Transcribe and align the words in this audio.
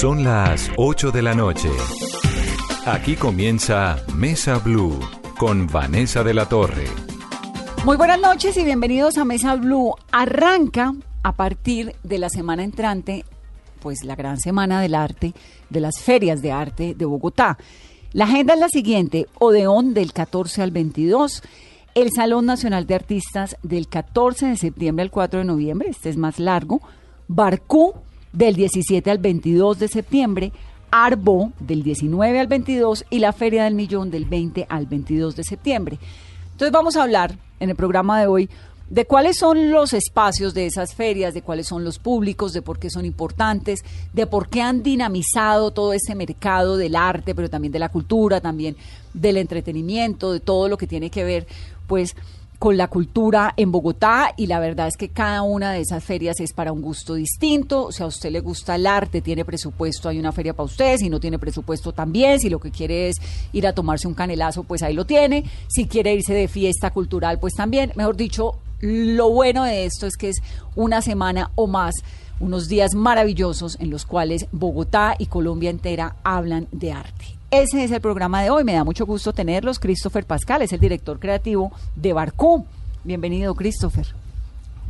Son 0.00 0.24
las 0.24 0.72
8 0.76 1.12
de 1.12 1.22
la 1.22 1.34
noche. 1.34 1.70
Aquí 2.84 3.14
comienza 3.14 4.04
Mesa 4.16 4.58
Blue 4.58 4.98
con 5.38 5.68
Vanessa 5.68 6.24
de 6.24 6.34
la 6.34 6.46
Torre. 6.46 6.86
Muy 7.84 7.96
buenas 7.96 8.20
noches 8.20 8.56
y 8.56 8.64
bienvenidos 8.64 9.18
a 9.18 9.24
Mesa 9.24 9.54
Blue. 9.54 9.94
Arranca 10.10 10.94
a 11.22 11.32
partir 11.32 11.94
de 12.02 12.18
la 12.18 12.28
semana 12.28 12.64
entrante, 12.64 13.24
pues 13.80 14.02
la 14.02 14.16
gran 14.16 14.40
semana 14.40 14.80
del 14.80 14.96
arte, 14.96 15.32
de 15.70 15.80
las 15.80 16.00
ferias 16.00 16.42
de 16.42 16.50
arte 16.50 16.94
de 16.94 17.04
Bogotá. 17.04 17.56
La 18.12 18.24
agenda 18.24 18.54
es 18.54 18.60
la 18.60 18.68
siguiente, 18.68 19.28
Odeón 19.38 19.94
del 19.94 20.12
14 20.12 20.60
al 20.60 20.72
22, 20.72 21.40
el 21.94 22.10
Salón 22.10 22.46
Nacional 22.46 22.88
de 22.88 22.96
Artistas 22.96 23.56
del 23.62 23.86
14 23.86 24.46
de 24.46 24.56
septiembre 24.56 25.04
al 25.04 25.12
4 25.12 25.38
de 25.38 25.44
noviembre, 25.44 25.88
este 25.88 26.10
es 26.10 26.16
más 26.16 26.40
largo, 26.40 26.82
Barcú 27.28 27.94
del 28.34 28.56
17 28.56 29.10
al 29.10 29.18
22 29.18 29.78
de 29.78 29.88
septiembre, 29.88 30.52
Arbo 30.90 31.52
del 31.58 31.82
19 31.82 32.38
al 32.38 32.46
22 32.46 33.06
y 33.10 33.18
la 33.20 33.32
Feria 33.32 33.64
del 33.64 33.74
Millón 33.74 34.10
del 34.10 34.26
20 34.26 34.66
al 34.68 34.86
22 34.86 35.34
de 35.34 35.44
septiembre. 35.44 35.98
Entonces 36.52 36.72
vamos 36.72 36.96
a 36.96 37.02
hablar 37.02 37.38
en 37.58 37.70
el 37.70 37.76
programa 37.76 38.20
de 38.20 38.26
hoy 38.26 38.50
de 38.90 39.06
cuáles 39.06 39.38
son 39.38 39.70
los 39.70 39.92
espacios 39.92 40.52
de 40.52 40.66
esas 40.66 40.94
ferias, 40.94 41.32
de 41.32 41.42
cuáles 41.42 41.66
son 41.66 41.84
los 41.84 41.98
públicos, 41.98 42.52
de 42.52 42.62
por 42.62 42.78
qué 42.78 42.90
son 42.90 43.04
importantes, 43.04 43.80
de 44.12 44.26
por 44.26 44.48
qué 44.48 44.62
han 44.62 44.82
dinamizado 44.82 45.70
todo 45.70 45.92
ese 45.94 46.14
mercado 46.14 46.76
del 46.76 46.94
arte, 46.94 47.34
pero 47.34 47.48
también 47.48 47.72
de 47.72 47.78
la 47.78 47.88
cultura, 47.88 48.40
también 48.40 48.76
del 49.14 49.38
entretenimiento, 49.38 50.32
de 50.32 50.40
todo 50.40 50.68
lo 50.68 50.76
que 50.76 50.86
tiene 50.86 51.10
que 51.10 51.24
ver, 51.24 51.46
pues, 51.86 52.14
con 52.64 52.78
la 52.78 52.88
cultura 52.88 53.52
en 53.58 53.70
Bogotá 53.70 54.32
y 54.38 54.46
la 54.46 54.58
verdad 54.58 54.88
es 54.88 54.96
que 54.96 55.10
cada 55.10 55.42
una 55.42 55.72
de 55.72 55.82
esas 55.82 56.02
ferias 56.02 56.40
es 56.40 56.54
para 56.54 56.72
un 56.72 56.80
gusto 56.80 57.12
distinto. 57.12 57.92
Si 57.92 58.02
a 58.02 58.06
usted 58.06 58.30
le 58.30 58.40
gusta 58.40 58.76
el 58.76 58.86
arte, 58.86 59.20
tiene 59.20 59.44
presupuesto, 59.44 60.08
hay 60.08 60.18
una 60.18 60.32
feria 60.32 60.54
para 60.54 60.64
usted. 60.64 60.96
Si 60.96 61.10
no 61.10 61.20
tiene 61.20 61.38
presupuesto, 61.38 61.92
también. 61.92 62.40
Si 62.40 62.48
lo 62.48 62.58
que 62.60 62.70
quiere 62.70 63.10
es 63.10 63.16
ir 63.52 63.66
a 63.66 63.74
tomarse 63.74 64.08
un 64.08 64.14
canelazo, 64.14 64.62
pues 64.64 64.82
ahí 64.82 64.94
lo 64.94 65.04
tiene. 65.04 65.44
Si 65.68 65.86
quiere 65.86 66.14
irse 66.14 66.32
de 66.32 66.48
fiesta 66.48 66.90
cultural, 66.90 67.38
pues 67.38 67.52
también. 67.52 67.92
Mejor 67.96 68.16
dicho, 68.16 68.54
lo 68.80 69.28
bueno 69.28 69.64
de 69.64 69.84
esto 69.84 70.06
es 70.06 70.16
que 70.16 70.30
es 70.30 70.36
una 70.74 71.02
semana 71.02 71.50
o 71.56 71.66
más 71.66 71.96
unos 72.40 72.66
días 72.66 72.94
maravillosos 72.94 73.76
en 73.78 73.90
los 73.90 74.06
cuales 74.06 74.46
Bogotá 74.52 75.16
y 75.18 75.26
Colombia 75.26 75.68
entera 75.68 76.16
hablan 76.24 76.68
de 76.72 76.92
arte. 76.92 77.33
Ese 77.54 77.84
es 77.84 77.92
el 77.92 78.00
programa 78.00 78.42
de 78.42 78.50
hoy. 78.50 78.64
Me 78.64 78.72
da 78.72 78.82
mucho 78.82 79.06
gusto 79.06 79.32
tenerlos. 79.32 79.78
Christopher 79.78 80.26
Pascal 80.26 80.62
es 80.62 80.72
el 80.72 80.80
director 80.80 81.20
creativo 81.20 81.70
de 81.94 82.12
Barcú. 82.12 82.66
Bienvenido, 83.04 83.54
Christopher. 83.54 84.06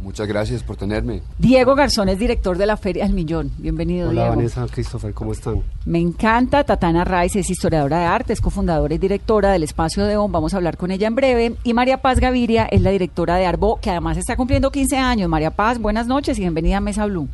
Muchas 0.01 0.27
gracias 0.27 0.63
por 0.63 0.75
tenerme. 0.77 1.21
Diego 1.37 1.75
Garzón 1.75 2.09
es 2.09 2.19
director 2.19 2.57
de 2.57 2.65
la 2.65 2.79
Feria 2.79 3.05
del 3.05 3.13
Millón. 3.13 3.53
Bienvenido, 3.59 4.09
Hola, 4.09 4.23
Diego. 4.23 4.37
Vanessa, 4.37 4.67
Christopher, 4.73 5.13
¿cómo 5.13 5.33
están? 5.33 5.63
Me 5.85 5.99
encanta. 5.99 6.65
Tatana 6.65 7.05
Raiz 7.05 7.37
es 7.37 7.51
historiadora 7.51 7.99
de 7.99 8.07
arte, 8.07 8.33
es 8.33 8.41
cofundadora 8.41 8.95
y 8.95 8.99
directora 8.99 9.53
del 9.53 9.63
Espacio 9.63 10.07
de 10.07 10.17
ON. 10.17 10.33
Vamos 10.33 10.55
a 10.55 10.57
hablar 10.57 10.79
con 10.79 10.91
ella 10.91 11.07
en 11.07 11.17
breve. 11.17 11.57
Y 11.65 11.75
María 11.75 11.99
Paz 11.99 12.19
Gaviria 12.19 12.65
es 12.71 12.81
la 12.81 12.93
directora 12.93 13.37
de 13.37 13.45
Arbo, 13.45 13.79
que 13.79 13.91
además 13.91 14.17
está 14.17 14.37
cumpliendo 14.37 14.71
15 14.71 14.97
años. 14.97 15.29
María 15.29 15.51
Paz, 15.51 15.79
buenas 15.79 16.07
noches 16.07 16.39
y 16.39 16.41
bienvenida 16.41 16.79
a 16.79 16.81
Mesa 16.81 17.05
Blue. 17.05 17.29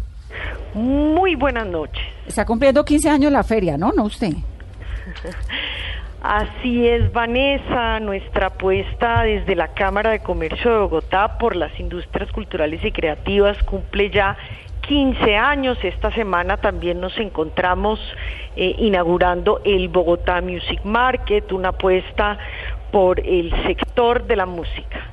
Muy 0.74 1.36
buenas 1.36 1.68
noches. 1.68 2.02
Está 2.26 2.44
cumpliendo 2.44 2.84
15 2.84 3.08
años 3.08 3.30
la 3.30 3.44
feria, 3.44 3.78
¿no? 3.78 3.92
No 3.92 4.06
usted. 4.06 4.34
Así 6.22 6.86
es, 6.86 7.10
Vanessa, 7.14 7.98
nuestra 7.98 8.48
apuesta 8.48 9.22
desde 9.22 9.56
la 9.56 9.68
Cámara 9.68 10.10
de 10.10 10.20
Comercio 10.20 10.70
de 10.70 10.78
Bogotá 10.80 11.38
por 11.38 11.56
las 11.56 11.78
industrias 11.80 12.30
culturales 12.30 12.84
y 12.84 12.92
creativas 12.92 13.56
cumple 13.62 14.10
ya 14.10 14.36
15 14.82 15.36
años. 15.36 15.78
Esta 15.82 16.12
semana 16.12 16.58
también 16.58 17.00
nos 17.00 17.16
encontramos 17.16 17.98
eh, 18.54 18.74
inaugurando 18.78 19.62
el 19.64 19.88
Bogotá 19.88 20.42
Music 20.42 20.80
Market, 20.84 21.52
una 21.52 21.70
apuesta 21.70 22.36
por 22.92 23.20
el 23.20 23.50
sector 23.66 24.26
de 24.26 24.36
la 24.36 24.44
música. 24.44 25.06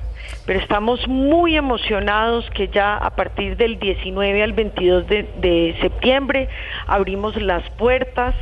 Pero 0.44 0.60
estamos 0.60 1.08
muy 1.08 1.56
emocionados 1.56 2.50
que 2.50 2.68
ya 2.68 2.98
a 2.98 3.16
partir 3.16 3.56
del 3.56 3.78
19 3.78 4.42
al 4.42 4.52
22 4.52 5.06
de, 5.06 5.22
de 5.40 5.74
septiembre 5.80 6.50
abrimos 6.86 7.40
las 7.40 7.68
puertas 7.70 8.34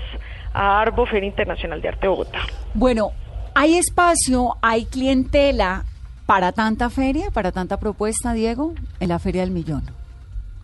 a 0.56 0.80
Arbo 0.80 1.04
Feria 1.04 1.28
Internacional 1.28 1.82
de 1.82 1.88
Arte 1.88 2.08
Bogotá. 2.08 2.38
Bueno, 2.72 3.12
¿hay 3.54 3.74
espacio, 3.74 4.56
hay 4.62 4.86
clientela 4.86 5.84
para 6.24 6.52
tanta 6.52 6.88
feria, 6.88 7.30
para 7.30 7.52
tanta 7.52 7.76
propuesta, 7.76 8.32
Diego, 8.32 8.72
en 8.98 9.10
la 9.10 9.18
Feria 9.18 9.42
del 9.42 9.50
Millón? 9.50 9.82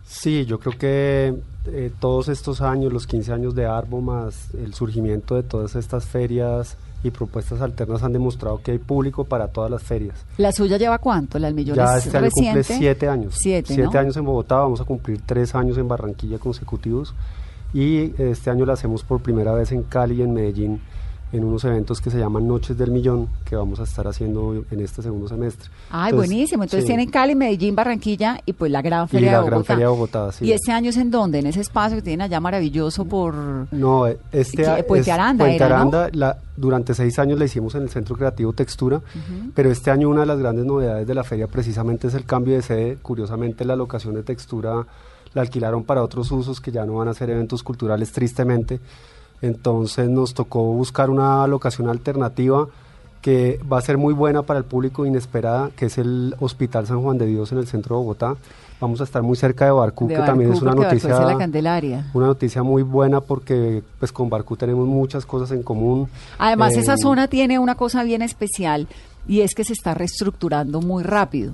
Sí, 0.03 0.45
yo 0.45 0.59
creo 0.59 0.77
que 0.77 1.35
eh, 1.67 1.91
todos 1.99 2.27
estos 2.27 2.61
años, 2.61 2.91
los 2.91 3.05
15 3.05 3.33
años 3.33 3.55
de 3.55 3.67
Arbo, 3.67 4.01
más 4.01 4.53
el 4.55 4.73
surgimiento 4.73 5.35
de 5.35 5.43
todas 5.43 5.75
estas 5.75 6.05
ferias 6.05 6.75
y 7.03 7.11
propuestas 7.11 7.61
alternas 7.61 8.01
han 8.01 8.13
demostrado 8.13 8.61
que 8.63 8.71
hay 8.71 8.79
público 8.79 9.25
para 9.25 9.47
todas 9.49 9.69
las 9.69 9.83
ferias. 9.83 10.25
¿La 10.37 10.51
suya 10.51 10.77
lleva 10.77 10.97
cuánto? 10.97 11.37
¿La 11.37 11.47
del 11.47 11.55
Millón 11.55 11.75
Ya 11.75 11.97
es 11.97 12.07
este 12.07 12.17
año 12.17 12.29
cumple 12.31 12.63
siete 12.63 13.07
años. 13.07 13.35
Siete, 13.37 13.75
Siete 13.75 13.93
¿no? 13.93 13.99
años 13.99 14.17
en 14.17 14.25
Bogotá, 14.25 14.55
vamos 14.55 14.81
a 14.81 14.85
cumplir 14.85 15.21
tres 15.23 15.53
años 15.53 15.77
en 15.77 15.87
Barranquilla 15.87 16.39
consecutivos 16.39 17.13
y 17.73 18.13
este 18.21 18.49
año 18.49 18.65
la 18.65 18.73
hacemos 18.73 19.03
por 19.03 19.21
primera 19.21 19.53
vez 19.53 19.71
en 19.71 19.83
Cali 19.83 20.15
y 20.15 20.21
en 20.21 20.33
Medellín 20.33 20.81
en 21.31 21.43
unos 21.43 21.63
eventos 21.63 21.99
que 21.99 22.11
se 22.11 22.19
llaman 22.19 22.47
Noches 22.47 22.77
del 22.77 22.91
Millón 22.91 23.27
que 23.43 23.55
vamos 23.55 23.79
a 23.79 23.83
estar 23.85 24.07
haciendo 24.07 24.63
en 24.69 24.79
este 24.81 25.01
segundo 25.01 25.27
semestre. 25.27 25.67
Ay, 25.89 26.11
Entonces, 26.11 26.29
buenísimo. 26.29 26.61
Entonces 26.63 26.83
sí. 26.83 26.87
tienen 26.89 27.09
Cali, 27.09 27.33
Medellín, 27.33 27.75
Barranquilla 27.75 28.39
y 28.45 28.53
pues 28.53 28.71
la 28.71 28.83
Gran 28.83 29.05
Y 29.05 29.07
Feria 29.07 29.31
la 29.31 29.37
de 29.39 29.45
Gran 29.45 29.53
Bogotá. 29.57 29.73
Feria 29.73 29.85
de 29.87 29.91
Bogotá, 29.91 30.31
sí. 30.31 30.45
¿Y 30.45 30.51
este 30.51 30.71
año 30.71 30.91
es 30.91 30.97
en 30.97 31.09
dónde? 31.09 31.39
En 31.39 31.47
ese 31.47 31.61
espacio 31.61 31.97
que 31.97 32.03
tienen 32.03 32.21
allá 32.21 32.39
maravilloso 32.39 33.05
por... 33.05 33.33
No, 33.71 34.05
este 34.31 34.57
¿Qué? 34.57 34.67
a- 34.67 34.85
Puente 34.85 35.11
Aranda 35.11 35.43
Puente 35.45 35.55
era, 35.55 35.69
¿no? 35.69 35.75
Aranda, 35.75 36.09
la- 36.13 36.37
durante 36.55 36.93
seis 36.93 37.17
años 37.17 37.39
la 37.39 37.45
hicimos 37.45 37.73
en 37.73 37.81
el 37.81 37.89
Centro 37.89 38.15
Creativo 38.15 38.53
Textura, 38.53 39.01
pero 39.55 39.71
este 39.71 39.89
año 39.89 40.09
una 40.09 40.19
de 40.19 40.27
las 40.27 40.37
grandes 40.37 40.65
novedades 40.65 41.07
de 41.07 41.15
la 41.15 41.23
feria 41.23 41.47
precisamente 41.47 42.09
es 42.09 42.13
el 42.13 42.25
cambio 42.25 42.53
de 42.53 42.61
sede. 42.61 42.97
Curiosamente 43.01 43.65
la 43.65 43.75
locación 43.75 44.13
de 44.13 44.21
Textura 44.21 44.85
la 45.33 45.41
alquilaron 45.41 45.83
para 45.83 46.03
otros 46.03 46.31
usos 46.31 46.61
que 46.61 46.71
ya 46.71 46.85
no 46.85 46.95
van 46.95 47.07
a 47.07 47.13
ser 47.13 47.29
eventos 47.29 47.63
culturales 47.63 48.11
tristemente. 48.11 48.79
Entonces 49.41 50.09
nos 50.09 50.33
tocó 50.33 50.63
buscar 50.73 51.09
una 51.09 51.45
locación 51.47 51.89
alternativa 51.89 52.67
que 53.21 53.59
va 53.71 53.77
a 53.77 53.81
ser 53.81 53.97
muy 53.97 54.13
buena 54.13 54.41
para 54.41 54.59
el 54.59 54.65
público 54.65 55.05
inesperada, 55.05 55.71
que 55.77 55.85
es 55.85 55.97
el 55.97 56.35
Hospital 56.39 56.87
San 56.87 57.01
Juan 57.01 57.17
de 57.17 57.25
Dios 57.25 57.51
en 57.53 57.57
el 57.57 57.67
centro 57.67 57.95
de 57.95 58.01
Bogotá. 58.01 58.35
Vamos 58.81 58.99
a 58.99 59.05
estar 59.05 59.23
muy 59.23 59.37
cerca 59.37 59.63
de 59.63 59.71
Barcú, 59.71 60.07
de 60.09 60.15
que 60.15 60.21
también 60.21 60.51
es 60.51 60.61
una 60.61 60.75
noticia 60.75 61.17
la 61.21 61.37
Candelaria. 61.37 62.11
una 62.13 62.25
noticia 62.27 62.63
muy 62.63 62.83
buena 62.83 63.21
porque 63.21 63.81
pues 63.97 64.11
con 64.11 64.29
Barcú 64.29 64.57
tenemos 64.57 64.85
muchas 64.87 65.25
cosas 65.25 65.51
en 65.51 65.63
común. 65.63 66.09
Además, 66.37 66.73
Eh, 66.75 66.81
esa 66.81 66.97
zona 66.97 67.29
tiene 67.29 67.59
una 67.59 67.75
cosa 67.75 68.03
bien 68.03 68.21
especial 68.21 68.89
y 69.25 69.39
es 69.39 69.55
que 69.55 69.63
se 69.63 69.71
está 69.71 69.93
reestructurando 69.93 70.81
muy 70.81 71.03
rápido. 71.03 71.53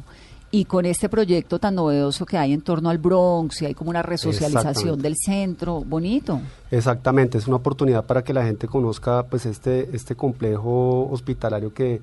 Y 0.51 0.65
con 0.65 0.85
este 0.85 1.09
proyecto 1.09 1.59
tan 1.59 1.75
novedoso 1.75 2.25
que 2.25 2.37
hay 2.37 2.53
en 2.53 2.61
torno 2.61 2.89
al 2.89 2.97
Bronx, 2.97 3.61
y 3.61 3.67
hay 3.67 3.73
como 3.75 3.91
una 3.91 4.01
resocialización 4.01 4.99
del 5.01 5.15
centro, 5.15 5.81
bonito. 5.81 6.41
Exactamente, 6.71 7.37
es 7.37 7.47
una 7.47 7.57
oportunidad 7.57 8.03
para 8.03 8.23
que 8.23 8.33
la 8.33 8.43
gente 8.43 8.67
conozca 8.67 9.23
pues 9.23 9.45
este, 9.45 9.89
este 9.93 10.15
complejo 10.15 11.07
hospitalario 11.11 11.73
que 11.73 12.01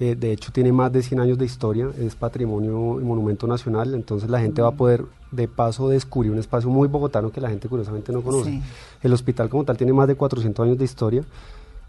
eh, 0.00 0.14
de 0.14 0.32
hecho 0.32 0.52
tiene 0.52 0.70
más 0.70 0.92
de 0.92 1.02
100 1.02 1.20
años 1.20 1.38
de 1.38 1.44
historia, 1.44 1.90
es 1.98 2.14
patrimonio 2.14 3.00
y 3.00 3.04
monumento 3.04 3.48
nacional, 3.48 3.94
entonces 3.94 4.30
la 4.30 4.38
gente 4.38 4.62
va 4.62 4.68
a 4.68 4.72
poder 4.72 5.04
de 5.32 5.48
paso 5.48 5.88
descubrir 5.88 6.30
un 6.30 6.38
espacio 6.38 6.70
muy 6.70 6.86
bogotano 6.86 7.30
que 7.30 7.40
la 7.40 7.48
gente 7.48 7.68
curiosamente 7.68 8.12
no 8.12 8.22
conoce. 8.22 8.50
Sí. 8.50 8.62
El 9.02 9.12
hospital 9.12 9.48
como 9.48 9.64
tal 9.64 9.76
tiene 9.76 9.92
más 9.92 10.06
de 10.06 10.14
400 10.14 10.64
años 10.64 10.78
de 10.78 10.84
historia, 10.84 11.24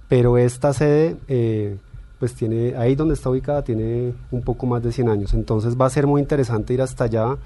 pero 0.08 0.40
esta 0.40 0.74
sede, 0.74 1.18
eh, 1.28 1.78
pues 2.19 2.34
tiene, 2.34 2.75
ahí 2.75 2.96
donde 2.96 3.13
está 3.13 3.30
ubicada, 3.30 3.63
tiene 3.63 4.13
un 4.31 4.41
poco 4.41 4.68
más 4.68 4.84
de 4.84 4.91
100 4.91 5.09
años. 5.09 5.34
Entonces 5.34 5.80
va 5.80 5.85
a 5.85 5.90
ser 5.90 6.06
muy 6.06 6.22
interesante 6.22 6.74
ir 6.74 6.81
hasta 6.81 7.06
allá 7.06 7.38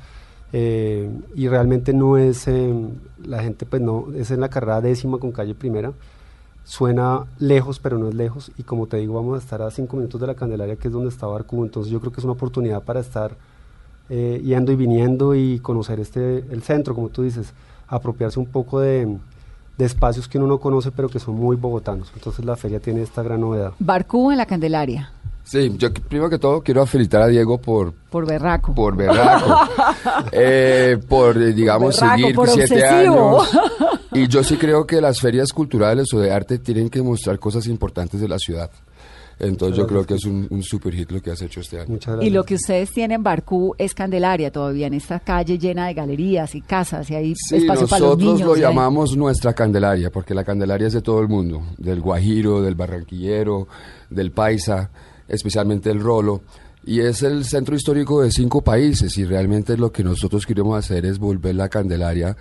eh, 0.51 1.09
y 1.35 1.47
realmente 1.47 1.93
no 1.93 2.17
es, 2.17 2.47
eh, 2.47 2.73
la 3.23 3.43
gente 3.43 3.65
pues 3.65 3.81
no, 3.81 4.07
es 4.15 4.31
en 4.31 4.41
la 4.41 4.49
carrera 4.49 4.81
décima 4.81 5.19
con 5.19 5.31
calle 5.31 5.53
primera. 5.53 5.93
Suena 6.63 7.25
lejos, 7.39 7.79
pero 7.79 7.97
no 7.97 8.09
es 8.09 8.15
lejos. 8.15 8.51
Y 8.57 8.63
como 8.63 8.87
te 8.87 8.97
digo, 8.97 9.13
vamos 9.13 9.35
a 9.35 9.43
estar 9.43 9.61
a 9.61 9.69
cinco 9.69 9.97
minutos 9.97 10.19
de 10.19 10.27
la 10.27 10.35
Candelaria, 10.35 10.75
que 10.75 10.87
es 10.87 10.93
donde 10.93 11.09
está 11.09 11.27
Barcú. 11.27 11.63
Entonces 11.63 11.91
yo 11.91 11.99
creo 11.99 12.11
que 12.11 12.21
es 12.21 12.23
una 12.23 12.33
oportunidad 12.33 12.81
para 12.81 12.99
estar 12.99 13.35
eh, 14.09 14.41
yendo 14.43 14.71
y 14.71 14.75
viniendo 14.75 15.35
y 15.35 15.59
conocer 15.59 15.99
este 15.99 16.39
el 16.51 16.63
centro, 16.63 16.95
como 16.95 17.09
tú 17.09 17.23
dices, 17.23 17.53
apropiarse 17.87 18.39
un 18.39 18.47
poco 18.47 18.79
de, 18.79 19.17
de 19.77 19.85
espacios 19.85 20.27
que 20.27 20.37
uno 20.37 20.47
no 20.47 20.59
conoce, 20.59 20.91
pero 20.91 21.09
que 21.09 21.19
son 21.19 21.35
muy 21.35 21.55
bogotanos. 21.55 22.11
Entonces 22.15 22.45
la 22.45 22.55
feria 22.55 22.79
tiene 22.79 23.01
esta 23.01 23.23
gran 23.23 23.41
novedad. 23.41 23.73
Barcú 23.79 24.31
en 24.31 24.37
la 24.37 24.45
Candelaria, 24.45 25.11
Sí, 25.45 25.75
yo 25.77 25.91
primero 25.93 26.29
que 26.29 26.39
todo 26.39 26.61
quiero 26.61 26.85
felicitar 26.85 27.23
a 27.23 27.27
Diego 27.27 27.57
por 27.57 27.91
por 28.09 28.25
Berraco. 28.25 28.73
por 28.73 28.95
berraco, 28.95 29.59
eh, 30.31 30.97
por 31.09 31.37
eh, 31.37 31.51
digamos 31.51 31.99
Berraco, 31.99 32.17
seguir 32.21 32.35
por 32.35 32.49
siete 32.49 32.75
obsesivo. 32.81 33.41
años. 33.41 33.59
Y 34.15 34.27
yo 34.27 34.43
sí 34.43 34.57
creo 34.57 34.85
que 34.85 35.01
las 35.01 35.19
ferias 35.19 35.51
culturales 35.51 36.13
o 36.13 36.19
de 36.19 36.31
arte 36.31 36.59
tienen 36.59 36.87
que 36.87 37.01
mostrar 37.01 37.39
cosas 37.39 37.65
importantes 37.65 38.21
de 38.21 38.27
la 38.27 38.37
ciudad. 38.37 38.69
Entonces 39.39 39.77
yo 39.77 39.87
creo 39.87 40.05
que 40.05 40.13
es 40.15 40.25
un, 40.25 40.47
un 40.49 40.63
super 40.63 40.93
hit 40.93 41.11
lo 41.11 41.21
que 41.21 41.31
has 41.31 41.41
hecho 41.41 41.59
este 41.59 41.77
año. 41.79 41.89
Muchas 41.89 42.15
gracias. 42.15 42.27
Y 42.31 42.33
lo 42.33 42.43
que 42.43 42.55
ustedes 42.55 42.91
tienen 42.91 43.15
en 43.17 43.23
Barcú 43.23 43.73
es 43.77 43.93
Candelaria 43.93 44.51
todavía, 44.51 44.87
en 44.87 44.93
esta 44.93 45.19
calle 45.19 45.57
llena 45.57 45.87
de 45.87 45.93
galerías 45.93 46.55
y 46.55 46.61
casas 46.61 47.09
y 47.09 47.15
hay 47.15 47.33
Sí, 47.35 47.57
espacio 47.57 47.87
para 47.87 47.99
los 48.05 48.17
nosotros 48.19 48.41
lo 48.47 48.53
hay- 48.53 48.61
llamamos 48.61 49.17
nuestra 49.17 49.53
Candelaria, 49.53 50.11
porque 50.11 50.33
la 50.33 50.43
Candelaria 50.43 50.87
es 50.87 50.93
de 50.93 51.01
todo 51.01 51.19
el 51.19 51.27
mundo, 51.27 51.61
del 51.77 51.99
Guajiro, 52.01 52.61
del 52.61 52.75
Barranquillero, 52.75 53.67
del 54.09 54.31
Paisa, 54.31 54.91
especialmente 55.27 55.89
el 55.89 55.99
Rolo. 55.99 56.41
Y 56.85 56.99
es 56.99 57.23
el 57.23 57.45
centro 57.45 57.75
histórico 57.75 58.21
de 58.21 58.31
cinco 58.31 58.61
países 58.61 59.17
y 59.17 59.25
realmente 59.25 59.77
lo 59.77 59.91
que 59.91 60.03
nosotros 60.03 60.45
queremos 60.45 60.77
hacer 60.77 61.05
es 61.05 61.17
volver 61.17 61.55
la 61.55 61.69
Candelaria 61.69 62.35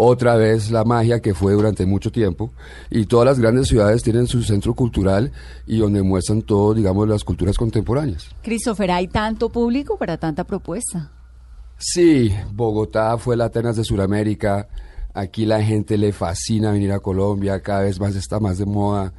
otra 0.00 0.36
vez 0.36 0.70
la 0.70 0.84
magia 0.84 1.20
que 1.20 1.34
fue 1.34 1.52
durante 1.54 1.84
mucho 1.84 2.12
tiempo 2.12 2.52
y 2.88 3.06
todas 3.06 3.26
las 3.26 3.40
grandes 3.40 3.66
ciudades 3.66 4.04
tienen 4.04 4.28
su 4.28 4.42
centro 4.44 4.72
cultural 4.74 5.32
y 5.66 5.78
donde 5.78 6.02
muestran 6.02 6.42
todo, 6.42 6.72
digamos, 6.72 7.08
las 7.08 7.24
culturas 7.24 7.56
contemporáneas. 7.56 8.28
Christopher, 8.42 8.92
¿hay 8.92 9.08
tanto 9.08 9.48
público 9.48 9.98
para 9.98 10.16
tanta 10.16 10.44
propuesta? 10.44 11.10
Sí, 11.78 12.32
Bogotá 12.52 13.18
fue 13.18 13.36
la 13.36 13.46
Atenas 13.46 13.76
de 13.76 13.84
Sudamérica. 13.84 14.68
Aquí 15.14 15.46
la 15.46 15.62
gente 15.62 15.98
le 15.98 16.12
fascina 16.12 16.70
venir 16.70 16.92
a 16.92 17.00
Colombia, 17.00 17.60
cada 17.60 17.82
vez 17.82 17.98
más 17.98 18.14
está 18.14 18.38
más 18.38 18.58
de 18.58 18.66
moda. 18.66 19.12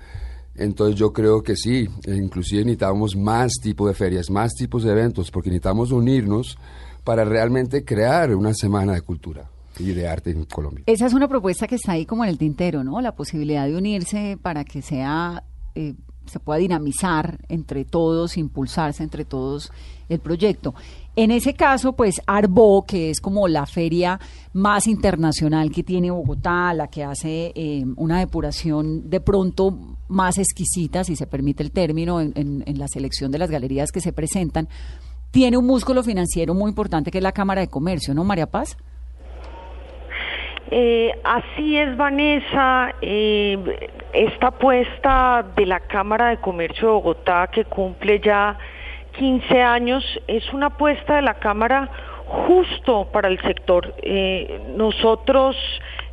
Entonces 0.60 1.00
yo 1.00 1.14
creo 1.14 1.42
que 1.42 1.56
sí, 1.56 1.88
e 2.04 2.16
inclusive 2.16 2.64
necesitamos 2.64 3.16
más 3.16 3.54
tipos 3.62 3.88
de 3.88 3.94
ferias, 3.94 4.30
más 4.30 4.54
tipos 4.54 4.84
de 4.84 4.92
eventos, 4.92 5.32
porque 5.32 5.50
necesitamos 5.50 5.92
unirnos 5.92 6.58
para 7.06 7.24
realmente 7.24 7.86
crear 7.86 8.36
una 8.36 8.54
semana 8.54 8.94
de 8.94 9.02
cultura 9.02 9.50
y 9.80 9.94
de 9.94 10.08
arte 10.08 10.32
en 10.32 10.44
Colombia. 10.44 10.84
Esa 10.86 11.06
es 11.06 11.14
una 11.14 11.30
propuesta 11.30 11.66
que 11.66 11.76
está 11.76 11.94
ahí 11.94 12.06
como 12.06 12.26
en 12.26 12.30
el 12.30 12.38
tintero, 12.38 12.84
¿no? 12.84 13.00
La 13.00 13.16
posibilidad 13.16 13.68
de 13.68 13.78
unirse 13.78 14.38
para 14.42 14.66
que 14.66 14.82
sea, 14.82 15.46
eh, 15.76 15.96
se 16.26 16.40
pueda 16.42 16.60
dinamizar 16.60 17.40
entre 17.48 17.86
todos, 17.86 18.36
impulsarse 18.38 19.02
entre 19.02 19.24
todos 19.24 19.72
el 20.10 20.20
proyecto. 20.20 20.76
En 21.21 21.31
ese 21.31 21.54
caso, 21.54 21.98
pues 21.98 22.21
Arbo, 22.27 22.86
que 22.86 23.10
es 23.10 23.19
como 23.19 23.50
la 23.50 23.66
feria 23.66 24.18
más 24.54 24.88
internacional 24.88 25.69
que 25.69 25.83
tiene 25.83 26.12
Bogotá, 26.12 26.74
la 26.74 26.88
que 26.88 27.04
hace 27.04 27.51
eh, 27.56 27.83
una 27.98 28.19
depuración 28.19 29.10
de 29.10 29.19
pronto 29.19 29.98
más 30.07 30.38
exquisita, 30.38 31.04
si 31.04 31.18
se 31.18 31.27
permite 31.27 31.62
el 31.62 31.74
término, 31.74 32.21
en, 32.21 32.63
la 32.66 32.88
selección 32.88 33.31
de 33.31 33.38
las 33.38 33.51
galerías 33.51 33.92
que 33.92 34.00
se 34.00 34.13
presentan, 34.13 34.69
tiene 35.30 35.57
un 35.57 35.68
músculo 35.68 36.04
financiero 36.04 36.54
muy 36.54 36.69
importante 36.69 37.12
que 37.12 37.18
es 37.18 37.24
la 37.24 37.33
Cámara 37.33 37.60
de 37.60 37.68
Comercio, 37.68 38.13
¿no, 38.13 38.24
María 38.24 38.48
Paz? 38.48 38.77
Eh, 40.72 41.12
así 41.25 41.75
es, 41.75 41.98
Vanessa. 41.98 42.95
Eh, 43.01 43.57
esta 44.13 44.48
apuesta 44.48 45.45
de 45.54 45.65
la 45.65 45.81
Cámara 45.81 46.30
de 46.30 46.38
Comercio 46.38 46.88
de 46.88 46.94
Bogotá, 46.94 47.50
que 47.51 47.65
cumple 47.65 48.22
ya 48.22 48.57
15 49.19 49.62
años, 49.62 50.04
es 50.27 50.54
una 50.54 50.68
apuesta 50.68 51.18
de 51.18 51.21
la 51.21 51.33
Cámara 51.33 51.89
justo 52.48 53.10
para 53.12 53.27
el 53.27 53.38
sector. 53.42 53.94
Eh, 54.01 54.62
nosotros 54.77 55.57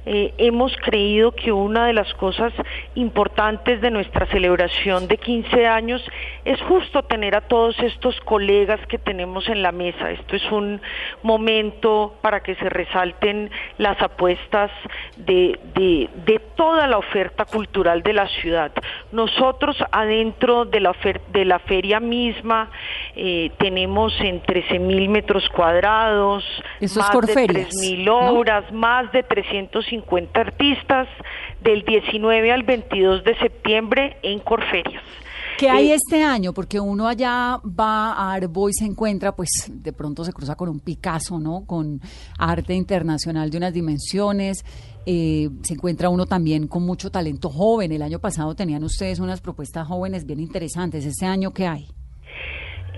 eh, 0.08 0.32
hemos 0.38 0.72
creído 0.84 1.32
que 1.32 1.50
una 1.50 1.86
de 1.86 1.92
las 1.92 2.12
cosas 2.14 2.52
importantes 2.94 3.80
de 3.80 3.90
nuestra 3.90 4.26
celebración 4.26 5.08
de 5.08 5.18
15 5.18 5.66
años 5.66 6.00
es 6.44 6.60
justo 6.62 7.02
tener 7.02 7.34
a 7.34 7.40
todos 7.42 7.76
estos 7.80 8.18
colegas 8.20 8.78
que 8.86 8.98
tenemos 8.98 9.48
en 9.48 9.62
la 9.62 9.72
mesa. 9.72 10.12
Esto 10.12 10.36
es 10.36 10.44
un 10.52 10.80
momento 11.22 12.14
para 12.22 12.40
que 12.40 12.54
se 12.54 12.68
resalten 12.68 13.50
las 13.78 14.00
apuestas 14.00 14.70
de, 15.16 15.58
de- 15.74 16.08
de 16.24 16.38
toda 16.54 16.86
la 16.86 16.98
oferta 16.98 17.44
cultural 17.44 18.02
de 18.02 18.12
la 18.12 18.28
ciudad. 18.28 18.72
Nosotros 19.12 19.76
adentro 19.90 20.64
de 20.64 20.80
la, 20.80 20.92
ofer- 20.92 21.20
de 21.32 21.44
la 21.44 21.58
feria 21.58 21.98
misma 22.00 22.70
eh, 23.16 23.50
tenemos 23.58 24.12
en 24.20 24.40
13 24.40 24.78
mil 24.78 25.08
metros 25.08 25.48
cuadrados, 25.48 26.44
Eso 26.80 26.84
es 27.00 27.06
más 27.06 27.08
de 27.10 27.12
Corferias, 27.12 27.68
3 27.70 27.80
mil 27.80 28.04
¿no? 28.04 28.18
obras, 28.38 28.70
más 28.72 29.10
de 29.12 29.22
350 29.24 29.95
artistas 30.34 31.08
del 31.62 31.84
19 31.84 32.52
al 32.52 32.62
22 32.62 33.24
de 33.24 33.36
septiembre 33.38 34.16
en 34.22 34.40
Corferias. 34.40 35.02
¿Qué 35.58 35.70
hay 35.70 35.90
Eh, 35.90 35.94
este 35.94 36.22
año? 36.22 36.52
Porque 36.52 36.78
uno 36.78 37.08
allá 37.08 37.58
va 37.64 38.12
a 38.12 38.34
Arbo 38.34 38.68
y 38.68 38.74
se 38.74 38.84
encuentra, 38.84 39.34
pues 39.34 39.48
de 39.70 39.92
pronto 39.92 40.22
se 40.22 40.32
cruza 40.32 40.54
con 40.54 40.68
un 40.68 40.80
Picasso, 40.80 41.38
¿no? 41.38 41.64
Con 41.66 42.00
arte 42.38 42.74
internacional 42.74 43.50
de 43.50 43.56
unas 43.56 43.72
dimensiones. 43.72 44.64
eh, 45.08 45.48
se 45.62 45.74
encuentra 45.74 46.08
uno 46.08 46.26
también 46.26 46.66
con 46.66 46.84
mucho 46.84 47.10
talento 47.10 47.48
joven. 47.48 47.92
El 47.92 48.02
año 48.02 48.18
pasado 48.18 48.56
tenían 48.56 48.82
ustedes 48.82 49.20
unas 49.20 49.40
propuestas 49.40 49.86
jóvenes 49.86 50.26
bien 50.26 50.40
interesantes. 50.40 51.06
¿Este 51.06 51.26
año 51.26 51.52
qué 51.52 51.66
hay? 51.68 51.86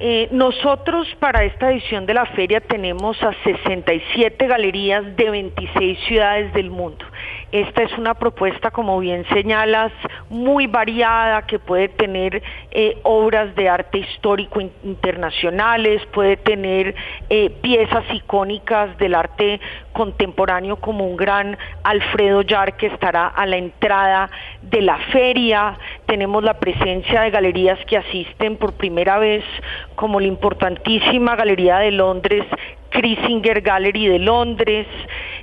Eh, 0.01 0.29
nosotros 0.31 1.09
para 1.19 1.43
esta 1.45 1.73
edición 1.73 2.07
de 2.07 2.15
la 2.15 2.25
feria 2.27 2.61
tenemos 2.61 3.21
a 3.21 3.33
67 3.43 4.47
galerías 4.47 5.17
de 5.17 5.31
26 5.31 5.99
ciudades 6.07 6.53
del 6.53 6.71
mundo. 6.71 7.05
Esta 7.51 7.83
es 7.83 7.97
una 7.97 8.13
propuesta, 8.13 8.71
como 8.71 8.99
bien 9.01 9.25
señalas, 9.33 9.91
muy 10.29 10.67
variada, 10.67 11.47
que 11.47 11.59
puede 11.59 11.89
tener 11.89 12.43
eh, 12.71 12.99
obras 13.05 13.55
de 13.55 13.71
arte 13.71 13.99
histórico 13.99 14.61
in- 14.61 14.71
internacionales, 14.85 16.03
puede 16.13 16.37
tener 16.37 16.95
eh, 17.31 17.49
piezas 17.63 18.05
icónicas 18.13 18.99
del 18.99 19.15
arte 19.15 19.61
contemporáneo 19.95 20.77
como 20.77 21.07
un 21.07 21.17
gran 21.17 21.57
Alfredo 21.85 22.43
Yar 22.43 22.77
que 22.77 22.89
estará 22.89 23.29
a 23.29 23.47
la 23.47 23.57
entrada 23.57 24.29
de 24.61 24.83
la 24.83 24.99
feria. 25.11 25.79
Tenemos 26.05 26.45
la 26.45 26.61
presencia 26.61 27.23
de 27.23 27.31
galerías 27.31 27.79
que 27.87 27.97
asisten 27.97 28.59
por 28.59 28.75
primera 28.75 29.19
vez, 29.19 29.43
como 29.95 30.21
la 30.21 30.27
importantísima 30.27 31.35
Galería 31.35 31.79
de 31.79 31.93
Londres, 31.93 32.45
Krisinger 32.91 33.63
Gallery 33.63 34.07
de 34.07 34.19
Londres. 34.19 34.87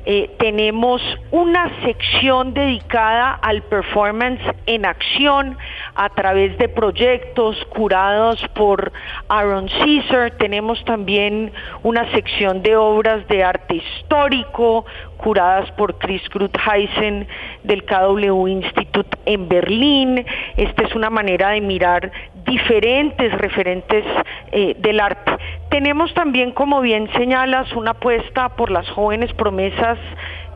Eh, 0.08 0.30
tenemos 0.38 1.02
una 1.32 1.72
sección 1.84 2.54
dedicada 2.54 3.32
al 3.34 3.64
performance 3.64 4.42
en 4.68 4.86
acción 4.86 5.58
a 5.96 6.10
través 6.10 6.56
de 6.60 6.70
proyectos 6.70 7.58
curados 7.70 8.40
por 8.54 8.92
Aaron 9.30 9.68
Caesar. 9.68 10.32
Tenemos 10.38 10.84
también 10.86 11.52
una 11.82 12.12
sección 12.12 12.62
de 12.62 12.76
obras 12.76 13.28
de 13.28 13.44
arte 13.44 13.78
histórico 13.78 14.86
curadas 15.18 15.72
por 15.72 15.98
Chris 15.98 16.22
Grutheisen 16.30 17.28
del 17.64 17.84
KW 17.86 18.48
Institute 18.48 19.18
en 19.26 19.48
Berlín. 19.48 20.24
Esta 20.56 20.84
es 20.84 20.94
una 20.94 21.10
manera 21.10 21.50
de 21.50 21.62
mirar 21.62 22.12
diferentes 22.46 23.32
referentes 23.34 24.06
eh, 24.52 24.76
del 24.80 25.00
arte. 25.00 25.32
Tenemos 25.70 26.14
también, 26.14 26.52
como 26.52 26.82
bien 26.82 27.12
señalas, 27.14 27.72
una 27.74 27.92
apuesta 27.92 28.50
por 28.50 28.72
las 28.72 28.90
jóvenes 28.92 29.34
promesas 29.34 29.98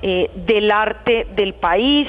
eh, 0.02 0.30
del 0.34 0.72
arte 0.72 1.28
del 1.36 1.56
país. 1.56 2.08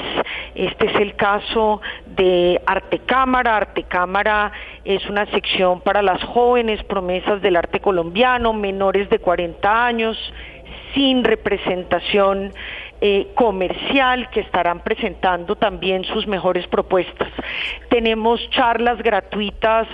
Este 0.55 0.87
es 0.87 0.95
el 1.01 1.17
caso 1.17 1.81
de 2.07 2.61
Arte 2.67 3.01
Cámara. 3.01 3.57
Arte 3.57 3.83
Cámara 3.83 4.53
es 4.85 5.05
una 5.07 5.27
sección 5.27 5.81
para 5.81 6.03
las 6.03 6.23
jóvenes 6.23 6.85
promesas 6.85 7.43
del 7.43 7.57
arte 7.57 7.81
colombiano, 7.81 8.53
menores 8.53 9.11
de 9.11 9.19
40 9.19 9.87
años, 9.87 10.17
sin 10.95 11.25
representación 11.25 12.53
eh, 13.03 13.29
comercial 13.35 14.29
que 14.31 14.41
estarán 14.41 14.81
presentando 14.81 15.57
también 15.57 16.05
sus 16.05 16.27
mejores 16.27 16.67
propuestas. 16.67 17.29
Tenemos 17.89 18.41
charlas 18.51 18.99
gratuitas 19.03 19.89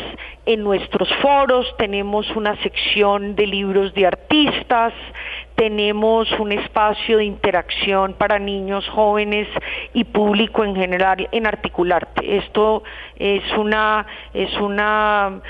en 0.45 0.65
nuestros 0.65 1.09
foros, 1.23 1.67
tenemos 1.79 2.29
una 2.35 2.57
sección 2.63 3.37
de 3.37 3.47
libros 3.47 3.95
de 3.95 4.07
artistas, 4.07 4.93
tenemos 5.55 6.31
un 6.33 6.53
espacio 6.53 7.19
de 7.19 7.25
interacción 7.25 8.15
para 8.15 8.39
niños, 8.39 8.89
jóvenes 8.89 9.49
y 9.95 10.05
público 10.05 10.65
en 10.65 10.75
general 10.75 11.29
en 11.31 11.47
Articularte. 11.47 12.39
Esto 12.39 12.83
es 13.17 13.43
una 13.57 14.07
es 14.35 14.53
una 14.59 15.41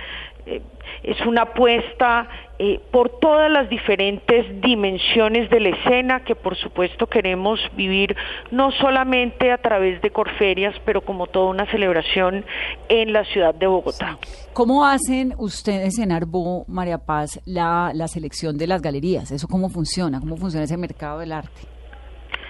eh, 0.47 0.61
es 1.03 1.21
una 1.27 1.43
apuesta 1.43 2.29
eh, 2.59 2.81
por 2.91 3.21
todas 3.21 3.51
las 3.51 3.69
diferentes 3.69 4.61
dimensiones 4.63 5.51
de 5.51 5.61
la 5.61 5.69
escena 5.71 6.25
que 6.25 6.35
por 6.35 6.57
supuesto 6.57 7.07
queremos 7.07 7.61
vivir 7.77 8.17
no 8.51 8.71
solamente 8.73 9.53
a 9.53 9.59
través 9.59 10.01
de 10.01 10.11
Corferias, 10.11 10.75
pero 10.85 11.03
como 11.03 11.27
toda 11.27 11.51
una 11.51 11.71
celebración 11.71 12.45
en 12.89 13.13
la 13.13 13.25
ciudad 13.25 13.55
de 13.55 13.67
Bogotá. 13.67 14.19
¿Cómo 14.55 14.87
hacen 14.87 15.35
ustedes 15.39 15.99
en 15.99 16.13
Arbo, 16.13 16.65
María 16.67 16.99
Paz, 16.99 17.41
la, 17.45 17.91
la 17.95 18.09
selección 18.09 18.57
de 18.57 18.67
las 18.67 18.81
galerías? 18.81 19.31
¿Eso 19.31 19.49
cómo 19.49 19.69
funciona? 19.69 20.19
¿Cómo 20.19 20.37
funciona 20.37 20.65
ese 20.65 20.79
mercado 20.79 21.19
del 21.19 21.33
arte? 21.33 21.61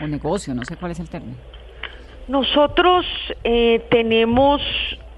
O 0.00 0.06
negocio, 0.06 0.54
no 0.54 0.64
sé 0.64 0.76
cuál 0.76 0.92
es 0.92 1.00
el 1.00 1.08
término. 1.08 1.36
Nosotros 2.28 3.04
eh, 3.44 3.84
tenemos 3.90 4.60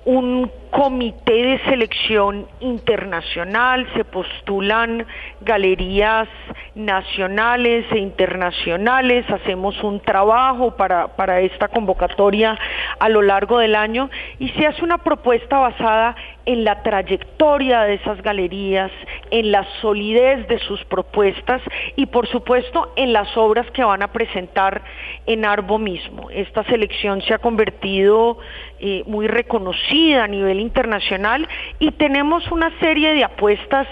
un 0.04 0.50
comité 0.70 1.32
de 1.32 1.58
selección 1.64 2.46
internacional, 2.60 3.86
se 3.94 4.04
postulan 4.04 5.06
galerías 5.40 6.28
nacionales 6.74 7.84
e 7.90 7.98
internacionales, 7.98 9.28
hacemos 9.30 9.82
un 9.82 10.00
trabajo 10.00 10.76
para, 10.76 11.16
para 11.16 11.40
esta 11.40 11.68
convocatoria 11.68 12.58
a 12.98 13.08
lo 13.08 13.22
largo 13.22 13.58
del 13.58 13.74
año 13.74 14.10
y 14.38 14.48
se 14.50 14.66
hace 14.66 14.84
una 14.84 14.98
propuesta 14.98 15.58
basada 15.58 16.16
en 16.46 16.64
la 16.64 16.82
trayectoria 16.82 17.82
de 17.82 17.94
esas 17.94 18.22
galerías, 18.22 18.90
en 19.30 19.52
la 19.52 19.66
solidez 19.80 20.48
de 20.48 20.58
sus 20.60 20.82
propuestas 20.86 21.60
y 21.94 22.06
por 22.06 22.26
supuesto 22.28 22.92
en 22.96 23.12
las 23.12 23.36
obras 23.36 23.70
que 23.72 23.84
van 23.84 24.02
a 24.02 24.12
presentar 24.12 24.82
en 25.26 25.44
Arbo 25.44 25.78
mismo. 25.78 26.30
Esta 26.30 26.64
selección 26.64 27.20
se 27.22 27.34
ha 27.34 27.38
convertido 27.38 28.38
eh, 28.80 29.02
muy 29.06 29.26
reconocida 29.26 30.24
a 30.24 30.28
nivel 30.28 30.57
internacional 30.60 31.48
y 31.78 31.92
tenemos 31.92 32.50
una 32.50 32.70
serie 32.80 33.14
de 33.14 33.24
apuestas 33.24 33.86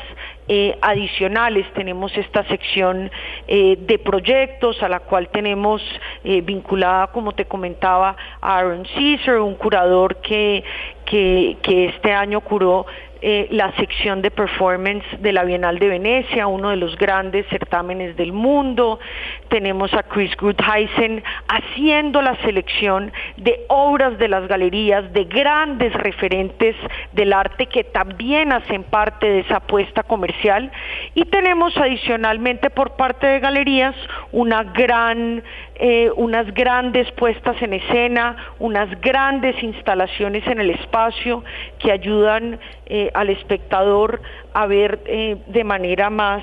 eh, 0.48 0.78
adicionales. 0.80 1.66
Tenemos 1.74 2.16
esta 2.16 2.44
sección 2.44 3.10
eh, 3.48 3.76
de 3.80 3.98
proyectos 3.98 4.80
a 4.82 4.88
la 4.88 5.00
cual 5.00 5.28
tenemos 5.28 5.82
eh, 6.22 6.40
vinculada, 6.40 7.08
como 7.08 7.32
te 7.32 7.46
comentaba, 7.46 8.16
a 8.40 8.58
Aaron 8.58 8.84
Caesar, 8.94 9.40
un 9.40 9.56
curador 9.56 10.16
que, 10.16 10.62
que, 11.04 11.56
que 11.62 11.86
este 11.86 12.12
año 12.12 12.40
curó 12.42 12.86
eh, 13.22 13.48
la 13.50 13.72
sección 13.76 14.20
de 14.22 14.30
performance 14.30 15.04
de 15.20 15.32
la 15.32 15.44
Bienal 15.44 15.78
de 15.78 15.88
Venecia, 15.88 16.46
uno 16.46 16.70
de 16.70 16.76
los 16.76 16.96
grandes 16.96 17.46
certámenes 17.48 18.16
del 18.16 18.32
mundo. 18.32 19.00
Tenemos 19.48 19.92
a 19.94 20.02
Chris 20.02 20.36
Grutheisen 20.36 21.24
haciendo 21.48 22.20
la 22.20 22.36
selección 22.42 23.12
de 23.36 23.64
obras 23.68 24.18
de 24.18 24.28
las 24.28 24.46
galerías, 24.48 25.12
de 25.12 25.24
grandes 25.24 25.92
referentes 25.94 26.76
del 27.12 27.32
arte 27.32 27.66
que 27.66 27.84
también 27.84 28.52
hacen 28.52 28.84
parte 28.84 29.26
de 29.26 29.40
esa 29.40 29.56
apuesta 29.56 30.02
comercial. 30.02 30.70
Y 31.14 31.24
tenemos 31.24 31.76
adicionalmente 31.76 32.70
por 32.70 32.96
parte 32.96 33.26
de 33.26 33.40
galerías 33.40 33.94
una 34.32 34.62
gran 34.62 35.42
eh, 35.78 36.10
unas 36.16 36.54
grandes 36.54 37.10
puestas 37.12 37.60
en 37.60 37.74
escena, 37.74 38.34
unas 38.58 38.98
grandes 39.02 39.62
instalaciones 39.62 40.46
en 40.46 40.58
el 40.58 40.70
espacio 40.70 41.44
que 41.78 41.92
ayudan 41.92 42.58
eh, 42.86 43.05
al 43.14 43.30
espectador 43.30 44.20
a 44.52 44.66
ver 44.66 45.00
eh, 45.06 45.36
de 45.46 45.64
manera 45.64 46.10
más 46.10 46.42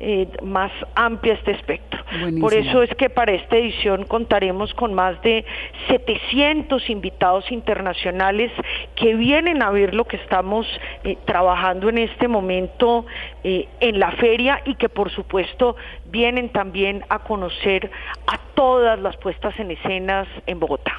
eh, 0.00 0.26
más 0.42 0.72
amplia 0.96 1.34
este 1.34 1.52
espectro. 1.52 2.02
Por 2.40 2.52
eso 2.52 2.82
es 2.82 2.90
que 2.96 3.08
para 3.08 3.32
esta 3.32 3.56
edición 3.56 4.04
contaremos 4.06 4.74
con 4.74 4.92
más 4.92 5.22
de 5.22 5.44
700 5.86 6.90
invitados 6.90 7.50
internacionales 7.52 8.50
que 8.96 9.14
vienen 9.14 9.62
a 9.62 9.70
ver 9.70 9.94
lo 9.94 10.04
que 10.04 10.16
estamos 10.16 10.66
eh, 11.04 11.16
trabajando 11.24 11.88
en 11.88 11.98
este 11.98 12.26
momento 12.26 13.06
eh, 13.44 13.68
en 13.78 14.00
la 14.00 14.10
feria 14.10 14.62
y 14.64 14.74
que 14.74 14.88
por 14.88 15.12
supuesto 15.12 15.76
vienen 16.06 16.48
también 16.48 17.04
a 17.08 17.20
conocer 17.20 17.88
a 18.26 18.38
todas 18.56 18.98
las 18.98 19.16
puestas 19.18 19.56
en 19.60 19.70
escenas 19.70 20.26
en 20.46 20.58
Bogotá. 20.58 20.98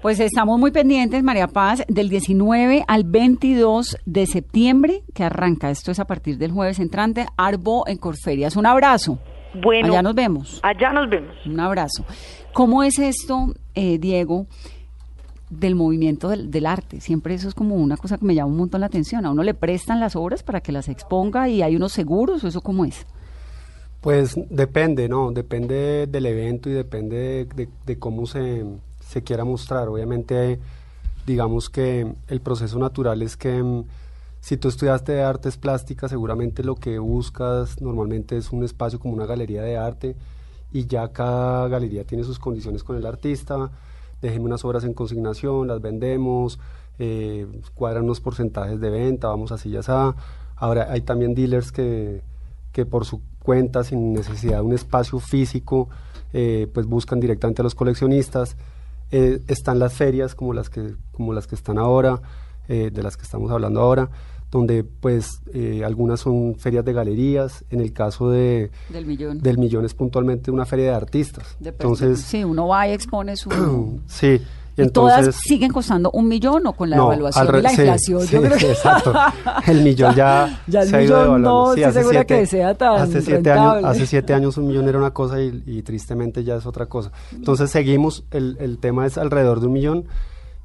Pues 0.00 0.20
estamos 0.20 0.60
muy 0.60 0.70
pendientes, 0.70 1.24
María 1.24 1.48
Paz, 1.48 1.82
del 1.88 2.08
19 2.08 2.84
al 2.86 3.02
22 3.02 3.96
de 4.06 4.26
septiembre, 4.26 5.02
que 5.12 5.24
arranca. 5.24 5.70
Esto 5.70 5.90
es 5.90 5.98
a 5.98 6.06
partir 6.06 6.38
del 6.38 6.52
jueves 6.52 6.78
entrante, 6.78 7.26
Arbo 7.36 7.82
en 7.88 7.98
Corferias. 7.98 8.54
Un 8.54 8.66
abrazo. 8.66 9.18
Bueno. 9.60 9.88
Allá 9.88 10.02
nos 10.02 10.14
vemos. 10.14 10.60
Allá 10.62 10.92
nos 10.92 11.10
vemos. 11.10 11.34
Un 11.44 11.58
abrazo. 11.58 12.04
¿Cómo 12.52 12.84
es 12.84 13.00
esto, 13.00 13.52
eh, 13.74 13.98
Diego, 13.98 14.46
del 15.50 15.74
movimiento 15.74 16.28
del, 16.28 16.48
del, 16.48 16.66
arte? 16.66 17.00
Siempre 17.00 17.34
eso 17.34 17.48
es 17.48 17.54
como 17.54 17.74
una 17.74 17.96
cosa 17.96 18.18
que 18.18 18.24
me 18.24 18.36
llama 18.36 18.52
un 18.52 18.58
montón 18.58 18.82
la 18.82 18.86
atención. 18.86 19.26
A 19.26 19.32
uno 19.32 19.42
le 19.42 19.54
prestan 19.54 19.98
las 19.98 20.14
obras 20.14 20.44
para 20.44 20.60
que 20.60 20.70
las 20.70 20.88
exponga 20.88 21.48
y 21.48 21.60
hay 21.62 21.74
unos 21.74 21.92
seguros, 21.92 22.44
¿o 22.44 22.46
eso 22.46 22.60
cómo 22.60 22.84
es? 22.84 23.04
Pues 24.00 24.36
depende, 24.48 25.08
¿no? 25.08 25.32
Depende 25.32 26.06
del 26.06 26.26
evento 26.26 26.70
y 26.70 26.74
depende 26.74 27.16
de, 27.16 27.44
de, 27.46 27.68
de 27.84 27.98
cómo 27.98 28.26
se 28.26 28.64
se 29.08 29.22
quiera 29.22 29.44
mostrar. 29.44 29.88
Obviamente, 29.88 30.60
digamos 31.26 31.70
que 31.70 32.14
el 32.28 32.40
proceso 32.40 32.78
natural 32.78 33.22
es 33.22 33.36
que 33.36 33.62
mm, 33.62 33.84
si 34.40 34.56
tú 34.56 34.68
estudiaste 34.68 35.22
artes 35.22 35.56
plásticas, 35.56 36.10
seguramente 36.10 36.62
lo 36.62 36.74
que 36.74 36.98
buscas 36.98 37.80
normalmente 37.80 38.36
es 38.36 38.52
un 38.52 38.64
espacio 38.64 39.00
como 39.00 39.14
una 39.14 39.26
galería 39.26 39.62
de 39.62 39.76
arte 39.76 40.16
y 40.70 40.86
ya 40.86 41.08
cada 41.08 41.68
galería 41.68 42.04
tiene 42.04 42.22
sus 42.22 42.38
condiciones 42.38 42.84
con 42.84 42.96
el 42.96 43.06
artista. 43.06 43.70
Déjeme 44.20 44.44
unas 44.44 44.64
obras 44.64 44.84
en 44.84 44.92
consignación, 44.92 45.68
las 45.68 45.80
vendemos, 45.80 46.58
eh, 46.98 47.46
cuadran 47.74 48.04
unos 48.04 48.20
porcentajes 48.20 48.78
de 48.80 48.90
venta, 48.90 49.28
vamos 49.28 49.52
así 49.52 49.70
ya 49.70 49.80
está. 49.80 50.14
Ahora 50.56 50.88
hay 50.90 51.00
también 51.00 51.34
dealers 51.34 51.72
que, 51.72 52.20
que 52.72 52.84
por 52.84 53.04
su 53.06 53.22
cuenta, 53.38 53.84
sin 53.84 54.12
necesidad 54.12 54.56
de 54.56 54.62
un 54.62 54.74
espacio 54.74 55.18
físico, 55.18 55.88
eh, 56.34 56.68
pues 56.74 56.86
buscan 56.86 57.20
directamente 57.20 57.62
a 57.62 57.64
los 57.64 57.74
coleccionistas. 57.74 58.56
Eh, 59.10 59.40
están 59.48 59.78
las 59.78 59.94
ferias 59.94 60.34
como 60.34 60.52
las 60.52 60.68
que, 60.68 60.94
como 61.12 61.32
las 61.32 61.46
que 61.46 61.54
están 61.54 61.78
ahora, 61.78 62.20
eh, 62.68 62.90
de 62.92 63.02
las 63.02 63.16
que 63.16 63.22
estamos 63.22 63.50
hablando 63.50 63.80
ahora, 63.80 64.10
donde 64.50 64.84
pues 64.84 65.40
eh, 65.52 65.82
algunas 65.84 66.20
son 66.20 66.56
ferias 66.56 66.84
de 66.84 66.92
galerías, 66.92 67.64
en 67.70 67.80
el 67.80 67.92
caso 67.92 68.30
de 68.30 68.70
del 68.88 69.06
millón, 69.06 69.40
del 69.40 69.58
millón 69.58 69.84
es 69.84 69.94
puntualmente 69.94 70.50
una 70.50 70.66
feria 70.66 70.86
de 70.86 70.94
artistas. 70.94 71.56
De 71.60 71.70
entonces, 71.70 72.20
sí, 72.20 72.44
uno 72.44 72.68
va 72.68 72.88
y 72.88 72.92
expone 72.92 73.36
su... 73.36 73.50
sí. 74.06 74.40
¿Y 74.86 74.90
todas 74.90 75.34
siguen 75.34 75.70
costando 75.72 76.10
un 76.12 76.28
millón 76.28 76.66
o 76.66 76.72
con 76.72 76.88
la 76.90 76.96
no, 76.96 77.06
evaluación 77.12 77.46
re, 77.48 77.58
y 77.58 77.62
la 77.62 77.68
sí, 77.70 77.80
inflación? 77.82 78.20
Sí, 78.26 78.32
Yo 78.34 78.42
creo 78.42 78.58
que... 78.58 78.70
exacto. 78.70 79.12
El 79.66 79.82
millón 79.82 80.14
ya, 80.14 80.62
ya 80.66 80.82
el 80.82 80.88
se 80.88 80.96
ha 80.96 80.98
millón 81.00 81.10
ido 81.18 81.22
devaluando. 81.24 81.66
no, 81.68 81.74
sí, 81.74 81.82
hace 81.82 81.98
segura 82.00 82.18
siete, 82.20 82.38
que 82.40 82.46
sea 82.46 82.74
tan 82.74 83.00
hace 83.02 83.22
siete, 83.22 83.50
años, 83.52 83.84
hace 83.84 84.06
siete 84.06 84.34
años 84.34 84.56
un 84.56 84.66
millón 84.68 84.88
era 84.88 84.98
una 84.98 85.10
cosa 85.12 85.40
y, 85.42 85.62
y 85.66 85.82
tristemente 85.82 86.44
ya 86.44 86.56
es 86.56 86.66
otra 86.66 86.86
cosa. 86.86 87.10
Entonces 87.32 87.70
seguimos, 87.70 88.24
el, 88.30 88.56
el 88.60 88.78
tema 88.78 89.06
es 89.06 89.18
alrededor 89.18 89.60
de 89.60 89.66
un 89.66 89.72
millón 89.72 90.04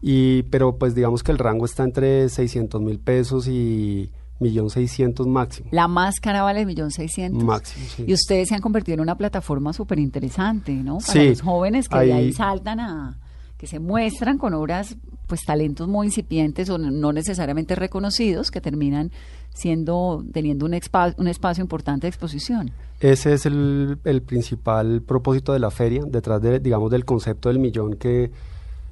y, 0.01 0.43
pero 0.43 0.75
pues 0.77 0.95
digamos 0.95 1.23
que 1.23 1.31
el 1.31 1.37
rango 1.39 1.65
está 1.65 1.83
entre 1.83 2.27
600 2.29 2.81
mil 2.81 2.99
pesos 2.99 3.47
y 3.47 4.11
millón 4.39 4.69
seiscientos 4.69 5.25
máximo. 5.25 5.69
La 5.71 5.87
más 5.87 6.15
cara 6.19 6.41
vale 6.43 6.65
millón 6.65 6.91
seiscientos. 6.91 7.41
Máximo, 7.43 7.85
sí. 7.95 8.03
Y 8.07 8.13
ustedes 8.13 8.49
se 8.49 8.55
han 8.55 8.61
convertido 8.61 8.95
en 8.95 8.99
una 9.01 9.15
plataforma 9.15 9.71
súper 9.71 9.99
interesante, 9.99 10.73
¿no? 10.73 10.97
Para 10.97 11.13
Sí, 11.13 11.29
los 11.29 11.41
jóvenes 11.41 11.87
que 11.87 11.95
ahí- 11.97 12.07
de 12.09 12.13
ahí 12.13 12.33
saltan 12.33 12.81
a 12.81 13.17
que 13.63 13.67
se 13.67 13.79
muestran 13.79 14.37
con 14.37 14.53
obras, 14.53 14.97
pues 15.25 15.39
talentos 15.45 15.87
muy 15.87 16.07
incipientes 16.07 16.69
o 16.69 16.77
no 16.77 17.13
necesariamente 17.13 17.75
reconocidos 17.75 18.51
que 18.51 18.59
terminan 18.59 19.09
siendo 19.53 20.21
teniendo 20.33 20.65
un, 20.65 20.73
expa- 20.73 21.15
un 21.17 21.29
espacio 21.29 21.61
importante 21.61 22.01
de 22.05 22.09
exposición. 22.09 22.71
Ese 22.99 23.31
es 23.31 23.45
el, 23.45 23.97
principal 24.25 25.01
propósito 25.01 25.53
de 25.53 25.59
la 25.59 25.71
feria, 25.71 26.03
detrás 26.05 26.41
de, 26.41 26.59
digamos, 26.59 26.91
del 26.91 27.05
concepto 27.05 27.47
del 27.47 27.59
millón 27.59 27.93
que, 27.93 28.31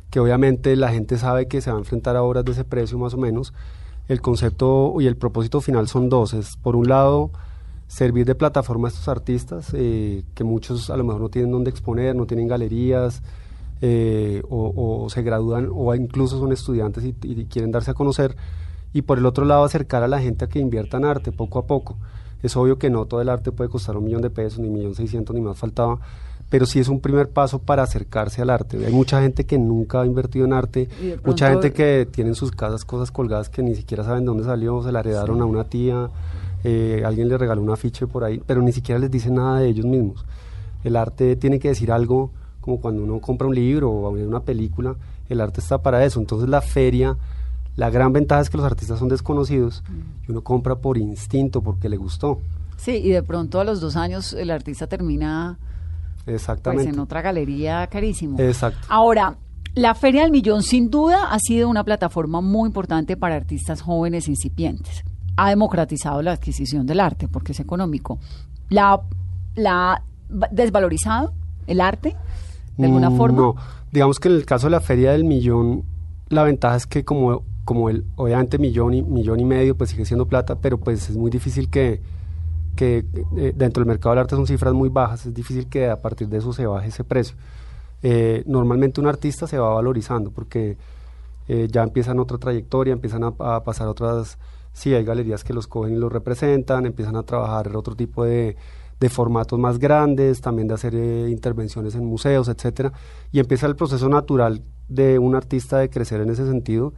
que 0.09 0.21
obviamente 0.21 0.73
la 0.77 0.87
gente 0.87 1.17
sabe 1.17 1.49
que 1.49 1.59
se 1.59 1.69
va 1.69 1.75
a 1.75 1.79
enfrentar 1.79 2.15
a 2.15 2.23
obras 2.23 2.45
de 2.45 2.53
ese 2.53 2.63
precio 2.63 2.97
más 2.97 3.13
o 3.13 3.17
menos. 3.17 3.53
El 4.07 4.21
concepto 4.21 4.95
y 5.01 5.05
el 5.05 5.17
propósito 5.17 5.59
final 5.59 5.89
son 5.89 6.07
dos. 6.07 6.33
Es, 6.33 6.55
por 6.55 6.77
un 6.77 6.87
lado, 6.87 7.29
servir 7.89 8.25
de 8.25 8.35
plataforma 8.35 8.87
a 8.87 8.91
estos 8.91 9.09
artistas, 9.09 9.73
eh, 9.73 10.23
que 10.33 10.45
muchos 10.45 10.89
a 10.89 10.95
lo 10.95 11.03
mejor 11.03 11.23
no 11.23 11.27
tienen 11.27 11.51
dónde 11.51 11.71
exponer, 11.71 12.15
no 12.15 12.25
tienen 12.25 12.47
galerías, 12.47 13.21
eh, 13.81 14.41
o, 14.49 15.03
o 15.03 15.09
se 15.09 15.21
gradúan, 15.23 15.69
o 15.73 15.93
incluso 15.95 16.39
son 16.39 16.51
estudiantes 16.51 17.03
y, 17.03 17.15
y 17.23 17.45
quieren 17.45 17.71
darse 17.71 17.91
a 17.91 17.93
conocer. 17.93 18.35
Y 18.93 19.03
por 19.03 19.17
el 19.17 19.25
otro 19.25 19.45
lado, 19.45 19.63
acercar 19.63 20.03
a 20.03 20.07
la 20.07 20.19
gente 20.19 20.45
a 20.45 20.49
que 20.49 20.59
invierta 20.59 20.97
en 20.97 21.05
arte 21.05 21.31
poco 21.31 21.59
a 21.59 21.65
poco. 21.65 21.97
Es 22.43 22.55
obvio 22.55 22.77
que 22.77 22.89
no 22.89 23.05
todo 23.05 23.21
el 23.21 23.29
arte 23.29 23.51
puede 23.51 23.69
costar 23.69 23.97
un 23.97 24.05
millón 24.05 24.21
de 24.21 24.29
pesos, 24.29 24.59
ni 24.59 24.67
un 24.67 24.73
millón 24.73 24.95
seiscientos, 24.95 25.35
ni 25.35 25.41
más 25.41 25.57
faltaba, 25.57 25.99
pero 26.49 26.65
sí 26.65 26.79
es 26.79 26.89
un 26.89 26.99
primer 26.99 27.29
paso 27.29 27.59
para 27.59 27.83
acercarse 27.83 28.41
al 28.41 28.49
arte. 28.49 28.83
Hay 28.85 28.91
mucha 28.91 29.21
gente 29.21 29.45
que 29.45 29.57
nunca 29.57 30.01
ha 30.01 30.05
invertido 30.05 30.45
en 30.45 30.53
arte, 30.53 30.89
de 30.99 31.19
mucha 31.23 31.49
gente 31.49 31.71
que 31.71 32.07
tiene 32.11 32.31
en 32.31 32.35
sus 32.35 32.51
casas 32.51 32.83
cosas 32.83 33.11
colgadas 33.11 33.49
que 33.49 33.63
ni 33.63 33.75
siquiera 33.75 34.03
saben 34.03 34.25
dónde 34.25 34.43
salió, 34.43 34.81
se 34.83 34.91
la 34.91 34.99
heredaron 34.99 35.41
a 35.41 35.45
una 35.45 35.65
tía, 35.65 36.09
eh, 36.63 37.03
alguien 37.05 37.29
le 37.29 37.37
regaló 37.37 37.61
un 37.61 37.69
afiche 37.69 38.07
por 38.07 38.23
ahí, 38.23 38.41
pero 38.45 38.61
ni 38.61 38.71
siquiera 38.71 38.99
les 38.99 39.09
dice 39.09 39.31
nada 39.31 39.59
de 39.59 39.69
ellos 39.69 39.85
mismos. 39.85 40.25
El 40.83 40.95
arte 40.95 41.35
tiene 41.35 41.59
que 41.59 41.69
decir 41.69 41.91
algo 41.91 42.31
como 42.61 42.79
cuando 42.79 43.03
uno 43.03 43.19
compra 43.19 43.47
un 43.47 43.55
libro 43.55 43.91
o 43.91 44.09
una 44.11 44.41
película, 44.41 44.95
el 45.27 45.41
arte 45.41 45.59
está 45.59 45.79
para 45.81 46.05
eso. 46.05 46.19
Entonces 46.19 46.47
la 46.47 46.61
feria, 46.61 47.17
la 47.75 47.89
gran 47.89 48.13
ventaja 48.13 48.41
es 48.41 48.49
que 48.49 48.57
los 48.57 48.65
artistas 48.65 48.99
son 48.99 49.09
desconocidos 49.09 49.83
y 50.27 50.31
uno 50.31 50.41
compra 50.41 50.75
por 50.75 50.97
instinto, 50.97 51.61
porque 51.61 51.89
le 51.89 51.97
gustó. 51.97 52.39
Sí, 52.77 52.91
y 52.91 53.09
de 53.09 53.23
pronto 53.23 53.59
a 53.59 53.63
los 53.63 53.81
dos 53.81 53.95
años 53.95 54.33
el 54.33 54.49
artista 54.49 54.87
termina 54.87 55.57
pues 56.25 56.35
Exactamente. 56.35 56.89
en 56.89 56.99
otra 56.99 57.21
galería 57.21 57.85
carísimo. 57.87 58.39
Exacto. 58.39 58.87
Ahora, 58.89 59.35
la 59.73 59.95
Feria 59.95 60.23
del 60.23 60.31
Millón 60.31 60.63
sin 60.63 60.89
duda 60.89 61.31
ha 61.31 61.39
sido 61.39 61.69
una 61.69 61.83
plataforma 61.83 62.41
muy 62.41 62.67
importante 62.67 63.17
para 63.17 63.35
artistas 63.35 63.81
jóvenes 63.81 64.27
incipientes. 64.27 65.03
Ha 65.37 65.49
democratizado 65.49 66.21
la 66.21 66.33
adquisición 66.33 66.85
del 66.85 66.99
arte 66.99 67.27
porque 67.27 67.53
es 67.53 67.59
económico. 67.59 68.19
¿La, 68.69 69.01
la 69.55 69.93
ha 69.93 70.03
desvalorizado 70.51 71.33
el 71.67 71.81
arte 71.81 72.15
de 72.77 72.85
alguna 72.85 73.09
Mm, 73.09 73.17
forma? 73.17 73.37
No, 73.37 73.55
digamos 73.91 74.19
que 74.19 74.29
en 74.29 74.35
el 74.35 74.45
caso 74.45 74.67
de 74.67 74.71
la 74.71 74.81
Feria 74.81 75.11
del 75.11 75.23
Millón, 75.23 75.83
la 76.29 76.43
ventaja 76.43 76.75
es 76.75 76.87
que 76.87 77.03
como, 77.03 77.43
como 77.65 77.89
el, 77.89 78.05
obviamente 78.15 78.57
millón 78.57 78.93
y, 78.93 79.01
millón 79.01 79.39
y 79.39 79.45
medio, 79.45 79.75
pues 79.75 79.89
sigue 79.89 80.05
siendo 80.05 80.25
plata, 80.27 80.55
pero 80.55 80.77
pues 80.77 81.09
es 81.09 81.17
muy 81.17 81.29
difícil 81.29 81.69
que, 81.69 82.01
que 82.75 83.05
eh, 83.37 83.53
dentro 83.55 83.81
del 83.81 83.87
mercado 83.87 84.11
del 84.11 84.19
arte 84.19 84.35
son 84.35 84.47
cifras 84.47 84.73
muy 84.73 84.89
bajas, 84.89 85.25
es 85.25 85.33
difícil 85.33 85.67
que 85.67 85.89
a 85.89 86.01
partir 86.01 86.27
de 86.29 86.37
eso 86.37 86.53
se 86.53 86.65
baje 86.65 86.87
ese 86.87 87.03
precio. 87.03 87.35
Eh, 88.03 88.43
normalmente 88.47 88.99
un 88.99 89.07
artista 89.07 89.45
se 89.45 89.59
va 89.59 89.73
valorizando 89.73 90.31
porque 90.31 90.77
eh, 91.47 91.67
ya 91.69 91.83
empiezan 91.83 92.19
otra 92.19 92.37
trayectoria, 92.37 92.93
empiezan 92.93 93.23
a, 93.23 93.33
a, 93.39 93.63
pasar 93.63 93.87
otras, 93.87 94.37
sí, 94.73 94.93
hay 94.93 95.03
galerías 95.03 95.43
que 95.43 95.53
los 95.53 95.67
cogen 95.67 95.93
y 95.95 95.97
los 95.97 96.11
representan, 96.11 96.85
empiezan 96.85 97.15
a 97.15 97.23
trabajar 97.23 97.75
otro 97.75 97.95
tipo 97.95 98.23
de, 98.23 98.55
de 99.01 99.09
formatos 99.09 99.57
más 99.57 99.79
grandes, 99.79 100.41
también 100.41 100.67
de 100.67 100.75
hacer 100.75 100.93
eh, 100.93 101.27
intervenciones 101.31 101.95
en 101.95 102.05
museos, 102.05 102.47
etcétera, 102.47 102.93
y 103.31 103.39
empieza 103.39 103.65
el 103.65 103.75
proceso 103.75 104.07
natural 104.07 104.61
de 104.87 105.17
un 105.17 105.35
artista 105.35 105.79
de 105.79 105.89
crecer 105.89 106.21
en 106.21 106.29
ese 106.29 106.45
sentido 106.45 106.93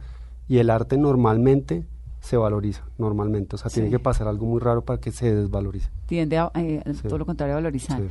y 0.46 0.58
el 0.58 0.68
arte 0.68 0.98
normalmente 0.98 1.86
se 2.20 2.36
valoriza, 2.36 2.84
normalmente, 2.98 3.56
o 3.56 3.58
sea, 3.58 3.70
tiene 3.70 3.88
que 3.88 3.98
pasar 3.98 4.28
algo 4.28 4.44
muy 4.44 4.60
raro 4.60 4.84
para 4.84 5.00
que 5.00 5.12
se 5.12 5.34
desvalorice. 5.34 5.88
Tiende 6.04 6.36
a 6.36 6.50
eh, 6.54 6.82
todo 7.08 7.18
lo 7.18 7.26
contrario 7.26 7.54
a 7.54 7.56
valorizar. 7.56 8.02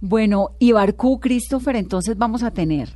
Bueno, 0.00 0.50
y 0.60 0.70
Barcú, 0.70 1.18
Christopher, 1.18 1.74
entonces 1.74 2.16
vamos 2.16 2.44
a 2.44 2.52
tener 2.52 2.90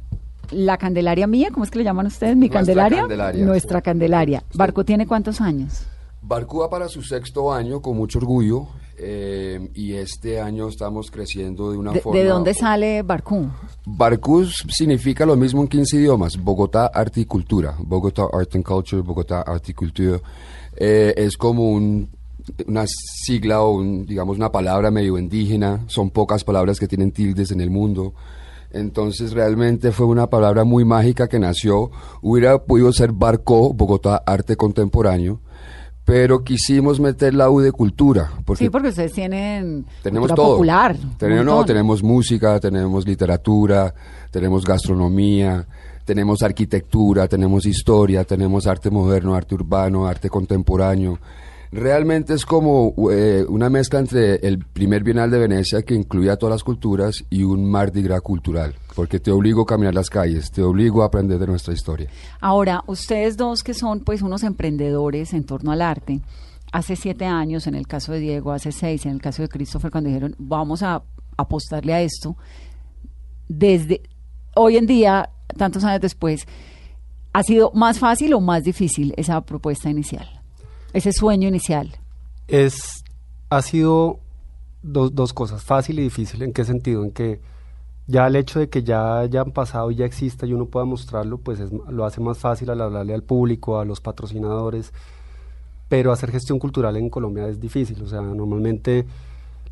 la 0.53 0.79
Candelaria 0.79 1.27
mía, 1.27 1.49
¿cómo 1.53 1.65
es 1.65 1.73
que 1.73 1.79
le 1.79 1.85
llaman 1.85 2.07
ustedes? 2.07 2.37
¿Mi 2.37 2.47
Nuestra 2.47 2.61
Candelaria? 2.61 2.99
Candelaria. 3.01 3.45
Nuestra 3.45 3.83
Candelaria. 3.83 4.45
Sí. 4.49 4.59
¿Barcú 4.59 4.85
tiene 4.85 5.09
cuántos 5.09 5.41
años? 5.41 5.87
Barcú 6.23 6.59
va 6.59 6.71
para 6.71 6.89
su 6.89 7.03
sexto 7.03 7.53
año 7.53 7.81
con 7.81 7.97
mucho 7.97 8.19
orgullo 8.19 8.67
eh, 8.99 9.71
y 9.75 9.95
este 9.95 10.41
año 10.41 10.69
estamos 10.69 11.11
creciendo 11.11 11.73
de 11.73 11.79
una 11.79 11.93
¿De, 11.93 12.01
forma... 12.01 12.19
de 12.19 12.27
dónde 12.27 12.53
sale 12.53 13.03
Barcú? 13.03 13.49
Barcú 13.87 14.45
significa 14.45 15.25
lo 15.25 15.37
mismo 15.37 15.63
en 15.63 15.69
15 15.69 15.97
idiomas, 15.97 16.37
Bogotá 16.37 16.87
Arte 16.87 17.23
y 17.23 17.25
Cultura, 17.25 17.75
Bogotá 17.79 18.25
Art 18.31 18.55
and 18.55 18.65
Culture, 18.65 19.01
Bogotá 19.01 19.41
Arte 19.41 19.73
y 19.73 19.75
Cultura. 19.75 20.21
Eh, 20.77 21.15
es 21.17 21.39
como 21.39 21.71
un, 21.71 22.11
una 22.67 22.85
sigla 22.87 23.63
o 23.63 23.71
un, 23.71 24.05
digamos 24.05 24.37
una 24.37 24.53
palabra 24.53 24.91
medio 24.91 25.17
indígena, 25.17 25.85
son 25.87 26.11
pocas 26.11 26.45
palabras 26.45 26.79
que 26.79 26.87
tienen 26.89 27.13
tildes 27.13 27.51
en 27.51 27.63
el 27.63 27.71
mundo. 27.71 28.13
Entonces 28.73 29.33
realmente 29.33 29.91
fue 29.91 30.07
una 30.07 30.29
palabra 30.29 30.65
muy 30.65 30.85
mágica 30.85 31.27
que 31.27 31.39
nació, 31.39 31.91
hubiera 32.21 32.63
podido 32.63 32.93
ser 32.93 33.13
Barcó, 33.13 33.73
Bogotá 33.73 34.23
Arte 34.27 34.57
Contemporáneo, 34.57 35.41
pero 36.11 36.43
quisimos 36.43 36.99
meter 36.99 37.35
la 37.35 37.49
U 37.51 37.61
de 37.61 37.71
cultura. 37.71 38.33
Porque 38.45 38.65
sí, 38.65 38.69
porque 38.69 38.89
ustedes 38.89 39.13
tienen 39.13 39.87
tenemos 40.03 40.27
cultura 40.27 40.45
todo. 40.45 40.55
popular. 40.57 40.97
Tenemos, 41.17 41.45
no, 41.45 41.65
tenemos 41.65 42.03
música, 42.03 42.59
tenemos 42.59 43.07
literatura, 43.07 43.95
tenemos 44.33 44.65
gastronomía, 44.65 45.65
tenemos 46.05 46.43
arquitectura, 46.43 47.29
tenemos 47.29 47.65
historia, 47.65 48.25
tenemos 48.25 48.67
arte 48.67 48.91
moderno, 48.91 49.37
arte 49.37 49.55
urbano, 49.55 50.09
arte 50.09 50.29
contemporáneo. 50.29 51.21
Realmente 51.71 52.35
es 52.35 52.45
como 52.45 52.93
eh, 53.13 53.45
una 53.49 53.71
mezcla 53.71 54.01
entre 54.01 54.35
el 54.45 54.59
primer 54.59 55.05
Bienal 55.05 55.31
de 55.31 55.39
Venecia 55.39 55.83
que 55.83 55.95
incluía 55.95 56.35
todas 56.35 56.55
las 56.55 56.65
culturas 56.65 57.25
y 57.31 57.45
un 57.45 57.71
Mardi 57.71 58.03
Gras 58.03 58.23
cultural, 58.23 58.75
porque 58.95 59.21
te 59.21 59.31
obligo 59.31 59.63
a 59.63 59.67
caminar 59.67 59.95
las 59.95 60.11
calles, 60.11 60.51
te 60.51 60.63
obligo 60.63 61.03
a 61.03 61.07
aprender 61.07 61.39
de 61.39 61.47
nuestra 61.47 61.73
historia. 61.73 62.09
Ahora, 62.41 62.83
ustedes 62.87 63.37
dos 63.37 63.63
que 63.63 63.75
son 63.75 64.01
pues 64.01 64.23
unos 64.23 64.43
emprendedores 64.43 65.33
en 65.33 65.45
torno 65.45 65.73
al 65.73 65.83
arte, 65.83 66.21
hace 66.73 66.97
siete 66.97 67.25
años, 67.25 67.67
en 67.67 67.75
el 67.75 67.87
caso 67.87 68.13
de 68.13 68.21
Diego, 68.21 68.53
hace 68.53 68.73
seis, 68.73 69.07
en 69.07 69.13
el 69.13 69.21
caso 69.21 69.43
de 69.43 69.49
Christopher, 69.49 69.91
cuando 69.91 70.09
dijeron 70.09 70.35
vamos 70.39 70.83
a 70.83 71.03
apostarle 71.37 71.95
a 71.95 72.03
esto, 72.03 72.37
desde 73.49 74.03
hoy 74.55 74.77
en 74.77 74.87
día, 74.87 75.31
tantos 75.57 75.85
años 75.85 76.01
después, 76.01 76.47
¿ha 77.33 77.43
sido 77.43 77.73
más 77.75 77.99
fácil 77.99 78.35
o 78.35 78.41
más 78.41 78.65
difícil 78.65 79.15
esa 79.17 79.41
propuesta 79.41 79.91
inicial? 79.91 80.29
Ese 80.93 81.13
sueño 81.13 81.49
inicial. 81.49 81.97
Es, 82.49 83.05
ha 83.49 83.63
sido 83.63 84.19
dos, 84.83 85.15
dos 85.15 85.33
cosas, 85.33 85.63
fácil 85.63 85.99
y 86.01 86.03
difícil. 86.03 86.43
¿En 86.43 86.53
qué 86.53 86.65
sentido? 86.65 87.05
En 87.05 87.13
que 87.13 87.41
ya 88.11 88.27
el 88.27 88.37
hecho 88.37 88.59
de 88.59 88.69
que 88.69 88.83
ya 88.83 89.19
hayan 89.21 89.53
pasado 89.53 89.91
y 89.91 89.97
ya 89.97 90.05
exista 90.05 90.45
y 90.47 90.53
uno 90.53 90.67
pueda 90.67 90.85
mostrarlo, 90.85 91.39
pues 91.39 91.61
es- 91.61 91.71
lo 91.89 92.05
hace 92.05 92.21
más 92.21 92.39
fácil 92.39 92.69
al 92.71 92.81
hablarle 92.81 93.15
al 93.15 93.23
público, 93.23 93.79
a 93.79 93.85
los 93.85 94.01
patrocinadores. 94.01 94.93
Pero 95.89 96.13
hacer 96.13 96.31
gestión 96.31 96.59
cultural 96.59 96.97
en 96.97 97.11
Colombia 97.11 97.49
es 97.49 97.61
difícil. 97.61 98.03
O 98.03 98.07
sea, 98.07 98.21
normalmente 98.21 99.07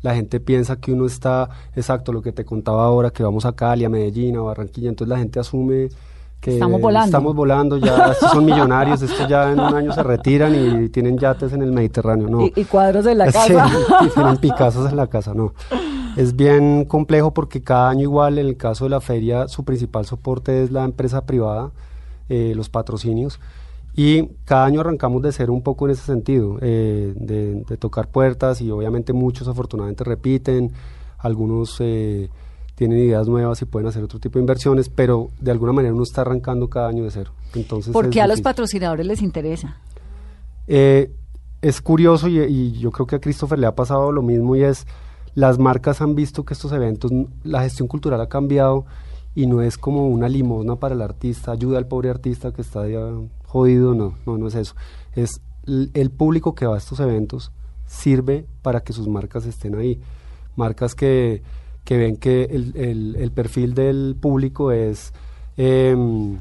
la 0.01 0.15
gente 0.15 0.39
piensa 0.39 0.75
que 0.77 0.91
uno 0.93 1.05
está, 1.05 1.49
exacto, 1.75 2.11
lo 2.11 2.21
que 2.21 2.31
te 2.31 2.43
contaba 2.45 2.83
ahora, 2.85 3.09
que 3.11 3.23
vamos 3.23 3.45
a 3.45 3.51
Cali, 3.53 3.85
a 3.85 3.89
Medellín, 3.89 4.35
a 4.37 4.41
Barranquilla. 4.41 4.89
Entonces 4.89 5.09
la 5.09 5.17
gente 5.17 5.39
asume 5.39 5.89
que 6.41 6.53
Estamos 6.53 6.79
volando. 6.79 7.05
estamos 7.05 7.35
volando, 7.35 7.77
ya 7.77 7.95
estos 8.13 8.31
son 8.31 8.45
millonarios, 8.45 9.01
estos 9.01 9.27
ya 9.27 9.51
en 9.51 9.59
un 9.59 9.75
año 9.75 9.91
se 9.91 10.01
retiran 10.03 10.55
y 10.55 10.87
tienen 10.89 11.17
yates 11.17 11.51
en 11.53 11.61
el 11.61 11.71
Mediterráneo. 11.73 12.29
No. 12.29 12.41
Y, 12.45 12.53
y 12.55 12.63
cuadros 12.65 13.03
de 13.05 13.15
la 13.15 13.25
Sí, 13.31 13.53
casa. 13.53 13.69
y 14.05 14.09
tienen 14.09 14.37
Picassos 14.37 14.89
en 14.89 14.95
la 14.97 15.07
casa, 15.07 15.33
no. 15.33 15.53
Es 16.15 16.35
bien 16.35 16.85
complejo 16.85 17.33
porque 17.33 17.61
cada 17.61 17.89
año 17.89 18.01
igual, 18.01 18.37
en 18.37 18.47
el 18.47 18.57
caso 18.57 18.85
de 18.85 18.89
la 18.89 19.01
feria, 19.01 19.47
su 19.47 19.63
principal 19.63 20.05
soporte 20.05 20.63
es 20.63 20.71
la 20.71 20.83
empresa 20.83 21.25
privada, 21.25 21.71
eh, 22.29 22.53
los 22.55 22.69
patrocinios. 22.69 23.39
Y 23.95 24.27
cada 24.45 24.65
año 24.65 24.81
arrancamos 24.81 25.21
de 25.21 25.31
cero 25.31 25.51
un 25.51 25.61
poco 25.61 25.85
en 25.85 25.91
ese 25.91 26.03
sentido, 26.03 26.57
eh, 26.61 27.13
de, 27.15 27.63
de 27.67 27.77
tocar 27.77 28.07
puertas 28.07 28.61
y 28.61 28.71
obviamente 28.71 29.13
muchos 29.13 29.47
afortunadamente 29.47 30.03
repiten, 30.03 30.71
algunos 31.17 31.77
eh, 31.79 32.29
tienen 32.75 32.99
ideas 32.99 33.27
nuevas 33.27 33.61
y 33.61 33.65
pueden 33.65 33.87
hacer 33.89 34.03
otro 34.03 34.19
tipo 34.19 34.39
de 34.39 34.41
inversiones, 34.41 34.87
pero 34.87 35.29
de 35.41 35.51
alguna 35.51 35.73
manera 35.73 35.93
uno 35.93 36.03
está 36.03 36.21
arrancando 36.21 36.69
cada 36.69 36.87
año 36.87 37.03
de 37.03 37.11
cero. 37.11 37.31
Entonces 37.53 37.91
¿Por 37.91 38.09
qué 38.09 38.21
a 38.21 38.27
los 38.27 38.41
patrocinadores 38.41 39.05
les 39.05 39.21
interesa? 39.21 39.77
Eh, 40.67 41.11
es 41.61 41.81
curioso 41.81 42.29
y, 42.29 42.39
y 42.39 42.79
yo 42.79 42.91
creo 42.91 43.05
que 43.05 43.17
a 43.17 43.19
Christopher 43.19 43.59
le 43.59 43.67
ha 43.67 43.75
pasado 43.75 44.11
lo 44.13 44.21
mismo 44.21 44.55
y 44.55 44.63
es 44.63 44.87
las 45.39 45.57
marcas 45.57 46.01
han 46.01 46.15
visto 46.15 46.43
que 46.43 46.53
estos 46.53 46.71
eventos, 46.73 47.11
la 47.43 47.61
gestión 47.61 47.87
cultural 47.87 48.19
ha 48.21 48.27
cambiado 48.27 48.85
y 49.35 49.47
no 49.47 49.61
es 49.61 49.77
como 49.77 50.07
una 50.09 50.27
limosna 50.27 50.75
para 50.75 50.95
el 50.95 51.01
artista, 51.01 51.51
ayuda 51.53 51.77
al 51.77 51.87
pobre 51.87 52.09
artista 52.09 52.51
que 52.51 52.61
está 52.61 52.87
ya 52.87 52.99
jodido, 53.45 53.95
no, 53.95 54.15
no, 54.25 54.37
no 54.37 54.47
es 54.47 54.55
eso. 54.55 54.75
Es 55.13 55.39
el 55.93 56.09
público 56.11 56.55
que 56.55 56.65
va 56.65 56.75
a 56.75 56.77
estos 56.77 56.99
eventos 56.99 57.51
sirve 57.85 58.45
para 58.61 58.81
que 58.81 58.91
sus 58.93 59.07
marcas 59.07 59.45
estén 59.45 59.75
ahí. 59.75 59.99
Marcas 60.55 60.93
que, 60.93 61.41
que 61.85 61.97
ven 61.97 62.17
que 62.17 62.43
el, 62.51 63.15
el- 63.17 63.31
perfil 63.31 63.73
del 63.73 64.15
público 64.19 64.71
es 64.71 65.13
em, 65.57 66.37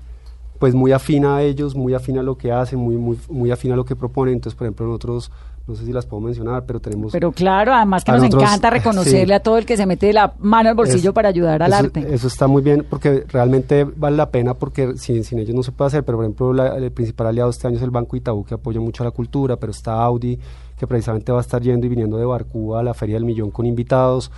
pues 0.59 0.75
muy 0.75 0.91
afina 0.93 1.37
a 1.37 1.43
ellos, 1.43 1.77
muy 1.77 1.95
afina 1.95 2.21
a 2.21 2.25
lo 2.25 2.37
que 2.37 2.51
hacen, 2.51 2.81
muy, 2.81 2.97
muy, 2.97 3.17
muy 3.31 3.51
afina 3.53 3.75
a 3.75 3.77
lo 3.77 3.85
que 3.85 3.95
proponen. 3.95 4.35
Entonces, 4.35 4.57
por 4.59 4.67
ejemplo, 4.67 4.87
nosotros, 4.87 5.31
no 5.69 5.75
sé 5.77 5.85
si 5.85 5.93
las 5.93 6.07
puedo 6.07 6.23
mencionar, 6.23 6.65
pero 6.67 6.81
tenemos... 6.81 7.13
Pero 7.13 7.31
claro, 7.31 7.75
además 7.75 8.03
que 8.03 8.11
nos 8.11 8.23
nosotros, 8.23 8.43
encanta 8.43 8.71
reconocerle 8.71 9.27
sí. 9.27 9.33
a 9.35 9.41
todo 9.41 9.59
el 9.59 9.67
que 9.67 9.77
se 9.77 9.85
mete 9.85 10.13
la 10.15 10.33
mano 10.39 10.71
al 10.71 10.75
bolsillo 10.75 11.11
Es- 11.11 11.15
para 11.15 11.29
ayudar 11.29 11.63
al 11.63 11.73
eso, 11.73 11.79
arte. 11.85 12.07
Eso 12.15 12.27
está 12.27 12.47
muy 12.47 12.63
bien 12.63 12.87
porque 12.89 13.25
realmente 13.29 13.85
vale 13.85 14.17
la 14.17 14.31
pena 14.31 14.55
porque 14.55 14.95
sin, 14.97 15.23
sin 15.25 15.39
ellos 15.39 15.55
no 15.55 15.63
se 15.63 15.71
puede 15.73 15.89
hacer. 15.89 16.05
Pero 16.05 16.17
por 16.19 16.25
ejemplo, 16.25 16.53
la- 16.55 16.75
el 16.77 16.91
principal 16.91 17.27
aliado 17.27 17.51
este 17.51 17.69
año 17.69 17.77
es 17.77 17.83
el 17.83 17.91
Banco 17.91 18.17
Itaú 18.17 18.45
que 18.45 18.55
apoya 18.55 18.81
mucho 18.81 19.03
a 19.03 19.07
la 19.07 19.11
cultura, 19.13 19.57
pero 19.57 19.71
está 19.73 20.03
Audi 20.03 20.39
que 20.79 20.87
precisamente 20.87 21.31
va 21.33 21.39
a 21.39 21.43
estar 21.43 21.61
yendo 21.61 21.85
y 21.87 21.91
viniendo 21.91 22.17
de 22.17 22.25
Barcú 22.25 22.75
a 22.75 22.83
la 22.83 22.95
Feria 22.95 23.17
del 23.17 23.25
Millón 23.27 23.51
con 23.51 23.67
invitados. 23.67 24.31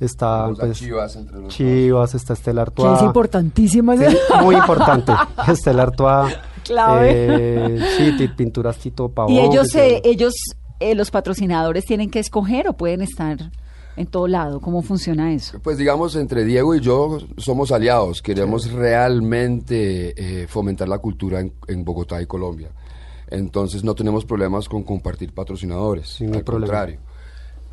Está 0.00 0.48
pues, 0.56 0.78
Chivas 0.78 1.16
entre 1.16 1.40
los. 1.40 1.48
Chivas, 1.52 2.14
está 2.14 2.34
Estela 2.34 2.62
que 2.64 2.70
Artois. 2.70 2.98
es 2.98 3.02
importantísima. 3.04 3.96
Sí, 3.96 4.04
muy 4.44 4.54
importante. 4.54 5.12
Estela 5.48 5.82
Artois. 5.82 6.36
Clave. 6.62 7.10
eh, 7.10 7.80
sí, 8.18 8.28
pinturas 8.28 8.76
Tito 8.76 9.08
Pavón. 9.08 9.32
y 9.32 9.40
ellos, 9.40 9.74
eh, 9.74 10.00
ellos 10.04 10.34
eh, 10.80 10.94
los 10.94 11.10
patrocinadores 11.10 11.84
tienen 11.84 12.10
que 12.10 12.18
escoger 12.20 12.68
o 12.68 12.72
pueden 12.74 13.02
estar 13.02 13.50
en 13.96 14.06
todo 14.06 14.28
lado. 14.28 14.60
¿Cómo 14.60 14.82
funciona 14.82 15.32
eso? 15.32 15.58
Pues 15.60 15.76
digamos, 15.78 16.14
entre 16.16 16.44
Diego 16.44 16.74
y 16.74 16.80
yo 16.80 17.18
somos 17.36 17.72
aliados, 17.72 18.22
queremos 18.22 18.70
realmente 18.72 20.42
eh, 20.42 20.46
fomentar 20.46 20.88
la 20.88 20.98
cultura 20.98 21.40
en, 21.40 21.52
en 21.66 21.84
Bogotá 21.84 22.20
y 22.22 22.26
Colombia. 22.26 22.68
Entonces 23.30 23.84
no 23.84 23.94
tenemos 23.94 24.24
problemas 24.24 24.68
con 24.68 24.82
compartir 24.84 25.32
patrocinadores, 25.34 26.20
hay 26.20 26.28
al 26.28 26.44
problema. 26.44 26.72
contrario. 26.72 27.00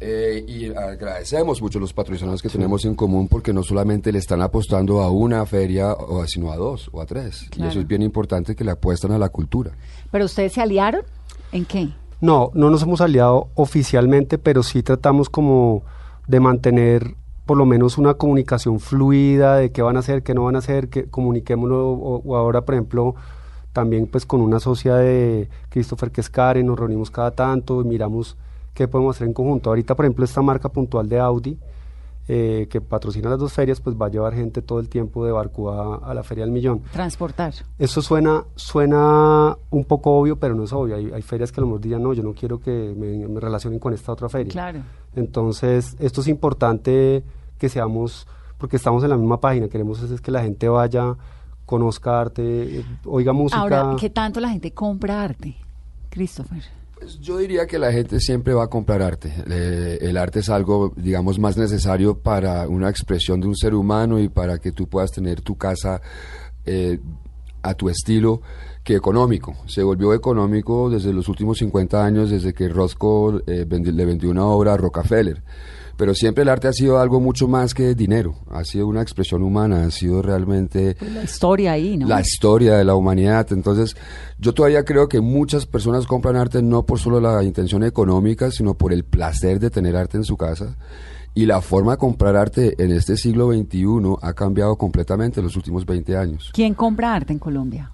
Eh, 0.01 0.43
y 0.45 0.65
agradecemos 0.75 1.61
mucho 1.61 1.77
a 1.77 1.81
los 1.81 1.93
patrocinadores 1.93 2.41
que 2.41 2.49
tenemos 2.49 2.83
en 2.83 2.95
común 2.95 3.29
porque 3.29 3.53
no 3.53 3.63
solamente 3.63 4.11
le 4.11 4.19
están 4.19 4.41
apostando 4.41 4.99
a 5.01 5.09
una 5.09 5.45
feria, 5.45 5.93
o 5.93 6.21
a- 6.21 6.27
sino 6.27 6.51
a 6.51 6.57
dos 6.57 6.89
o 6.91 6.99
a 7.01 7.05
tres. 7.05 7.45
Claro. 7.49 7.69
Y 7.69 7.71
eso 7.71 7.79
es 7.79 7.87
bien 7.87 8.01
importante 8.01 8.55
que 8.57 8.65
le 8.65 8.71
apuestan 8.71 9.13
a 9.13 9.17
la 9.17 9.29
cultura. 9.29 9.71
¿Pero 10.11 10.25
ustedes 10.25 10.51
se 10.53 10.61
aliaron? 10.61 11.03
¿En 11.53 11.63
qué? 11.63 11.89
No, 12.21 12.51
no 12.53 12.69
nos 12.69 12.83
hemos 12.83 13.01
aliado 13.01 13.49
oficialmente, 13.55 14.37
pero 14.37 14.63
sí 14.63 14.83
tratamos 14.83 15.29
como 15.29 15.83
de 16.27 16.39
mantener 16.39 17.15
por 17.45 17.57
lo 17.57 17.65
menos 17.65 17.97
una 17.97 18.15
comunicación 18.15 18.79
fluida 18.79 19.57
de 19.57 19.71
qué 19.71 19.81
van 19.81 19.97
a 19.97 19.99
hacer, 19.99 20.23
qué 20.23 20.33
no 20.33 20.45
van 20.45 20.55
a 20.55 20.59
hacer, 20.59 20.89
que 20.89 21.05
comuniquémoslo 21.09 21.91
o, 21.91 22.35
ahora, 22.35 22.61
por 22.61 22.75
ejemplo, 22.75 23.15
también 23.73 24.07
pues 24.07 24.25
con 24.25 24.41
una 24.41 24.59
socia 24.59 24.95
de 24.95 25.49
Christopher 25.69 26.11
que 26.11 26.21
es 26.21 26.29
Karen, 26.29 26.65
nos 26.65 26.79
reunimos 26.79 27.11
cada 27.11 27.31
tanto 27.31 27.81
y 27.81 27.85
miramos 27.85 28.37
qué 28.73 28.87
podemos 28.87 29.15
hacer 29.15 29.27
en 29.27 29.33
conjunto. 29.33 29.69
Ahorita, 29.69 29.95
por 29.95 30.05
ejemplo, 30.05 30.25
esta 30.25 30.41
marca 30.41 30.69
puntual 30.69 31.07
de 31.07 31.19
Audi, 31.19 31.59
eh, 32.27 32.67
que 32.69 32.81
patrocina 32.81 33.29
las 33.29 33.39
dos 33.39 33.53
ferias, 33.53 33.81
pues 33.81 33.95
va 33.95 34.07
a 34.07 34.09
llevar 34.09 34.33
gente 34.33 34.61
todo 34.61 34.79
el 34.79 34.89
tiempo 34.89 35.25
de 35.25 35.31
Barcú 35.31 35.69
a, 35.69 35.97
a 35.97 36.13
la 36.13 36.23
Feria 36.23 36.43
del 36.43 36.51
Millón. 36.51 36.81
Transportar. 36.91 37.53
Eso 37.77 38.01
suena, 38.01 38.45
suena 38.55 39.57
un 39.69 39.85
poco 39.85 40.17
obvio, 40.17 40.37
pero 40.37 40.55
no 40.55 40.63
es 40.63 40.73
obvio. 40.73 40.95
Hay, 40.95 41.11
hay 41.11 41.21
ferias 41.21 41.51
que 41.51 41.59
a 41.59 41.61
lo 41.61 41.67
mejor 41.67 41.81
dirían, 41.81 42.01
no, 42.01 42.13
yo 42.13 42.23
no 42.23 42.33
quiero 42.33 42.59
que 42.59 42.93
me, 42.97 43.27
me 43.27 43.39
relacionen 43.39 43.79
con 43.79 43.93
esta 43.93 44.11
otra 44.11 44.29
feria. 44.29 44.51
Claro. 44.51 44.79
Entonces, 45.15 45.95
esto 45.99 46.21
es 46.21 46.27
importante 46.27 47.23
que 47.57 47.69
seamos, 47.69 48.27
porque 48.57 48.75
estamos 48.75 49.03
en 49.03 49.09
la 49.11 49.17
misma 49.17 49.39
página, 49.39 49.67
queremos 49.67 50.01
es, 50.01 50.11
es 50.11 50.21
que 50.21 50.31
la 50.31 50.41
gente 50.41 50.67
vaya 50.67 51.15
conozca 51.65 52.21
arte, 52.21 52.79
eh, 52.79 52.85
oiga 53.05 53.33
música. 53.33 53.59
Ahora, 53.59 53.95
¿qué 53.99 54.09
tanto 54.09 54.39
la 54.39 54.49
gente 54.49 54.71
compra 54.71 55.23
arte, 55.23 55.55
Christopher? 56.09 56.63
Pues 56.99 57.19
yo 57.19 57.37
diría 57.37 57.67
que 57.67 57.77
la 57.77 57.91
gente 57.91 58.19
siempre 58.19 58.53
va 58.53 58.63
a 58.63 58.67
comprar 58.67 59.01
arte. 59.01 59.33
El 60.01 60.17
arte 60.17 60.39
es 60.39 60.49
algo, 60.49 60.93
digamos, 60.95 61.39
más 61.39 61.57
necesario 61.57 62.19
para 62.19 62.67
una 62.67 62.89
expresión 62.89 63.41
de 63.41 63.47
un 63.47 63.55
ser 63.55 63.75
humano 63.75 64.19
y 64.19 64.29
para 64.29 64.59
que 64.59 64.71
tú 64.71 64.87
puedas 64.87 65.11
tener 65.11 65.41
tu 65.41 65.57
casa 65.57 66.01
eh, 66.65 66.99
a 67.61 67.73
tu 67.73 67.89
estilo 67.89 68.41
que 68.83 68.95
económico. 68.95 69.55
Se 69.65 69.83
volvió 69.83 70.13
económico 70.13 70.89
desde 70.89 71.11
los 71.11 71.27
últimos 71.27 71.57
50 71.57 72.05
años, 72.05 72.29
desde 72.29 72.53
que 72.53 72.69
Roscoe 72.69 73.43
eh, 73.47 73.65
le 73.67 74.05
vendió 74.05 74.29
una 74.29 74.45
obra 74.45 74.73
a 74.73 74.77
Rockefeller. 74.77 75.43
Pero 75.97 76.13
siempre 76.13 76.43
el 76.43 76.49
arte 76.49 76.67
ha 76.67 76.73
sido 76.73 76.99
algo 76.99 77.19
mucho 77.19 77.47
más 77.47 77.73
que 77.73 77.95
dinero, 77.95 78.35
ha 78.49 78.63
sido 78.65 78.87
una 78.87 79.01
expresión 79.01 79.43
humana, 79.43 79.85
ha 79.85 79.91
sido 79.91 80.21
realmente 80.21 80.97
La 81.13 81.23
historia 81.23 81.71
ahí, 81.71 81.95
¿no? 81.95 82.07
la 82.07 82.19
historia 82.19 82.75
de 82.75 82.83
la 82.83 82.95
humanidad. 82.95 83.47
Entonces, 83.51 83.95
yo 84.37 84.53
todavía 84.53 84.83
creo 84.83 85.07
que 85.07 85.21
muchas 85.21 85.65
personas 85.65 86.05
compran 86.05 86.35
arte 86.35 86.61
no 86.61 86.85
por 86.85 86.99
solo 86.99 87.19
la 87.21 87.43
intención 87.43 87.83
económica, 87.83 88.51
sino 88.51 88.73
por 88.73 88.91
el 88.91 89.05
placer 89.05 89.59
de 89.59 89.69
tener 89.69 89.95
arte 89.95 90.17
en 90.17 90.25
su 90.25 90.35
casa. 90.35 90.75
Y 91.33 91.45
la 91.45 91.61
forma 91.61 91.93
de 91.93 91.97
comprar 91.97 92.35
arte 92.35 92.75
en 92.81 92.91
este 92.91 93.17
siglo 93.17 93.51
XXI 93.51 93.85
ha 94.21 94.33
cambiado 94.33 94.77
completamente 94.77 95.39
en 95.41 95.45
los 95.45 95.55
últimos 95.57 95.85
20 95.85 96.15
años. 96.15 96.51
¿Quién 96.53 96.73
compra 96.73 97.13
arte 97.13 97.33
en 97.33 97.39
Colombia? 97.39 97.91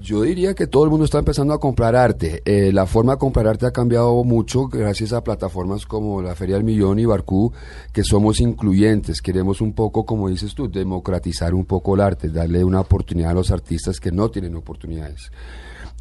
Yo 0.00 0.22
diría 0.22 0.54
que 0.54 0.66
todo 0.66 0.84
el 0.84 0.90
mundo 0.90 1.04
está 1.04 1.18
empezando 1.18 1.54
a 1.54 1.60
comprar 1.60 1.94
arte. 1.94 2.42
Eh, 2.44 2.72
la 2.72 2.86
forma 2.86 3.12
de 3.12 3.18
comprar 3.18 3.46
arte 3.46 3.66
ha 3.66 3.70
cambiado 3.72 4.24
mucho 4.24 4.66
gracias 4.66 5.12
a 5.12 5.22
plataformas 5.22 5.86
como 5.86 6.20
la 6.20 6.34
Feria 6.34 6.56
del 6.56 6.64
Millón 6.64 6.98
y 6.98 7.04
Barcú, 7.04 7.52
que 7.92 8.02
somos 8.02 8.40
incluyentes. 8.40 9.22
Queremos 9.22 9.60
un 9.60 9.72
poco, 9.74 10.04
como 10.04 10.28
dices 10.28 10.54
tú, 10.54 10.68
democratizar 10.68 11.54
un 11.54 11.64
poco 11.64 11.94
el 11.94 12.00
arte, 12.00 12.28
darle 12.28 12.64
una 12.64 12.80
oportunidad 12.80 13.30
a 13.30 13.34
los 13.34 13.50
artistas 13.52 14.00
que 14.00 14.10
no 14.10 14.28
tienen 14.28 14.56
oportunidades. 14.56 15.30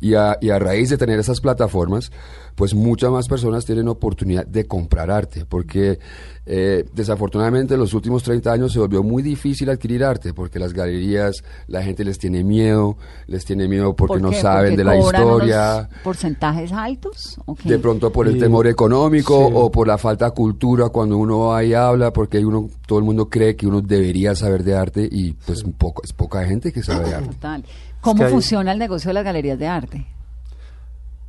Y 0.01 0.15
a, 0.15 0.37
y 0.41 0.49
a 0.49 0.59
raíz 0.59 0.89
de 0.89 0.97
tener 0.97 1.19
esas 1.19 1.39
plataformas, 1.39 2.11
pues 2.55 2.73
muchas 2.73 3.11
más 3.11 3.27
personas 3.27 3.65
tienen 3.65 3.87
oportunidad 3.87 4.45
de 4.45 4.65
comprar 4.65 5.09
arte, 5.09 5.45
porque 5.45 5.99
eh, 6.45 6.85
desafortunadamente 6.93 7.75
en 7.75 7.79
los 7.79 7.93
últimos 7.93 8.23
30 8.23 8.51
años 8.51 8.73
se 8.73 8.79
volvió 8.79 9.03
muy 9.03 9.23
difícil 9.23 9.69
adquirir 9.69 10.03
arte, 10.03 10.33
porque 10.33 10.59
las 10.59 10.73
galerías, 10.73 11.43
la 11.67 11.83
gente 11.83 12.03
les 12.03 12.17
tiene 12.17 12.43
miedo, 12.43 12.97
les 13.27 13.45
tiene 13.45 13.67
miedo 13.67 13.95
porque 13.95 14.19
¿Por 14.19 14.21
no 14.21 14.33
saben 14.33 14.71
¿Porque 14.71 14.77
de 14.77 14.83
la 14.83 14.97
historia, 14.97 15.89
¿Porcentajes 16.03 16.71
altos? 16.71 17.39
de 17.63 17.79
pronto 17.79 18.11
por 18.11 18.27
el 18.27 18.39
temor 18.39 18.67
económico 18.67 19.47
sí. 19.47 19.53
o 19.55 19.71
por 19.71 19.87
la 19.87 19.97
falta 19.97 20.25
de 20.25 20.31
cultura 20.31 20.89
cuando 20.89 21.17
uno 21.17 21.39
va 21.39 21.63
y 21.63 21.73
habla, 21.73 22.11
porque 22.11 22.43
uno, 22.43 22.69
todo 22.87 22.99
el 22.99 23.05
mundo 23.05 23.29
cree 23.29 23.55
que 23.55 23.67
uno 23.67 23.81
debería 23.81 24.35
saber 24.35 24.63
de 24.63 24.75
arte 24.75 25.07
y 25.09 25.33
pues 25.33 25.63
un 25.63 25.73
poco, 25.73 26.01
es 26.03 26.11
poca 26.13 26.43
gente 26.45 26.71
que 26.71 26.83
sabe 26.83 27.09
de 27.09 27.15
arte. 27.15 27.29
Total. 27.29 27.63
¿Cómo 28.01 28.23
hay- 28.23 28.31
funciona 28.31 28.71
el 28.71 28.79
negocio 28.79 29.09
de 29.09 29.13
las 29.13 29.23
galerías 29.23 29.57
de 29.59 29.67
arte? 29.67 30.05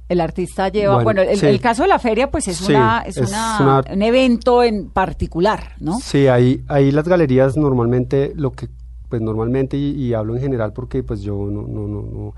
El 0.09 0.21
artista 0.21 0.69
lleva, 0.69 0.95
bueno, 1.03 1.05
Bueno, 1.05 1.23
el, 1.23 1.39
sí. 1.39 1.47
el 1.47 1.61
caso 1.61 1.83
de 1.83 1.89
la 1.89 1.99
feria, 1.99 2.31
pues 2.31 2.47
es, 2.49 2.59
Sí, 2.59 2.73
una, 2.73 3.03
es, 3.07 3.17
es 3.17 3.31
una- 3.31 3.59
una- 3.61 3.95
un 3.95 4.03
evento 4.03 4.63
en 4.63 4.91
particular, 4.91 5.73
¿no? 5.81 5.99
Sí, 6.01 6.27
ahí, 6.27 6.63
ahí 6.69 6.91
las 6.91 7.09
galerías 7.09 7.57
normalmente, 7.57 8.33
lo 8.35 8.53
que, 8.53 8.69
pues 9.09 9.23
normalmente, 9.23 9.77
y, 9.79 9.93
y 9.93 10.13
hablo 10.13 10.35
en 10.35 10.41
general 10.43 10.73
porque 10.75 11.03
pues 11.03 11.23
yo 11.23 11.35
no, 11.51 11.63
no, 11.63 11.87
no, 11.87 12.03
no, 12.03 12.35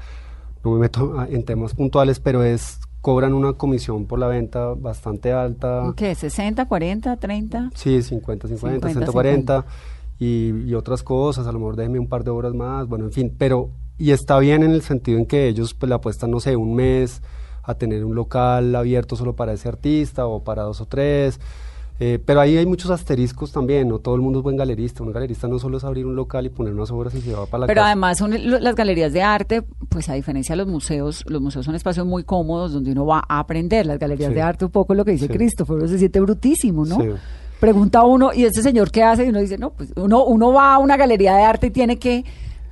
no 0.62 0.70
me 0.70 0.78
meto 0.78 1.24
en 1.28 1.44
temas 1.44 1.74
puntuales, 1.74 2.20
pero 2.20 2.44
es, 2.44 2.78
cobran 3.00 3.34
una 3.34 3.54
comisión 3.54 4.06
por 4.06 4.18
la 4.20 4.28
venta 4.28 4.68
bastante 4.74 5.32
alta. 5.32 5.92
¿Qué? 5.96 6.12
¿60, 6.14 6.66
40, 6.68 7.16
30? 7.16 7.70
Sí, 7.74 8.02
50, 8.02 8.46
50, 8.48 8.88
50, 8.88 8.88
140 9.12 9.64
y, 10.20 10.50
y 10.64 10.74
otras 10.74 11.02
cosas, 11.02 11.46
a 11.48 11.52
lo 11.52 11.58
mejor 11.58 11.74
déjeme 11.76 11.98
un 11.98 12.08
par 12.08 12.22
de 12.22 12.30
horas 12.30 12.54
más, 12.54 12.86
bueno, 12.86 13.04
en 13.06 13.12
fin, 13.12 13.34
pero 13.36 13.70
y 13.98 14.10
está 14.10 14.38
bien 14.38 14.62
en 14.62 14.72
el 14.72 14.82
sentido 14.82 15.18
en 15.18 15.26
que 15.26 15.48
ellos 15.48 15.74
pues 15.74 15.88
le 15.88 15.94
apuestan, 15.94 16.30
no 16.30 16.40
sé, 16.40 16.56
un 16.56 16.74
mes 16.74 17.22
a 17.62 17.74
tener 17.74 18.04
un 18.04 18.14
local 18.14 18.74
abierto 18.74 19.16
solo 19.16 19.34
para 19.34 19.52
ese 19.52 19.68
artista 19.68 20.26
o 20.26 20.42
para 20.44 20.62
dos 20.62 20.80
o 20.80 20.86
tres, 20.86 21.40
eh, 22.00 22.18
pero 22.24 22.40
ahí 22.40 22.56
hay 22.56 22.66
muchos 22.66 22.90
asteriscos 22.90 23.52
también, 23.52 23.88
no 23.88 24.00
todo 24.00 24.16
el 24.16 24.20
mundo 24.20 24.40
es 24.40 24.42
buen 24.42 24.56
galerista, 24.56 25.04
un 25.04 25.12
galerista 25.12 25.46
no 25.46 25.60
solo 25.60 25.76
es 25.78 25.84
abrir 25.84 26.04
un 26.06 26.16
local 26.16 26.44
y 26.44 26.48
poner 26.48 26.74
unas 26.74 26.90
obras 26.90 27.14
y 27.14 27.20
se 27.20 27.32
va 27.32 27.46
para 27.46 27.60
la 27.60 27.66
Pero 27.68 27.78
casa. 27.78 27.86
además 27.86 28.18
son 28.18 28.32
las 28.62 28.74
galerías 28.74 29.12
de 29.12 29.22
arte, 29.22 29.62
pues 29.88 30.08
a 30.08 30.14
diferencia 30.14 30.54
de 30.54 30.56
los 30.56 30.66
museos, 30.66 31.22
los 31.28 31.40
museos 31.40 31.64
son 31.64 31.76
espacios 31.76 32.04
muy 32.04 32.24
cómodos 32.24 32.72
donde 32.72 32.90
uno 32.90 33.06
va 33.06 33.22
a 33.28 33.38
aprender. 33.38 33.86
Las 33.86 33.98
galerías 34.00 34.30
Sí. 34.30 34.34
de 34.34 34.42
arte, 34.42 34.64
un 34.64 34.72
poco 34.72 34.92
lo 34.94 35.04
que 35.04 35.12
dice 35.12 35.28
Sí. 35.28 35.32
Christopher, 35.32 35.76
uno 35.76 35.86
se 35.86 35.98
siente 35.98 36.18
brutísimo, 36.20 36.84
¿no? 36.84 37.00
Sí. 37.00 37.08
Pregunta 37.60 38.02
uno, 38.04 38.32
¿y 38.34 38.44
este 38.44 38.60
señor 38.60 38.90
qué 38.90 39.04
hace? 39.04 39.24
Y 39.24 39.28
uno 39.28 39.38
dice, 39.40 39.56
no, 39.56 39.70
pues 39.70 39.92
uno, 39.96 40.24
uno 40.24 40.52
va 40.52 40.74
a 40.74 40.78
una 40.78 40.96
galería 40.96 41.36
de 41.36 41.44
arte 41.44 41.68
y 41.68 41.70
tiene 41.70 41.96
que 41.98 42.24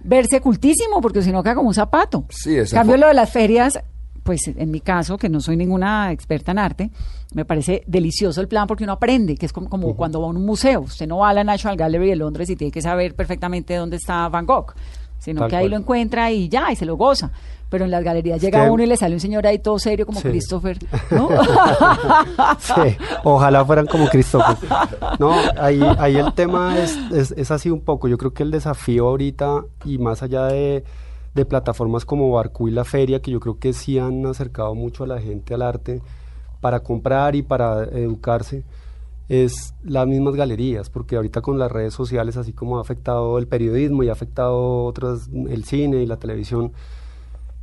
verse 0.04 0.40
cultísimo, 0.40 1.00
porque 1.00 1.22
si 1.22 1.32
no 1.32 1.42
queda 1.42 1.54
como 1.54 1.68
un 1.68 1.74
zapato. 1.74 2.24
Sí, 2.28 2.56
esa 2.56 2.76
cambio 2.76 2.96
lo 2.96 3.08
de 3.08 3.14
las 3.14 3.30
ferias, 3.30 3.78
pues 4.22 4.40
en 4.46 4.70
mi 4.70 4.80
caso, 4.80 5.16
que 5.18 5.28
no 5.28 5.40
soy 5.40 5.56
ninguna 5.56 6.12
experta 6.12 6.52
en 6.52 6.58
arte, 6.58 6.90
me 7.34 7.44
parece 7.44 7.82
delicioso 7.86 8.40
el 8.40 8.48
plan 8.48 8.66
porque 8.66 8.84
uno 8.84 8.92
aprende, 8.92 9.36
que 9.36 9.46
es 9.46 9.52
como, 9.52 9.68
como 9.68 9.96
cuando 9.96 10.20
va 10.20 10.26
a 10.26 10.30
un 10.30 10.44
museo. 10.44 10.80
Usted 10.82 11.06
no 11.06 11.18
va 11.18 11.30
a 11.30 11.34
la 11.34 11.44
National 11.44 11.76
Gallery 11.76 12.10
de 12.10 12.16
Londres 12.16 12.48
y 12.50 12.56
tiene 12.56 12.70
que 12.70 12.82
saber 12.82 13.14
perfectamente 13.14 13.74
dónde 13.74 13.96
está 13.96 14.28
Van 14.28 14.46
Gogh, 14.46 14.74
sino 15.18 15.40
Tal 15.40 15.50
que 15.50 15.56
ahí 15.56 15.62
cual. 15.64 15.70
lo 15.72 15.76
encuentra 15.78 16.30
y 16.30 16.48
ya, 16.48 16.70
y 16.70 16.76
se 16.76 16.84
lo 16.84 16.96
goza. 16.96 17.30
Pero 17.72 17.86
en 17.86 17.90
las 17.90 18.04
galerías 18.04 18.36
Es 18.36 18.42
llega 18.42 18.64
que- 18.66 18.70
uno 18.70 18.84
y 18.84 18.86
le 18.86 18.96
sale 18.96 19.14
un 19.14 19.20
señor 19.20 19.44
ahí 19.46 19.58
todo 19.58 19.78
serio 19.80 20.06
como 20.06 20.20
Sí. 20.20 20.28
Christopher, 20.28 20.78
¿no? 21.10 21.28
Sí, 22.58 22.96
ojalá 23.24 23.64
fueran 23.64 23.86
como 23.86 24.06
Christopher. 24.08 24.56
No, 25.18 25.32
ahí, 25.58 25.80
ahí 25.98 26.16
el 26.16 26.32
tema 26.34 26.78
es, 26.78 26.96
es, 27.12 27.32
es 27.32 27.50
así 27.50 27.70
un 27.70 27.80
poco. 27.80 28.08
Yo 28.08 28.18
creo 28.18 28.32
que 28.32 28.42
el 28.42 28.50
desafío 28.50 29.08
ahorita, 29.08 29.64
y 29.84 29.98
más 29.98 30.22
allá 30.22 30.44
de, 30.46 30.84
de 31.34 31.44
plataformas 31.44 32.04
como 32.04 32.30
Barcú 32.30 32.68
y 32.68 32.72
La 32.72 32.84
Feria, 32.84 33.20
que 33.20 33.30
yo 33.30 33.40
creo 33.40 33.58
que 33.58 33.72
sí 33.72 33.98
han 33.98 34.24
acercado 34.26 34.74
mucho 34.74 35.04
a 35.04 35.06
la 35.06 35.20
gente 35.20 35.54
al 35.54 35.62
arte 35.62 36.00
para 36.60 36.80
comprar 36.80 37.34
y 37.34 37.42
para 37.42 37.84
educarse, 37.84 38.64
es 39.28 39.74
las 39.82 40.06
mismas 40.06 40.34
galerías, 40.34 40.90
porque 40.90 41.16
ahorita 41.16 41.40
con 41.40 41.58
las 41.58 41.72
redes 41.72 41.94
sociales, 41.94 42.36
así 42.36 42.52
como 42.52 42.78
ha 42.78 42.82
afectado 42.82 43.38
el 43.38 43.46
periodismo 43.48 44.02
y 44.02 44.08
ha 44.10 44.12
afectado 44.12 44.84
otras, 44.84 45.28
el 45.48 45.64
cine 45.64 46.02
y 46.02 46.06
la 46.06 46.18
televisión, 46.18 46.72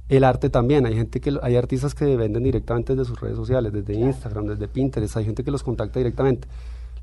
el 0.09 0.23
arte 0.23 0.49
también. 0.49 0.85
Hay 0.85 0.95
gente 0.95 1.21
que 1.21 1.37
hay 1.41 1.55
artistas 1.55 1.95
que 1.95 2.17
venden 2.17 2.43
directamente 2.43 2.95
desde 2.95 3.05
sus 3.07 3.21
redes 3.21 3.37
sociales, 3.37 3.71
desde 3.71 3.93
Instagram, 3.93 4.47
desde 4.47 4.67
Pinterest. 4.67 5.15
Hay 5.17 5.25
gente 5.25 5.43
que 5.43 5.51
los 5.51 5.63
contacta 5.63 5.99
directamente. 5.99 6.47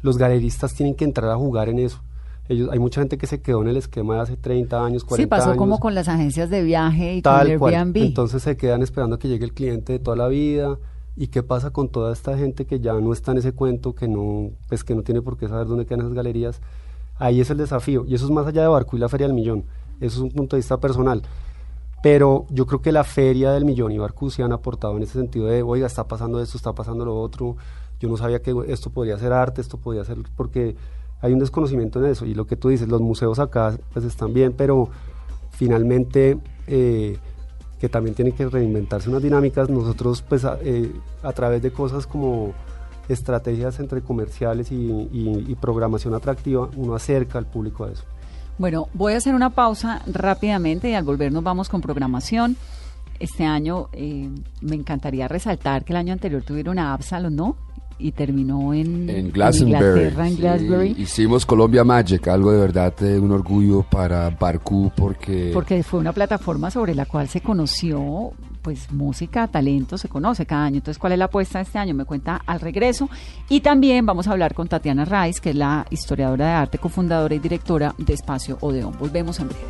Los 0.03 0.19
galeristas 0.19 0.75
tienen 0.75 0.95
que 0.95 1.05
entrar 1.05 1.31
a 1.31 1.37
jugar 1.37 1.69
en 1.69 1.79
eso. 1.79 2.01
Ellos, 2.49 2.69
hay 2.71 2.79
mucha 2.79 3.01
gente 3.01 3.17
que 3.19 3.27
se 3.27 3.41
quedó 3.41 3.63
en 3.63 3.69
el 3.69 3.77
esquema 3.77 4.17
de 4.17 4.21
hace 4.21 4.37
30 4.37 4.85
años, 4.85 5.05
40 5.05 5.23
Sí, 5.23 5.27
pasó 5.29 5.51
años. 5.51 5.59
como 5.59 5.81
con 5.81 5.95
las 5.95 6.07
agencias 6.09 6.49
de 6.51 6.63
viaje 6.63 7.15
y 7.17 7.23
con 7.23 7.33
tal 7.33 7.51
el 7.51 7.59
cual. 7.59 7.75
Airbnb. 7.75 7.97
Entonces 7.97 8.43
se 8.43 8.57
quedan 8.57 8.83
esperando 8.83 9.17
a 9.17 9.19
que 9.19 9.29
llegue 9.29 9.45
el 9.45 9.53
cliente 9.53 9.95
de 9.95 9.99
toda 9.99 10.17
la 10.17 10.29
vida. 10.29 10.77
¿Y 11.17 11.29
qué 11.29 11.43
pasa 11.43 11.71
con 11.71 11.89
toda 11.89 12.13
esta 12.13 12.37
gente 12.37 12.67
que 12.67 12.79
ya 12.79 12.93
no 12.93 13.13
está 13.13 13.33
en 13.33 13.39
ese 13.39 13.53
cuento, 13.53 13.95
que 13.95 14.07
no, 14.07 14.51
pues 14.69 14.85
que 14.85 14.95
no 14.95 15.03
tiene 15.03 15.23
por 15.23 15.39
qué 15.39 15.49
saber 15.49 15.67
dónde 15.67 15.87
quedan 15.87 16.01
esas 16.01 16.13
galerías? 16.13 16.61
Ahí 17.19 17.41
es 17.41 17.49
el 17.51 17.57
desafío. 17.57 18.05
Y 18.07 18.15
eso 18.15 18.27
es 18.27 18.31
más 18.31 18.47
allá 18.47 18.63
de 18.63 18.69
Barco 18.69 18.97
y 18.97 19.01
la 19.01 19.09
Feria 19.09 19.27
del 19.27 19.35
Millón. 19.35 19.65
Eso 20.01 20.19
es 20.19 20.23
un 20.23 20.31
punto 20.31 20.57
de 20.57 20.61
vista 20.61 20.77
personal. 20.79 21.23
Pero 22.03 22.47
yo 22.51 22.67
creo 22.67 22.83
que 22.83 22.93
la 22.93 23.05
Feria 23.05 23.53
del 23.53 23.65
Millón 23.65 23.93
y 23.93 23.99
Barcú 23.99 24.31
sí 24.31 24.43
han 24.43 24.53
aportado 24.53 24.97
en 24.97 25.03
ese 25.03 25.15
sentido 25.15 25.47
de, 25.47 25.63
oiga, 25.63 25.87
está 25.87 26.05
pasando 26.07 26.41
esto, 26.41 26.57
está 26.57 26.73
pasando 26.73 27.05
lo 27.05 27.21
otro. 27.21 27.57
Yo 27.99 28.09
no 28.09 28.17
sabía 28.17 28.43
que 28.43 28.55
esto 28.69 28.91
podría 28.91 29.19
ser 29.19 29.33
arte, 29.33 29.61
esto 29.61 29.79
podría 29.79 30.05
ser... 30.05 30.19
Porque 30.37 30.77
hay 31.21 31.33
un 31.33 31.39
desconocimiento 31.39 31.99
en 31.99 32.11
eso. 32.11 32.27
Y 32.27 32.35
lo 32.35 32.47
que 32.47 32.57
tú 32.57 32.69
dices, 32.69 32.89
los 32.89 33.01
museos 33.01 33.39
acá 33.39 33.77
pues 33.93 34.05
están 34.05 34.33
bien, 34.33 34.53
pero 34.53 34.89
finalmente... 35.51 36.39
eh, 36.67 37.19
que 37.79 37.89
también 37.91 38.15
tienen 38.15 38.35
que 38.35 38.49
reinventarse 38.49 39.11
unas 39.11 39.23
dinámicas. 39.23 39.69
Nosotros, 39.69 40.23
pues, 40.23 40.45
a, 40.45 40.59
eh, 40.63 40.91
través 41.35 41.61
de 41.61 41.71
cosas 41.71 42.07
como 42.07 42.55
estrategias 43.09 43.79
entre 43.81 44.01
comerciales 44.01 44.69
y 44.73 45.57
programación 45.61 46.15
atractiva, 46.15 46.69
uno 46.75 46.95
acerca 46.95 47.39
al 47.39 47.47
público 47.47 47.85
a 47.85 47.91
eso. 47.91 48.05
Bueno, 48.59 48.89
voy 48.95 49.13
a 49.13 49.19
hacer 49.19 49.35
una 49.35 49.51
pausa 49.51 50.01
rápidamente 50.07 50.89
y 50.89 50.95
al 50.95 51.05
volver 51.05 51.31
nos 51.31 51.45
vamos 51.45 51.69
con 51.69 51.83
programación. 51.83 52.57
Este 53.19 53.45
año 53.45 53.89
eh, 53.93 54.31
me 54.63 54.77
encantaría 54.77 55.29
resaltar 55.29 55.85
que 55.85 55.93
el 55.93 55.99
año 55.99 56.15
anterior 56.15 56.43
tuvieron 56.43 56.79
a 56.79 56.95
Absalom, 56.95 57.35
¿no? 57.35 57.57
Y 57.99 58.13
terminó 58.13 58.75
en, 58.75 59.09
En 59.09 59.31
Glastonbury. 59.31 60.03
En 60.19 60.31
sí, 60.31 60.37
Glastonbury. 60.37 60.95
hicimos 60.99 61.47
Colombia 61.47 61.83
Magic, 61.83 62.29
algo 62.29 62.53
de 62.53 62.59
verdad 62.59 62.93
eh, 63.03 63.19
un 63.19 63.33
orgullo 63.33 63.83
para 63.83 64.29
Barcú 64.31 64.93
porque... 64.95 65.51
Porque 65.55 65.83
fue 65.83 66.01
una 66.01 66.13
plataforma 66.13 66.71
sobre 66.71 66.95
la 66.95 67.07
cual 67.07 67.29
se 67.29 67.41
conoció, 67.41 68.33
pues 68.61 68.93
música, 68.93 69.47
talento, 69.49 69.97
se 69.97 70.09
conoce 70.09 70.45
cada 70.45 70.65
año. 70.65 70.77
Entonces, 70.79 70.99
¿cuál 70.99 71.13
es 71.15 71.19
la 71.19 71.27
apuesta 71.27 71.59
de 71.59 71.63
este 71.65 71.79
año? 71.79 71.95
Me 71.95 72.05
cuenta 72.05 72.43
al 72.45 72.61
regreso. 72.61 73.09
Y 73.49 73.61
también 73.61 74.05
vamos 74.05 74.29
a 74.29 74.33
hablar 74.33 74.55
con 74.55 74.69
Tatiana 74.69 75.05
Rice, 75.05 75.41
que 75.41 75.51
es 75.51 75.57
la 75.57 75.87
historiadora 75.91 76.47
de 76.47 76.53
arte, 76.53 76.79
cofundadora 76.79 77.35
y 77.35 77.39
directora 77.39 77.95
de 77.97 78.13
Espacio 78.13 78.59
Odeón. 78.61 78.95
Volvemos 78.99 79.41
en 79.41 79.49
breve. 79.49 79.65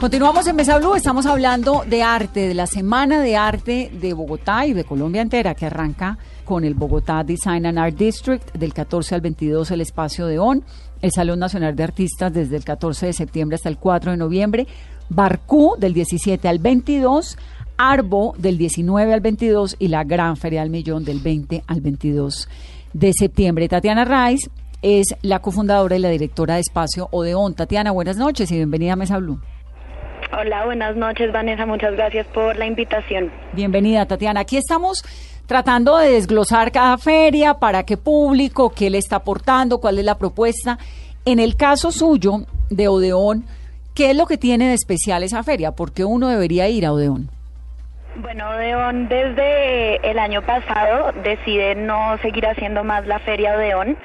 Continuamos 0.00 0.46
en 0.46 0.56
Mesa 0.56 0.78
Blue, 0.78 0.96
estamos 0.96 1.24
hablando 1.24 1.84
de 1.88 2.02
arte, 2.02 2.48
de 2.48 2.54
la 2.54 2.66
Semana 2.66 3.20
de 3.20 3.36
Arte 3.36 3.90
de 3.92 4.12
Bogotá 4.12 4.66
y 4.66 4.74
de 4.74 4.84
Colombia 4.84 5.22
entera, 5.22 5.54
que 5.54 5.66
arranca 5.66 6.18
con 6.44 6.64
el 6.64 6.74
Bogotá 6.74 7.22
Design 7.24 7.64
and 7.64 7.78
Art 7.78 7.96
District, 7.96 8.52
del 8.54 8.74
14 8.74 9.14
al 9.14 9.20
22 9.20 9.70
el 9.70 9.80
espacio 9.80 10.26
de 10.26 10.38
ON, 10.38 10.62
el 11.00 11.12
Salón 11.12 11.38
Nacional 11.38 11.74
de 11.76 11.84
Artistas 11.84 12.32
desde 12.34 12.56
el 12.56 12.64
14 12.64 13.06
de 13.06 13.12
septiembre 13.12 13.54
hasta 13.54 13.68
el 13.68 13.78
4 13.78 14.10
de 14.10 14.16
noviembre, 14.16 14.66
Barcú 15.08 15.76
del 15.78 15.94
17 15.94 16.48
al 16.48 16.58
22, 16.58 17.38
Arbo 17.78 18.34
del 18.36 18.58
19 18.58 19.14
al 19.14 19.20
22 19.20 19.76
y 19.78 19.88
la 19.88 20.04
Gran 20.04 20.36
Feria 20.36 20.60
del 20.60 20.70
Millón 20.70 21.04
del 21.04 21.20
20 21.20 21.64
al 21.66 21.80
22 21.80 22.48
de 22.92 23.12
septiembre. 23.12 23.68
Tatiana 23.68 24.04
Rice 24.04 24.50
es 24.82 25.14
la 25.22 25.40
cofundadora 25.40 25.96
y 25.96 26.00
la 26.00 26.10
directora 26.10 26.54
de 26.54 26.60
Espacio 26.60 27.08
Odeón. 27.10 27.54
Tatiana, 27.54 27.90
buenas 27.90 28.18
noches 28.18 28.50
y 28.50 28.56
bienvenida 28.56 28.92
a 28.92 28.96
Mesa 28.96 29.18
Blue. 29.18 29.40
Hola, 30.32 30.64
buenas 30.64 30.96
noches 30.96 31.32
Vanessa, 31.32 31.66
muchas 31.66 31.94
gracias 31.94 32.26
por 32.28 32.56
la 32.56 32.66
invitación. 32.66 33.30
Bienvenida 33.52 34.06
Tatiana. 34.06 34.40
Aquí 34.40 34.56
estamos 34.56 35.04
tratando 35.46 35.98
de 35.98 36.12
desglosar 36.12 36.72
cada 36.72 36.98
feria, 36.98 37.54
para 37.54 37.84
qué 37.84 37.96
público, 37.96 38.70
qué 38.70 38.90
le 38.90 38.98
está 38.98 39.16
aportando, 39.16 39.78
cuál 39.78 39.98
es 39.98 40.04
la 40.04 40.16
propuesta. 40.16 40.78
En 41.24 41.38
el 41.38 41.56
caso 41.56 41.92
suyo 41.92 42.46
de 42.70 42.88
Odeón, 42.88 43.44
¿qué 43.94 44.10
es 44.10 44.16
lo 44.16 44.26
que 44.26 44.38
tiene 44.38 44.68
de 44.68 44.74
especial 44.74 45.22
esa 45.22 45.42
feria? 45.42 45.72
¿Por 45.72 45.92
qué 45.92 46.04
uno 46.04 46.28
debería 46.28 46.68
ir 46.68 46.86
a 46.86 46.92
Odeón? 46.92 47.28
Bueno, 48.16 48.48
Odeón 48.50 49.08
desde 49.08 49.96
el 50.08 50.18
año 50.18 50.42
pasado 50.42 51.12
decide 51.22 51.74
no 51.74 52.16
seguir 52.22 52.46
haciendo 52.46 52.84
más 52.84 53.06
la 53.06 53.18
feria 53.18 53.54
Odeón. 53.56 53.96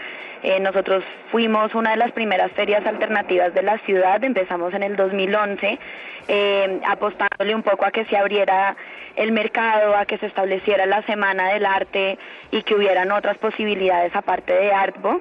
Eh, 0.42 0.60
nosotros 0.62 1.04
fuimos 1.32 1.76
una 1.76 1.92
de 1.92 1.98
las 1.98 2.12
primeras 2.14 2.52
ferias 2.54 2.86
alternativas 2.86 3.54
de 3.54 3.62
la 3.62 3.78
ciudad, 3.80 4.24
empezamos 4.24 4.74
en 4.74 4.84
el 4.84 4.96
2011, 4.96 5.78
eh, 6.30 6.80
apostándole 6.88 7.54
un 7.54 7.64
poco 7.64 7.86
a 7.86 7.92
que 7.92 8.06
se 8.06 8.16
abriera 8.16 8.76
el 9.18 9.34
mercado, 9.34 9.98
a 9.98 10.06
que 10.06 10.18
se 10.18 10.28
estableciera 10.28 10.86
la 10.86 11.02
Semana 11.04 11.50
del 11.50 11.66
Arte 11.66 12.18
y 12.52 12.64
que 12.64 12.76
hubieran 12.76 13.12
otras 13.12 13.38
posibilidades 13.38 14.16
aparte 14.16 14.54
de 14.54 14.72
Artbo. 14.72 15.20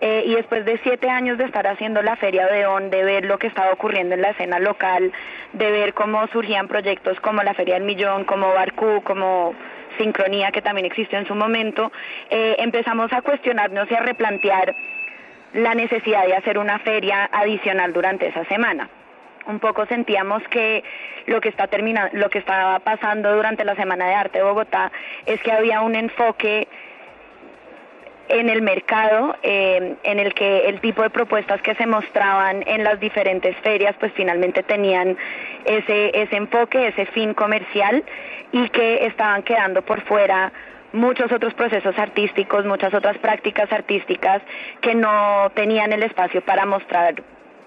Eh, 0.00 0.24
y 0.26 0.34
después 0.34 0.64
de 0.64 0.78
siete 0.84 1.10
años 1.10 1.38
de 1.38 1.44
estar 1.44 1.66
haciendo 1.66 2.02
la 2.02 2.14
Feria 2.16 2.46
Odeón, 2.46 2.90
de 2.90 3.02
ver 3.02 3.24
lo 3.24 3.38
que 3.38 3.48
estaba 3.48 3.72
ocurriendo 3.72 4.14
en 4.14 4.22
la 4.22 4.30
escena 4.30 4.60
local, 4.60 5.12
de 5.54 5.70
ver 5.72 5.92
cómo 5.94 6.24
surgían 6.28 6.68
proyectos 6.68 7.18
como 7.20 7.42
la 7.42 7.54
Feria 7.54 7.74
del 7.74 7.82
Millón, 7.82 8.24
como 8.24 8.52
Barcú, 8.54 9.02
como 9.02 9.54
Sincronía, 9.98 10.50
que 10.50 10.62
también 10.62 10.86
existió 10.86 11.18
en 11.18 11.26
su 11.26 11.34
momento, 11.34 11.92
eh, 12.30 12.56
empezamos 12.58 13.12
a 13.12 13.22
cuestionarnos 13.22 13.90
y 13.90 13.94
a 13.94 14.00
replantear 14.00 14.74
la 15.52 15.74
necesidad 15.74 16.26
de 16.26 16.34
hacer 16.34 16.58
una 16.58 16.78
feria 16.78 17.28
adicional 17.32 17.92
durante 17.92 18.28
esa 18.28 18.44
semana. 18.46 18.88
Un 19.46 19.60
poco 19.60 19.86
sentíamos 19.86 20.42
que 20.50 20.84
lo 21.26 21.40
que 21.40 21.48
está 21.48 21.68
terminando, 21.68 22.10
lo 22.12 22.28
que 22.28 22.38
estaba 22.38 22.78
pasando 22.80 23.34
durante 23.34 23.64
la 23.64 23.74
Semana 23.76 24.06
de 24.06 24.14
Arte 24.14 24.38
de 24.38 24.44
Bogotá 24.44 24.92
es 25.24 25.40
que 25.42 25.52
había 25.52 25.80
un 25.80 25.94
enfoque 25.94 26.68
en 28.28 28.48
el 28.48 28.62
mercado 28.62 29.34
eh, 29.42 29.96
en 30.02 30.18
el 30.18 30.34
que 30.34 30.68
el 30.68 30.80
tipo 30.80 31.02
de 31.02 31.10
propuestas 31.10 31.60
que 31.62 31.74
se 31.74 31.86
mostraban 31.86 32.62
en 32.66 32.84
las 32.84 33.00
diferentes 33.00 33.56
ferias 33.62 33.94
pues 33.98 34.12
finalmente 34.14 34.62
tenían 34.62 35.16
ese, 35.64 36.10
ese 36.14 36.36
enfoque, 36.36 36.88
ese 36.88 37.06
fin 37.06 37.34
comercial 37.34 38.04
y 38.52 38.68
que 38.70 39.06
estaban 39.06 39.42
quedando 39.42 39.82
por 39.82 40.02
fuera 40.02 40.52
muchos 40.92 41.30
otros 41.32 41.54
procesos 41.54 41.98
artísticos, 41.98 42.64
muchas 42.64 42.94
otras 42.94 43.18
prácticas 43.18 43.70
artísticas 43.72 44.42
que 44.80 44.94
no 44.94 45.50
tenían 45.54 45.92
el 45.92 46.02
espacio 46.02 46.42
para 46.44 46.66
mostrar 46.66 47.22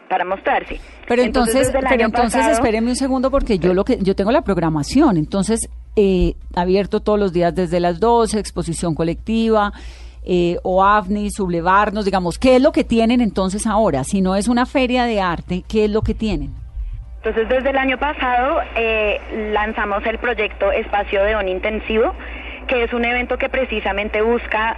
para 0.10 0.26
mostrarse. 0.26 0.78
Pero 1.08 1.22
entonces, 1.22 1.72
pero 1.72 2.04
entonces 2.04 2.46
espéreme 2.48 2.90
un 2.90 2.98
segundo 2.98 3.32
porque 3.32 3.60
yo 3.60 3.74
lo 3.74 3.86
que 3.86 3.98
yo 4.02 4.14
tengo 4.14 4.32
la 4.34 4.42
programación, 4.42 5.16
entonces 5.16 5.70
eh, 5.96 6.34
abierto 6.54 7.00
todos 7.00 7.18
los 7.18 7.32
días 7.32 7.56
desde 7.56 7.80
las 7.80 8.02
12, 8.02 8.38
exposición 8.38 8.94
colectiva, 8.94 9.72
eh, 10.24 10.58
o 10.64 10.84
AFNI, 10.84 11.32
sublevarnos, 11.32 12.06
digamos, 12.06 12.38
¿qué 12.38 12.56
es 12.56 12.62
lo 12.62 12.72
que 12.72 12.84
tienen 12.84 13.22
entonces 13.22 13.66
ahora? 13.66 14.04
Si 14.04 14.22
no 14.22 14.36
es 14.36 14.48
una 14.48 14.66
feria 14.66 15.06
de 15.06 15.20
arte, 15.22 15.64
¿qué 15.68 15.86
es 15.86 15.92
lo 15.92 16.02
que 16.02 16.14
tienen? 16.14 16.52
Entonces, 17.24 17.50
desde 17.50 17.70
el 17.70 17.78
año 17.78 17.98
pasado 17.98 18.62
eh, 18.76 19.20
lanzamos 19.54 20.06
el 20.06 20.18
proyecto 20.18 20.72
Espacio 20.72 21.24
de 21.24 21.36
On 21.36 21.48
Intensivo, 21.48 22.16
que 22.68 22.84
es 22.84 22.94
un 22.94 23.06
evento 23.06 23.38
que 23.38 23.50
precisamente 23.50 24.22
busca 24.22 24.78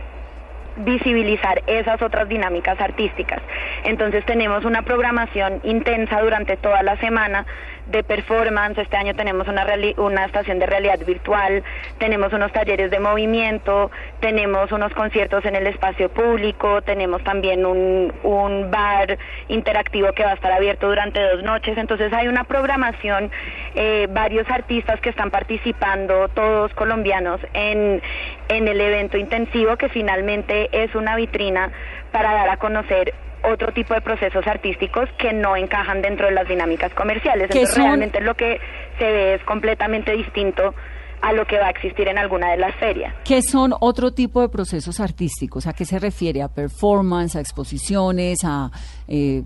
visibilizar 0.77 1.62
esas 1.67 2.01
otras 2.01 2.27
dinámicas 2.27 2.79
artísticas. 2.82 3.41
Entonces 3.86 4.25
tenemos 4.25 4.65
una 4.65 4.82
programación 4.82 5.62
intensa 5.63 6.21
durante 6.21 6.58
toda 6.58 6.82
la 6.84 6.97
semana 6.97 7.45
de 7.87 8.03
performance, 8.03 8.77
este 8.77 8.95
año 8.97 9.13
tenemos 9.15 9.47
una, 9.47 10.25
estación 10.25 10.59
de 10.59 10.65
realidad 10.65 10.99
virtual, 11.05 11.63
tenemos 11.97 12.31
unos 12.33 12.51
talleres 12.51 12.89
de 12.91 12.99
movimiento, 12.99 13.91
tenemos 14.19 14.71
unos 14.71 14.93
conciertos 14.93 15.45
en 15.45 15.55
el 15.55 15.67
espacio 15.67 16.09
público, 16.09 16.81
tenemos 16.81 17.23
también 17.23 17.65
un, 17.65 18.13
un 18.23 18.71
bar 18.71 19.17
interactivo 19.47 20.13
que 20.13 20.23
va 20.23 20.31
a 20.31 20.35
estar 20.35 20.51
abierto 20.51 20.87
durante 20.87 21.21
dos 21.21 21.43
noches, 21.43 21.77
entonces 21.77 22.11
hay 22.13 22.27
una 22.27 22.45
programación, 22.45 23.31
eh, 23.75 24.07
varios 24.09 24.49
artistas 24.49 24.99
que 25.01 25.09
están 25.09 25.29
participando, 25.29 26.29
todos 26.29 26.73
colombianos, 26.73 27.41
en, 27.53 28.01
en 28.47 28.67
el 28.67 28.79
evento 28.79 29.17
intensivo 29.17 29.75
que 29.77 29.89
finalmente 29.89 30.69
es 30.71 30.95
una 30.95 31.15
vitrina 31.15 31.71
para 32.11 32.33
dar 32.33 32.49
a 32.49 32.57
conocer 32.57 33.13
otro 33.43 33.71
tipo 33.73 33.93
de 33.93 34.01
procesos 34.01 34.45
artísticos 34.47 35.10
que 35.17 35.34
no 35.34 35.56
encajan 35.56 36.01
dentro 36.01 36.27
de 36.27 36.34
las 36.34 36.47
dinámicas 36.47 36.93
comerciales. 36.93 37.49
Entonces, 37.51 37.77
realmente 37.77 38.21
lo 38.21 38.36
que 38.36 38.60
se 38.97 39.06
ve 39.06 39.34
es 39.36 39.43
completamente 39.43 40.12
distinto 40.13 40.73
a 41.21 41.32
lo 41.32 41.45
que 41.45 41.58
va 41.58 41.67
a 41.67 41.69
existir 41.69 42.08
en 42.08 42.17
alguna 42.17 42.51
de 42.51 42.58
las 42.58 42.75
ferias. 42.75 43.13
¿Qué 43.23 43.41
son 43.41 43.73
otro 43.79 44.13
tipo 44.13 44.41
de 44.41 44.49
procesos 44.49 44.99
artísticos? 44.99 45.67
¿A 45.67 45.73
qué 45.73 45.86
se 45.86 45.97
refiere? 45.97 46.41
¿A 46.41 46.49
performance, 46.49 47.38
a 47.38 47.39
exposiciones, 47.39 48.39
a 48.43 48.71
eh, 49.08 49.43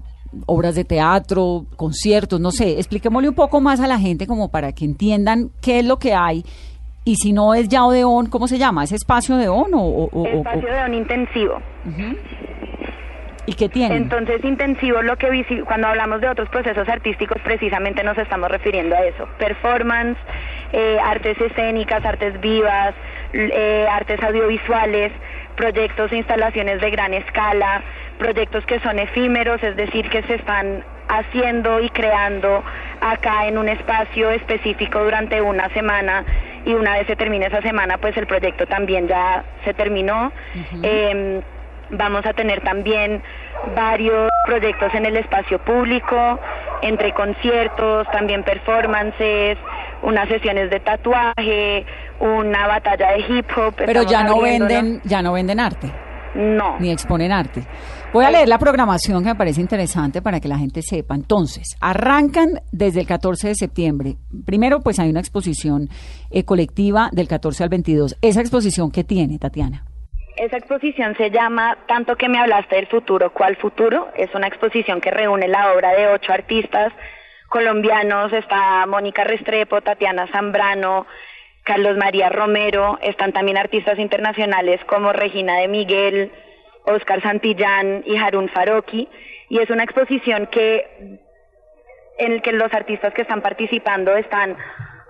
obras 0.47 0.73
de 0.73 0.85
teatro, 0.85 1.65
conciertos? 1.75 2.39
No 2.39 2.51
sé, 2.51 2.77
expliquémosle 2.79 3.29
un 3.29 3.35
poco 3.35 3.61
más 3.61 3.79
a 3.79 3.87
la 3.87 3.99
gente 3.99 4.25
como 4.25 4.49
para 4.49 4.71
que 4.71 4.85
entiendan 4.85 5.51
qué 5.61 5.79
es 5.79 5.85
lo 5.85 5.99
que 5.99 6.13
hay 6.13 6.43
y 7.07 7.15
si 7.15 7.31
no 7.31 7.53
es 7.53 7.69
ya 7.69 7.85
Odeón, 7.85 8.25
¿cómo 8.25 8.49
se 8.49 8.57
llama? 8.57 8.83
¿Es 8.83 8.91
espacio 8.91 9.37
de 9.37 9.47
ON 9.47 9.71
o...? 9.73 10.09
espacio 10.25 10.69
de 10.69 10.81
ON 10.81 10.93
intensivo. 10.93 11.61
¿Y 13.47 13.53
qué 13.53 13.69
tiene? 13.69 13.95
Entonces, 13.95 14.43
intensivo, 14.43 15.01
lo 15.01 15.15
que 15.15 15.63
cuando 15.65 15.87
hablamos 15.87 16.19
de 16.19 16.27
otros 16.27 16.49
procesos 16.49 16.87
artísticos, 16.89 17.41
precisamente 17.43 18.03
nos 18.03 18.17
estamos 18.17 18.51
refiriendo 18.51 18.93
a 18.93 19.05
eso. 19.05 19.25
Performance, 19.39 20.19
eh, 20.73 20.97
artes 21.01 21.39
escénicas, 21.39 22.03
artes 22.03 22.39
vivas, 22.41 22.93
eh, 23.31 23.87
artes 23.89 24.21
audiovisuales, 24.21 25.13
proyectos 25.55 26.11
e 26.11 26.17
instalaciones 26.17 26.81
de 26.81 26.91
gran 26.91 27.13
escala, 27.13 27.83
proyectos 28.19 28.65
que 28.65 28.81
son 28.81 28.99
efímeros, 28.99 29.63
es 29.63 29.77
decir, 29.77 30.09
que 30.09 30.23
se 30.23 30.35
están 30.35 30.83
haciendo 31.07 31.79
y 31.79 31.89
creando 31.89 32.63
acá 32.99 33.47
en 33.47 33.57
un 33.57 33.69
espacio 33.69 34.29
específico 34.29 35.01
durante 35.01 35.41
una 35.41 35.69
semana 35.69 36.25
y 36.65 36.73
una 36.73 36.97
vez 36.97 37.07
se 37.07 37.15
termine 37.15 37.45
esa 37.45 37.61
semana, 37.61 37.97
pues 37.97 38.17
el 38.17 38.27
proyecto 38.27 38.65
también 38.67 39.07
ya 39.07 39.45
se 39.63 39.73
terminó. 39.73 40.33
Vamos 41.89 42.25
a 42.25 42.33
tener 42.33 42.61
también 42.61 43.23
varios 43.75 44.29
proyectos 44.45 44.93
en 44.93 45.05
el 45.05 45.17
espacio 45.17 45.59
público, 45.59 46.39
entre 46.81 47.13
conciertos, 47.13 48.07
también 48.11 48.43
performances, 48.43 49.57
unas 50.01 50.27
sesiones 50.27 50.69
de 50.69 50.79
tatuaje, 50.79 51.85
una 52.19 52.67
batalla 52.67 53.11
de 53.11 53.19
hip 53.19 53.45
hop. 53.55 53.73
Pero 53.77 54.03
ya 54.03 54.23
no 54.23 54.41
venden, 54.41 55.01
ya 55.03 55.21
no 55.21 55.33
venden 55.33 55.59
arte. 55.59 55.91
No. 56.35 56.79
Ni 56.79 56.91
exponen 56.91 57.31
arte. 57.31 57.63
Voy 58.13 58.23
a 58.23 58.31
leer 58.31 58.47
la 58.47 58.59
programación 58.59 59.23
que 59.23 59.29
me 59.29 59.35
parece 59.35 59.59
interesante 59.59 60.21
para 60.21 60.39
que 60.39 60.47
la 60.47 60.57
gente 60.57 60.81
sepa. 60.81 61.15
Entonces, 61.15 61.75
arrancan 61.81 62.61
desde 62.71 63.01
el 63.01 63.07
14 63.07 63.49
de 63.49 63.55
septiembre. 63.55 64.17
Primero, 64.45 64.81
pues 64.81 64.99
hay 64.99 65.09
una 65.09 65.19
exposición 65.19 65.89
eh, 66.29 66.43
colectiva 66.43 67.09
del 67.11 67.27
14 67.27 67.63
al 67.63 67.69
22. 67.69 68.17
¿Esa 68.21 68.41
exposición 68.41 68.91
qué 68.91 69.03
tiene, 69.03 69.39
Tatiana? 69.39 69.86
Esa 70.37 70.57
exposición 70.57 71.15
se 71.17 71.31
llama 71.31 71.79
Tanto 71.87 72.15
que 72.15 72.29
me 72.29 72.37
hablaste 72.37 72.75
del 72.75 72.85
futuro, 72.85 73.31
¿cuál 73.33 73.55
futuro? 73.55 74.09
Es 74.15 74.33
una 74.35 74.45
exposición 74.45 75.01
que 75.01 75.09
reúne 75.09 75.47
la 75.47 75.73
obra 75.73 75.93
de 75.93 76.07
ocho 76.09 76.31
artistas 76.31 76.93
colombianos. 77.49 78.31
Está 78.31 78.85
Mónica 78.85 79.23
Restrepo, 79.23 79.81
Tatiana 79.81 80.27
Zambrano, 80.27 81.07
Carlos 81.63 81.97
María 81.97 82.29
Romero. 82.29 82.99
Están 83.01 83.33
también 83.33 83.57
artistas 83.57 83.97
internacionales 83.97 84.79
como 84.85 85.11
Regina 85.11 85.57
de 85.57 85.67
Miguel, 85.67 86.31
Oscar 86.85 87.19
Santillán 87.23 88.03
y 88.05 88.15
Harun 88.17 88.49
Faroki. 88.49 89.09
Y 89.49 89.57
es 89.57 89.71
una 89.71 89.85
exposición 89.85 90.45
que 90.47 91.19
en 92.19 92.31
el 92.31 92.43
que 92.43 92.51
los 92.51 92.71
artistas 92.73 93.11
que 93.15 93.23
están 93.23 93.41
participando 93.41 94.15
están 94.15 94.55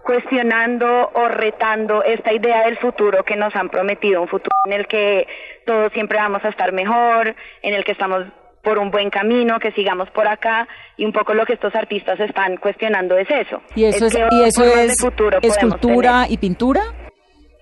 cuestionando 0.08 1.12
o 1.14 1.28
retando 1.28 2.02
esta 2.02 2.32
idea 2.32 2.64
del 2.64 2.78
futuro 2.78 3.26
que 3.26 3.36
nos 3.36 3.54
han 3.58 3.68
prometido, 3.68 4.22
un 4.22 4.30
futuro 4.30 4.56
en 4.66 4.72
el 4.72 4.88
que 4.88 5.28
todos 5.66 5.92
siempre 5.92 6.18
vamos 6.18 6.44
a 6.46 6.48
estar 6.48 6.72
mejor, 6.72 7.36
en 7.62 7.74
el 7.74 7.84
que 7.84 7.92
estamos 7.92 8.24
por 8.64 8.80
un 8.80 8.90
buen 8.90 9.10
camino, 9.10 9.60
que 9.60 9.74
sigamos 9.74 10.10
por 10.12 10.26
acá 10.26 10.66
y 10.96 11.04
un 11.04 11.12
poco 11.12 11.34
lo 11.34 11.46
que 11.46 11.54
estos 11.54 11.76
artistas 11.76 12.18
están 12.22 12.56
cuestionando 12.56 13.18
es 13.18 13.30
eso. 13.30 13.62
¿Y 13.76 13.84
eso 13.84 14.06
es, 14.06 14.18
¿y 14.32 14.44
eso 14.44 14.64
es 14.64 15.04
escultura 15.42 16.26
y 16.30 16.38
pintura? 16.38 16.84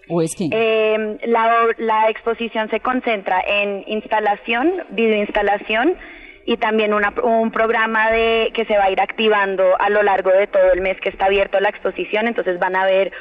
¿O 0.08 0.22
es 0.22 0.36
que? 0.36 0.48
Eh, 0.52 1.18
la, 1.26 1.66
la 1.80 2.10
exposición 2.12 2.70
se 2.70 2.80
concentra 2.80 3.42
en 3.42 3.84
instalación, 3.88 4.72
videoinstalación 4.92 5.98
y 6.46 6.58
también 6.58 6.94
una, 6.94 7.14
un 7.24 7.52
programa 7.52 8.12
de 8.12 8.52
que 8.54 8.66
se 8.66 8.78
va 8.78 8.86
a 8.86 8.92
ir 8.92 9.02
activando 9.02 9.76
a 9.80 9.90
lo 9.90 10.04
largo 10.04 10.30
de 10.30 10.46
todo 10.48 10.72
el 10.74 10.82
mes 10.82 11.00
que 11.02 11.10
está 11.10 11.26
abierto 11.26 11.60
la 11.60 11.70
exposición. 11.70 12.28
Entonces 12.28 12.60
van 12.60 12.76
a 12.76 12.86
ver 12.86 13.12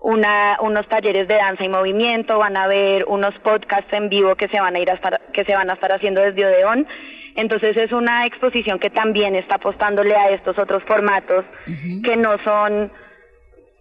una, 0.00 0.58
unos 0.60 0.88
talleres 0.88 1.28
de 1.28 1.34
danza 1.34 1.62
y 1.62 1.68
movimiento, 1.68 2.38
van 2.38 2.56
a 2.56 2.66
ver 2.66 3.04
unos 3.06 3.38
podcasts 3.38 3.92
en 3.92 4.08
vivo 4.08 4.34
que 4.34 4.48
se 4.48 4.60
van 4.60 4.74
a 4.74 4.80
ir 4.80 4.90
a 4.90 4.94
estar, 4.94 5.20
que 5.32 5.44
se 5.44 5.54
van 5.54 5.70
a 5.70 5.74
estar 5.74 5.92
haciendo 5.92 6.20
desde 6.20 6.44
Odeón. 6.44 6.88
Entonces 7.36 7.76
es 7.76 7.92
una 7.92 8.26
exposición 8.26 8.80
que 8.80 8.90
también 8.90 9.36
está 9.36 9.54
apostándole 9.54 10.16
a 10.16 10.30
estos 10.30 10.58
otros 10.58 10.82
formatos 10.82 11.44
que 12.04 12.16
no 12.16 12.36
son 12.38 12.90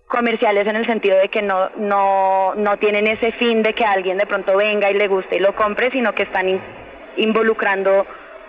comerciales 0.08 0.68
en 0.68 0.76
el 0.76 0.86
sentido 0.86 1.18
de 1.18 1.30
que 1.30 1.42
no, 1.42 1.70
no, 1.78 2.54
no 2.56 2.78
tienen 2.78 3.08
ese 3.08 3.32
fin 3.34 3.64
de 3.64 3.74
que 3.74 3.84
alguien 3.84 4.18
de 4.18 4.26
pronto 4.26 4.56
venga 4.56 4.92
y 4.92 4.94
le 4.94 5.08
guste 5.08 5.38
y 5.38 5.40
lo 5.40 5.56
compre, 5.56 5.90
sino 5.90 6.14
que 6.14 6.24
están 6.24 6.62
involucrando 7.18 8.06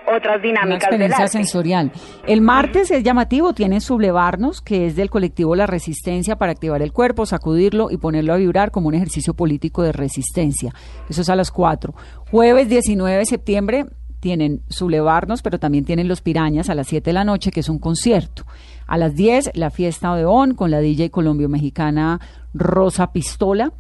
otras 0.07 0.43
dinámicas 0.43 0.67
Una 0.67 0.75
experiencia 0.77 1.29
sensorial. 1.29 1.93
El 2.27 2.41
martes 2.41 2.91
es 2.91 3.03
llamativo, 3.03 3.53
tiene 3.53 3.81
Sublevarnos, 3.81 4.61
que 4.61 4.87
es 4.87 4.97
del 4.97 5.11
colectivo 5.11 5.55
La 5.57 5.67
Resistencia 5.67 6.37
para 6.37 6.53
activar 6.53 6.83
el 6.83 6.93
cuerpo, 6.93 7.27
sacudirlo 7.27 7.91
y 7.91 7.97
ponerlo 7.97 8.35
a 8.35 8.37
vibrar 8.37 8.71
como 8.71 8.88
un 8.88 8.95
ejercicio 8.95 9.35
político 9.35 9.83
de 9.83 9.93
resistencia. 9.93 10.73
Eso 11.09 11.23
es 11.23 11.29
a 11.29 11.37
las 11.37 11.51
4. 11.51 11.95
Jueves 12.31 12.69
19 12.69 13.19
de 13.19 13.27
septiembre 13.27 13.87
tienen 14.21 14.62
Sublevarnos, 14.69 15.43
pero 15.43 15.59
también 15.59 15.85
tienen 15.85 16.07
Los 16.07 16.23
Pirañas 16.23 16.71
a 16.71 16.77
las 16.77 16.87
7 16.87 17.11
de 17.11 17.15
la 17.15 17.25
noche, 17.25 17.51
que 17.51 17.61
es 17.61 17.69
un 17.69 17.81
concierto. 17.81 18.45
A 18.87 18.97
las 18.97 19.17
10, 19.17 19.51
la 19.55 19.71
fiesta 19.71 20.12
Odeón 20.12 20.55
con 20.55 20.71
la 20.71 20.79
DJ 20.79 21.11
colombio-mexicana 21.11 22.21
Rosa 22.55 23.12
Pistola. 23.12 23.73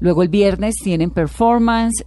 Luego 0.00 0.22
el 0.22 0.28
viernes 0.30 0.76
tienen 0.82 1.10
performance. 1.10 2.04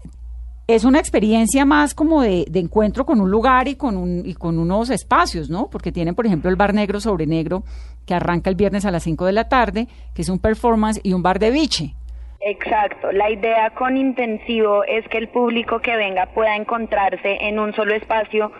Es 0.73 0.85
una 0.85 0.99
experiencia 0.99 1.65
más 1.65 1.93
como 1.93 2.21
de, 2.21 2.45
encuentro 2.53 3.05
con 3.05 3.19
un 3.19 3.29
lugar 3.29 3.67
y 3.67 3.75
con, 3.75 3.97
un, 3.97 4.23
y 4.25 4.35
con 4.35 4.57
unos 4.57 4.89
espacios, 4.89 5.49
¿no? 5.49 5.69
Porque 5.69 5.91
tienen, 5.91 6.15
por 6.15 6.25
ejemplo, 6.25 6.49
el 6.49 6.55
bar 6.55 6.73
negro 6.73 7.01
sobre 7.01 7.27
negro, 7.27 7.63
que 8.07 8.13
arranca 8.13 8.49
el 8.49 8.55
viernes 8.55 8.85
a 8.85 8.91
las 8.91 9.03
5 9.03 9.25
de 9.25 9.33
la 9.33 9.49
tarde, 9.49 9.87
que 10.15 10.21
es 10.21 10.29
un 10.29 10.39
performance, 10.39 11.01
y 11.03 11.11
un 11.11 11.23
bar 11.23 11.39
de 11.39 11.51
biche. 11.51 11.93
Exacto. 12.39 13.11
La 13.11 13.29
idea 13.29 13.71
con 13.71 13.97
Intensivo 13.97 14.85
es 14.85 15.05
que 15.09 15.17
el 15.17 15.27
público 15.27 15.79
que 15.81 15.97
venga 15.97 16.27
pueda 16.27 16.55
encontrarse 16.55 17.37
en 17.41 17.59
un 17.59 17.73
solo 17.73 17.93
espacio 17.93 18.53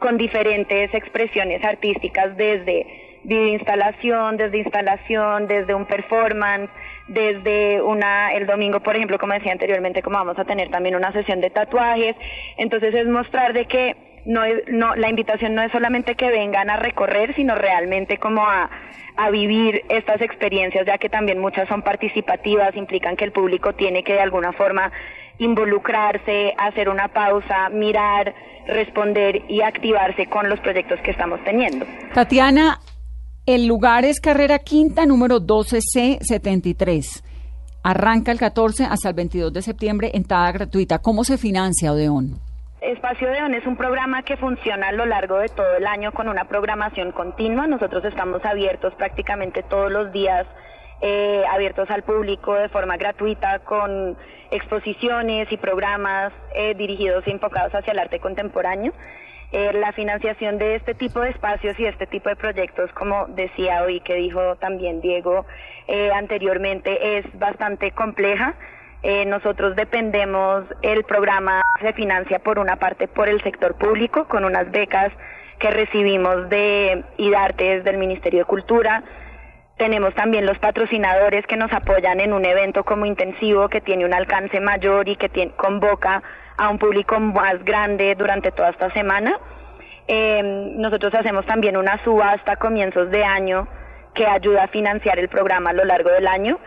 con 0.00 0.18
diferentes 0.18 0.92
expresiones 0.92 1.64
artísticas 1.64 2.36
desde 2.36 2.86
instalación, 3.24 4.36
desde 4.36 4.58
instalación, 4.58 5.46
desde 5.46 5.74
un 5.74 5.86
performance, 5.86 6.68
desde 7.08 7.82
una, 7.82 8.32
el 8.32 8.46
domingo, 8.46 8.80
por 8.80 8.96
ejemplo, 8.96 9.18
como 9.18 9.34
decía 9.34 9.52
anteriormente, 9.52 10.02
como 10.02 10.18
vamos 10.18 10.38
a 10.38 10.44
tener 10.44 10.70
también 10.70 10.96
una 10.96 11.12
sesión 11.12 11.40
de 11.40 11.50
tatuajes. 11.50 12.16
Entonces 12.56 12.94
es 12.94 13.06
mostrar 13.06 13.52
de 13.52 13.66
que 13.66 13.96
no, 14.24 14.42
no, 14.68 14.94
la 14.96 15.10
invitación 15.10 15.54
no 15.54 15.62
es 15.62 15.70
solamente 15.72 16.14
que 16.14 16.30
vengan 16.30 16.70
a 16.70 16.76
recorrer, 16.76 17.34
sino 17.34 17.54
realmente 17.54 18.18
como 18.18 18.46
a, 18.46 18.70
a 19.16 19.30
vivir 19.30 19.82
estas 19.88 20.20
experiencias, 20.22 20.86
ya 20.86 20.98
que 20.98 21.08
también 21.08 21.38
muchas 21.38 21.68
son 21.68 21.82
participativas, 21.82 22.74
implican 22.76 23.16
que 23.16 23.24
el 23.24 23.32
público 23.32 23.74
tiene 23.74 24.02
que 24.02 24.14
de 24.14 24.20
alguna 24.20 24.52
forma 24.52 24.90
involucrarse, 25.38 26.54
hacer 26.56 26.88
una 26.88 27.08
pausa, 27.08 27.68
mirar, 27.68 28.34
responder 28.66 29.42
y 29.48 29.62
activarse 29.62 30.26
con 30.26 30.48
los 30.48 30.60
proyectos 30.60 31.00
que 31.00 31.10
estamos 31.10 31.42
teniendo. 31.44 31.86
Tatiana, 32.14 32.78
el 33.46 33.66
lugar 33.66 34.04
es 34.04 34.20
Carrera 34.20 34.58
Quinta, 34.58 35.04
número 35.04 35.40
12C73. 35.40 37.22
Arranca 37.82 38.32
el 38.32 38.38
14 38.38 38.84
hasta 38.84 39.10
el 39.10 39.14
22 39.14 39.52
de 39.52 39.60
septiembre, 39.60 40.10
entrada 40.14 40.50
gratuita. 40.52 41.00
¿Cómo 41.00 41.24
se 41.24 41.36
financia 41.36 41.92
Odeón? 41.92 42.40
Espacio 42.80 43.28
Odeón 43.28 43.54
es 43.54 43.66
un 43.66 43.76
programa 43.76 44.22
que 44.22 44.38
funciona 44.38 44.88
a 44.88 44.92
lo 44.92 45.04
largo 45.04 45.38
de 45.38 45.48
todo 45.48 45.76
el 45.76 45.86
año 45.86 46.12
con 46.12 46.28
una 46.28 46.44
programación 46.44 47.12
continua. 47.12 47.66
Nosotros 47.66 48.02
estamos 48.06 48.42
abiertos 48.44 48.94
prácticamente 48.94 49.62
todos 49.62 49.92
los 49.92 50.10
días, 50.12 50.46
eh, 51.02 51.42
abiertos 51.50 51.90
al 51.90 52.02
público 52.02 52.54
de 52.54 52.70
forma 52.70 52.96
gratuita 52.96 53.58
con 53.60 54.16
exposiciones 54.50 55.52
y 55.52 55.56
programas 55.58 56.32
eh, 56.54 56.74
dirigidos 56.74 57.26
y 57.26 57.30
enfocados 57.30 57.74
hacia 57.74 57.92
el 57.92 57.98
arte 57.98 58.20
contemporáneo. 58.20 58.94
Eh, 59.52 59.72
la 59.74 59.92
financiación 59.92 60.58
de 60.58 60.74
este 60.74 60.94
tipo 60.94 61.20
de 61.20 61.30
espacios 61.30 61.78
y 61.78 61.86
este 61.86 62.06
tipo 62.06 62.28
de 62.28 62.36
proyectos, 62.36 62.90
como 62.92 63.26
decía 63.28 63.82
hoy, 63.84 64.00
que 64.00 64.14
dijo 64.14 64.56
también 64.56 65.00
Diego 65.00 65.46
eh, 65.86 66.10
anteriormente, 66.12 67.18
es 67.18 67.38
bastante 67.38 67.92
compleja. 67.92 68.54
Eh, 69.02 69.26
nosotros 69.26 69.76
dependemos, 69.76 70.64
el 70.82 71.04
programa 71.04 71.62
se 71.80 71.92
financia 71.92 72.38
por 72.38 72.58
una 72.58 72.76
parte 72.76 73.06
por 73.06 73.28
el 73.28 73.42
sector 73.42 73.76
público, 73.76 74.26
con 74.26 74.44
unas 74.44 74.70
becas 74.70 75.12
que 75.58 75.70
recibimos 75.70 76.48
de 76.48 77.04
IDARTES 77.18 77.84
del 77.84 77.98
Ministerio 77.98 78.40
de 78.40 78.44
Cultura. 78.46 79.04
Tenemos 79.76 80.14
también 80.14 80.46
los 80.46 80.58
patrocinadores 80.58 81.46
que 81.46 81.56
nos 81.56 81.72
apoyan 81.72 82.20
en 82.20 82.32
un 82.32 82.44
evento 82.44 82.84
como 82.84 83.06
intensivo 83.06 83.68
que 83.68 83.80
tiene 83.80 84.04
un 84.04 84.14
alcance 84.14 84.58
mayor 84.60 85.08
y 85.08 85.16
que 85.16 85.28
convoca 85.56 86.22
a 86.56 86.68
un 86.68 86.78
público 86.78 87.18
más 87.20 87.64
grande 87.64 88.14
durante 88.14 88.50
toda 88.52 88.70
esta 88.70 88.90
semana. 88.92 89.38
Eh, 90.06 90.42
nosotros 90.76 91.14
hacemos 91.14 91.46
también 91.46 91.76
una 91.76 92.02
subasta 92.04 92.52
a 92.52 92.56
comienzos 92.56 93.10
de 93.10 93.24
año 93.24 93.66
que 94.14 94.26
ayuda 94.26 94.64
a 94.64 94.68
financiar 94.68 95.18
el 95.18 95.28
programa 95.28 95.70
a 95.70 95.72
lo 95.72 95.84
largo 95.84 96.10
del 96.10 96.26
año. 96.26 96.58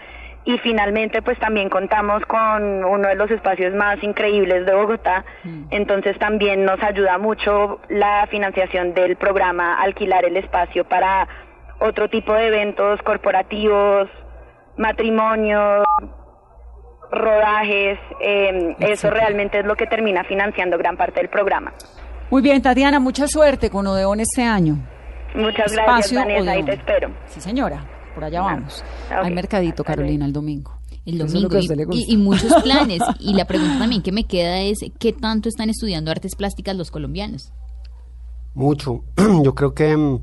Y 0.45 0.57
finalmente, 0.59 1.21
pues 1.21 1.37
también 1.39 1.69
contamos 1.69 2.25
con 2.25 2.85
uno 2.85 3.09
de 3.09 3.15
los 3.15 3.29
espacios 3.29 3.73
más 3.73 4.01
increíbles 4.01 4.65
de 4.65 4.73
Bogotá. 4.73 5.25
Mm. 5.43 5.63
Entonces 5.71 6.17
también 6.19 6.63
nos 6.63 6.81
ayuda 6.81 7.17
mucho 7.17 7.81
la 7.89 8.25
financiación 8.27 8.93
del 8.93 9.17
programa, 9.17 9.81
alquilar 9.81 10.23
el 10.23 10.37
espacio 10.37 10.85
para 10.85 11.27
otro 11.79 12.09
tipo 12.09 12.33
de 12.33 12.47
eventos 12.47 13.01
corporativos, 13.01 14.09
matrimonios, 14.77 15.85
rodajes, 17.11 17.99
eh, 18.21 18.75
eso 18.79 19.09
realmente 19.09 19.59
es 19.59 19.65
lo 19.65 19.75
que 19.75 19.87
termina 19.87 20.23
financiando 20.23 20.77
gran 20.77 20.97
parte 20.97 21.21
del 21.21 21.29
programa. 21.29 21.73
Muy 22.29 22.41
bien, 22.41 22.61
Tatiana, 22.61 22.99
mucha 22.99 23.27
suerte 23.27 23.69
con 23.69 23.87
Odeón 23.87 24.19
este 24.19 24.43
año. 24.43 24.77
Muchas 25.35 25.71
gracias, 25.71 26.25
Vanessa, 26.25 26.51
ahí 26.51 26.63
te 26.63 26.73
espero. 26.73 27.11
Sí, 27.27 27.39
señora, 27.39 27.85
por 28.13 28.23
allá 28.23 28.41
vamos. 28.41 28.83
Hay 29.09 29.33
mercadito, 29.33 29.83
Carolina, 29.83 30.25
el 30.25 30.33
domingo. 30.33 30.77
El 31.05 31.19
domingo 31.19 31.57
y, 31.91 32.17
muchos 32.17 32.53
planes. 32.63 33.01
y 33.19 33.33
la 33.33 33.45
pregunta 33.45 33.79
también 33.79 34.01
que 34.01 34.11
me 34.11 34.25
queda 34.25 34.59
es, 34.59 34.79
¿qué 34.99 35.13
tanto 35.13 35.47
están 35.47 35.69
estudiando 35.69 36.11
artes 36.11 36.35
plásticas 36.35 36.75
los 36.75 36.91
colombianos? 36.91 37.53
Mucho. 38.53 39.03
Yo 39.43 39.55
creo 39.55 39.73
que 39.73 39.95
mm, 39.95 40.19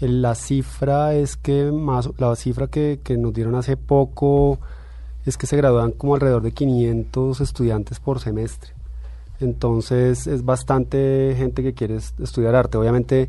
la 0.00 0.34
cifra 0.34 1.14
es 1.14 1.36
que 1.36 1.70
más, 1.70 2.10
la 2.18 2.34
cifra 2.34 2.66
que, 2.66 2.98
que 3.04 3.16
nos 3.16 3.32
dieron 3.34 3.54
hace 3.54 3.76
poco 3.76 4.58
es 5.26 5.36
que 5.36 5.46
se 5.46 5.56
gradúan 5.56 5.90
como 5.90 6.14
alrededor 6.14 6.42
de 6.42 6.52
500 6.52 7.40
estudiantes 7.40 8.00
por 8.00 8.20
semestre. 8.20 8.72
Entonces 9.40 10.26
es 10.26 10.44
bastante 10.44 11.34
gente 11.36 11.62
que 11.62 11.74
quiere 11.74 11.96
estudiar 11.96 12.54
arte. 12.54 12.78
Obviamente 12.78 13.28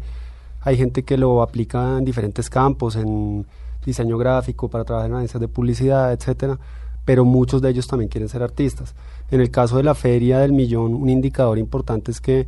hay 0.62 0.78
gente 0.78 1.04
que 1.04 1.18
lo 1.18 1.42
aplica 1.42 1.98
en 1.98 2.06
diferentes 2.06 2.50
campos, 2.50 2.96
en 2.96 3.46
diseño 3.86 4.18
gráfico, 4.18 4.70
para 4.70 4.84
trabajar 4.84 5.10
en 5.10 5.16
agencias 5.16 5.42
de 5.42 5.48
publicidad, 5.48 6.14
etcétera, 6.14 6.60
pero 7.04 7.26
muchos 7.26 7.62
de 7.62 7.70
ellos 7.70 7.88
también 7.88 8.10
quieren 8.10 8.30
ser 8.30 8.44
artistas. 8.44 8.94
En 9.32 9.42
el 9.42 9.50
caso 9.50 9.78
de 9.78 9.84
la 9.84 9.96
Feria 9.96 10.40
del 10.40 10.54
Millón, 10.54 10.94
un 10.94 11.10
indicador 11.10 11.58
importante 11.58 12.12
es 12.12 12.22
que 12.22 12.48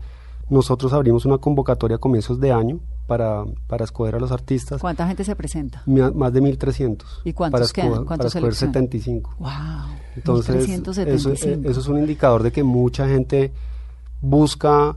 nosotros 0.49 0.93
abrimos 0.93 1.25
una 1.25 1.37
convocatoria 1.37 1.97
a 1.97 1.99
comienzos 1.99 2.39
de 2.39 2.51
año 2.51 2.79
para, 3.09 3.43
para 3.67 3.85
escoger 3.85 4.15
a 4.15 4.19
los 4.19 4.31
artistas. 4.31 4.79
¿Cuánta 4.79 5.07
gente 5.07 5.23
se 5.23 5.35
presenta? 5.35 5.81
Más 5.85 6.31
de 6.31 6.41
1.300. 6.41 7.03
¿Y 7.25 7.33
cuántos 7.33 7.73
para 7.73 7.87
quedan? 7.87 8.05
¿Cuántos 8.05 8.33
para 8.33 8.47
escoger 8.47 8.55
75. 8.55 9.35
¡Wow! 9.39 9.49
Entonces, 10.15 10.69
eso, 10.69 11.31
eh, 11.31 11.59
eso, 11.65 11.79
es 11.79 11.87
un 11.87 11.97
indicador 11.97 12.43
de 12.43 12.51
que 12.51 12.61
mucha 12.63 13.07
gente 13.07 13.51
busca 14.21 14.95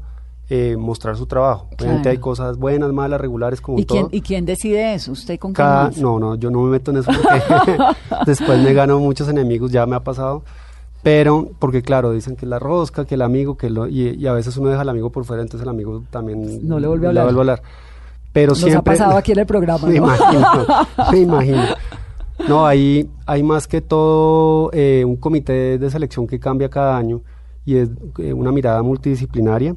eh, 0.51 0.77
mostrar 0.77 1.17
su 1.17 1.25
trabajo. 1.25 1.69
Obviamente 1.81 2.11
hay 2.11 2.19
cosas 2.19 2.59
buenas, 2.59 2.93
malas, 2.93 3.19
regulares, 3.19 3.63
como 3.63 3.79
¿Y 3.79 3.87
todo. 3.87 4.09
Quién, 4.09 4.09
¿Y 4.13 4.21
quién 4.21 4.45
decide 4.45 4.93
eso? 4.93 5.13
¿Usted 5.13 5.39
con 5.39 5.55
Cada, 5.55 5.91
No, 5.97 6.19
no, 6.19 6.35
yo 6.35 6.51
no 6.51 6.63
me 6.63 6.71
meto 6.73 6.91
en 6.91 6.99
eso 6.99 7.11
porque 7.11 7.79
después 8.27 8.63
me 8.63 8.75
gano 8.75 8.99
muchos 8.99 9.27
enemigos, 9.29 9.73
ya 9.73 9.87
me 9.87 9.97
ha 9.97 10.01
pasado. 10.01 10.43
Pero, 11.03 11.51
porque 11.59 11.83
claro, 11.83 12.13
dicen 12.13 12.37
que 12.37 12.47
la 12.47 12.61
rosca, 12.61 13.05
que 13.05 13.17
el 13.17 13.23
amigo, 13.23 13.57
que 13.57 13.71
lo, 13.71 13.89
y, 13.89 14.25
a 14.27 14.33
veces 14.33 14.57
uno 14.57 14.69
deja 14.69 14.83
al 14.83 14.89
amigo 14.89 15.11
por 15.11 15.25
fuera, 15.25 15.43
entonces 15.43 15.65
el 15.65 15.69
amigo 15.69 16.05
también 16.11 16.67
no 16.67 16.79
le 16.79 16.87
vuelve 16.87 17.07
a 17.07 17.09
hablar. 17.09 17.27
Le 17.27 17.33
vuelve 17.33 17.53
a 17.53 17.55
hablar. 17.55 17.63
Pero 18.33 18.53
Nos 18.53 18.75
ha 18.75 18.83
pasado 18.83 19.17
aquí 19.17 19.33
en 19.33 19.41
el 19.41 19.47
programa. 19.55 19.87
Me 19.87 19.97
imagino, 19.97 20.47
me 21.11 21.19
imagino. 21.19 21.63
No, 22.49 22.67
ahí 22.67 23.09
hay 23.27 23.43
más 23.43 23.69
que 23.69 23.81
todo 23.81 24.71
eh, 24.73 25.05
un 25.07 25.17
comité 25.17 25.79
de 25.79 25.91
selección 25.91 26.27
que 26.27 26.41
cambia 26.41 26.69
cada 26.69 26.97
año 26.97 27.21
y 27.65 27.77
es 27.77 27.91
eh, 28.19 28.33
una 28.33 28.51
mirada 28.51 28.83
multidisciplinaria. 28.83 29.77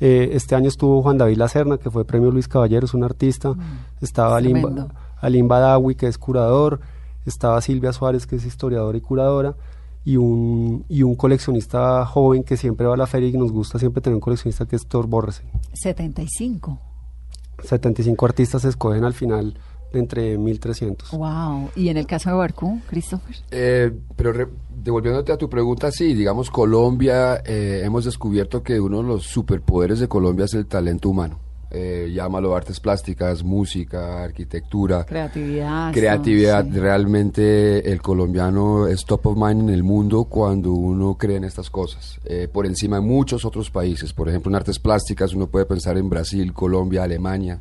Eh, 0.00 0.30
este 0.32 0.54
año 0.54 0.68
estuvo 0.68 1.02
Juan 1.02 1.16
David 1.18 1.36
Lacerna, 1.38 1.78
que 1.78 1.90
fue 1.90 2.04
premio 2.04 2.30
Luis 2.30 2.48
Caballero, 2.48 2.84
es 2.84 2.94
un 2.94 3.04
artista. 3.04 3.52
Mm, 3.52 3.60
Estaba 4.02 4.36
Alim, 4.36 5.48
Badawi, 5.48 5.94
que 5.94 6.08
es 6.08 6.18
curador. 6.18 6.80
estaba 7.24 7.60
Silvia 7.62 7.92
Suárez, 7.92 8.26
que 8.26 8.36
es 8.36 8.44
historiadora 8.44 8.98
y 8.98 9.00
curadora, 9.00 9.54
y 10.04 10.16
un, 10.18 10.84
y 10.90 11.02
un 11.04 11.14
coleccionista 11.14 12.04
joven 12.04 12.42
que 12.42 12.58
siempre 12.58 12.86
va 12.86 12.94
a 12.94 12.96
la 12.98 13.06
feria 13.06 13.30
y 13.30 13.38
nos 13.38 13.50
gusta 13.52 13.78
siempre 13.78 14.02
tener 14.02 14.16
un 14.16 14.20
coleccionista 14.20 14.66
que 14.66 14.76
es 14.76 14.86
Thor 14.86 15.06
Borresen. 15.06 15.46
75. 15.72 16.78
75 17.64 18.26
artistas 18.26 18.62
se 18.62 18.68
escogen 18.68 19.04
al 19.04 19.14
final 19.14 19.54
de 19.92 19.98
entre 19.98 20.38
1300. 20.38 21.10
Wow. 21.12 21.70
¿Y 21.76 21.88
en 21.88 21.96
el 21.96 22.06
caso 22.06 22.30
de 22.30 22.36
Barcú, 22.36 22.80
Christopher? 22.88 23.36
Eh, 23.50 23.92
pero 24.16 24.48
devolviéndote 24.76 25.32
a 25.32 25.36
tu 25.36 25.48
pregunta, 25.48 25.90
sí, 25.90 26.14
digamos 26.14 26.50
Colombia, 26.50 27.42
eh, 27.44 27.82
hemos 27.84 28.04
descubierto 28.04 28.62
que 28.62 28.80
uno 28.80 28.98
de 28.98 29.08
los 29.08 29.24
superpoderes 29.24 30.00
de 30.00 30.08
Colombia 30.08 30.44
es 30.44 30.54
el 30.54 30.66
talento 30.66 31.08
humano 31.08 31.38
eh, 31.76 32.08
llámalo 32.14 32.54
artes 32.54 32.78
plásticas, 32.78 33.42
música, 33.42 34.22
arquitectura. 34.22 35.04
Creatividad. 35.04 35.92
Creatividad. 35.92 36.64
Realmente 36.70 37.90
el 37.90 38.00
colombiano 38.00 38.86
es 38.86 39.04
top 39.04 39.26
of 39.26 39.36
mind 39.36 39.62
en 39.62 39.70
el 39.70 39.82
mundo 39.82 40.26
cuando 40.26 40.72
uno 40.72 41.16
cree 41.16 41.38
en 41.38 41.44
estas 41.44 41.70
cosas. 41.70 42.20
Eh, 42.24 42.46
por 42.46 42.64
encima 42.66 42.96
de 42.96 43.02
muchos 43.02 43.44
otros 43.44 43.70
países. 43.70 44.12
Por 44.12 44.28
ejemplo, 44.28 44.50
en 44.50 44.54
artes 44.54 44.78
plásticas 44.78 45.34
uno 45.34 45.48
puede 45.48 45.66
pensar 45.66 45.98
en 45.98 46.08
Brasil, 46.08 46.52
Colombia, 46.52 47.02
Alemania. 47.02 47.60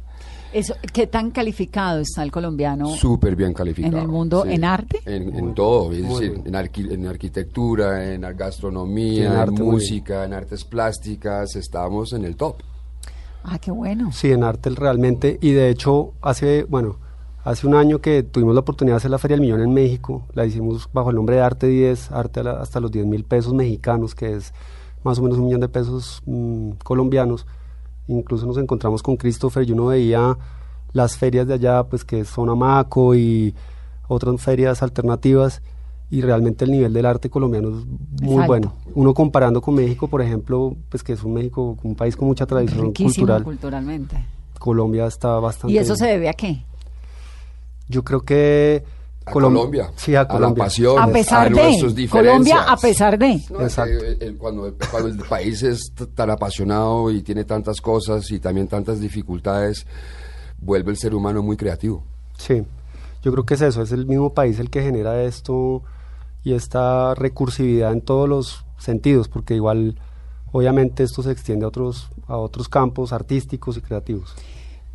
Eso, 0.53 0.75
¿Qué 0.93 1.07
tan 1.07 1.31
calificado 1.31 1.99
está 1.99 2.21
el 2.21 2.31
colombiano? 2.31 2.89
Súper 2.89 3.35
bien 3.35 3.55
calificado. 3.55 3.97
¿En 3.97 4.03
el 4.03 4.07
mundo, 4.07 4.45
en 4.45 4.63
arte? 4.63 4.99
En, 5.07 5.55
todo, 5.55 5.91
es 5.91 6.07
decir, 6.07 6.39
en, 6.45 6.55
en, 6.91 7.07
arquitectura, 7.07 8.13
en 8.13 8.21
gastronomía, 8.37 9.43
en 9.43 9.53
música, 9.55 10.23
en 10.23 10.33
artes 10.33 10.63
plásticas, 10.63 11.55
estamos 11.55 12.13
en 12.13 12.25
el 12.25 12.35
top. 12.35 12.57
Ah, 13.43 13.59
qué 13.59 13.71
bueno. 13.71 14.11
Sí, 14.11 14.31
en 14.31 14.43
arte 14.43 14.69
realmente. 14.69 15.37
Y 15.41 15.51
de 15.51 15.69
hecho, 15.69 16.13
hace, 16.21 16.63
bueno, 16.63 16.97
hace 17.43 17.67
un 17.67 17.75
año 17.75 17.99
que 17.99 18.23
tuvimos 18.23 18.53
la 18.53 18.61
oportunidad 18.61 18.95
de 18.95 18.97
hacer 18.97 19.11
la 19.11 19.17
Feria 19.17 19.35
del 19.35 19.41
Millón 19.41 19.61
en 19.61 19.73
México, 19.73 20.23
la 20.33 20.45
hicimos 20.45 20.89
bajo 20.93 21.09
el 21.09 21.17
nombre 21.17 21.35
de 21.35 21.41
Arte 21.41 21.67
10, 21.67 22.11
Arte 22.11 22.39
hasta 22.41 22.79
los 22.79 22.91
10 22.91 23.05
mil 23.05 23.23
pesos 23.25 23.53
mexicanos, 23.53 24.15
que 24.15 24.33
es 24.33 24.53
más 25.03 25.19
o 25.19 25.23
menos 25.23 25.37
un 25.37 25.45
millón 25.45 25.61
de 25.61 25.69
pesos 25.69 26.21
mm, 26.25 26.71
colombianos. 26.83 27.45
Incluso 28.07 28.45
nos 28.45 28.57
encontramos 28.57 29.03
con 29.03 29.17
Christopher 29.17 29.67
y 29.67 29.73
uno 29.73 29.87
veía 29.87 30.37
las 30.93 31.17
ferias 31.17 31.47
de 31.47 31.55
allá, 31.55 31.83
pues 31.83 32.05
que 32.05 32.23
son 32.23 32.49
Amaco 32.49 33.15
y 33.15 33.53
otras 34.07 34.41
ferias 34.41 34.83
alternativas 34.83 35.61
y 36.09 36.21
realmente 36.21 36.65
el 36.65 36.71
nivel 36.71 36.93
del 36.93 37.05
arte 37.05 37.29
colombiano 37.29 37.69
es 37.69 37.85
muy 38.21 38.45
bueno. 38.45 38.75
Uno 38.93 39.13
comparando 39.13 39.61
con 39.61 39.75
México, 39.75 40.07
por 40.07 40.21
ejemplo, 40.21 40.75
pues 40.89 41.03
que 41.03 41.13
es 41.13 41.23
un 41.23 41.33
México, 41.33 41.77
un 41.83 41.95
país 41.95 42.15
con 42.15 42.27
mucha 42.27 42.45
tradición 42.45 42.93
cultural. 42.93 43.43
culturalmente. 43.43 44.25
Colombia 44.59 45.07
está 45.07 45.39
bastante. 45.39 45.73
¿Y 45.73 45.77
eso 45.77 45.95
se 45.95 46.05
debe 46.05 46.29
a 46.29 46.33
qué? 46.33 46.63
Yo 47.89 48.03
creo 48.03 48.21
que 48.21 48.83
a 49.25 49.31
Colombia, 49.31 49.91
sí, 49.95 50.15
a, 50.15 50.27
Colombia. 50.27 50.63
la 50.63 50.67
pasión, 50.67 50.99
a 50.99 51.07
pesar 51.07 51.53
de 51.53 52.07
Colombia, 52.09 52.63
a 52.63 52.75
pesar 52.75 53.17
de. 53.17 53.33
Exacto. 53.33 54.05
cuando, 54.37 54.73
cuando 54.91 55.09
el 55.09 55.17
país 55.17 55.63
es 55.63 55.93
tan 56.13 56.29
apasionado 56.29 57.09
y 57.09 57.21
tiene 57.21 57.45
tantas 57.45 57.79
cosas 57.79 58.29
y 58.31 58.39
también 58.39 58.67
tantas 58.67 58.99
dificultades, 58.99 59.85
vuelve 60.59 60.91
el 60.91 60.97
ser 60.97 61.15
humano 61.15 61.41
muy 61.41 61.55
creativo. 61.55 62.03
Sí, 62.37 62.63
yo 63.23 63.31
creo 63.31 63.45
que 63.45 63.53
es 63.53 63.61
eso, 63.61 63.81
es 63.81 63.91
el 63.91 64.05
mismo 64.05 64.33
país 64.33 64.59
el 64.59 64.69
que 64.69 64.83
genera 64.83 65.23
esto 65.23 65.81
y 66.43 66.53
esta 66.53 67.15
recursividad 67.15 67.93
en 67.93 68.01
todos 68.01 68.27
los 68.27 68.65
sentidos, 68.77 69.29
porque 69.29 69.55
igual 69.55 69.95
obviamente 70.51 71.03
esto 71.03 71.23
se 71.23 71.31
extiende 71.31 71.65
a 71.65 71.69
otros, 71.69 72.09
a 72.27 72.37
otros 72.37 72.67
campos 72.67 73.13
artísticos 73.13 73.77
y 73.77 73.81
creativos. 73.81 74.35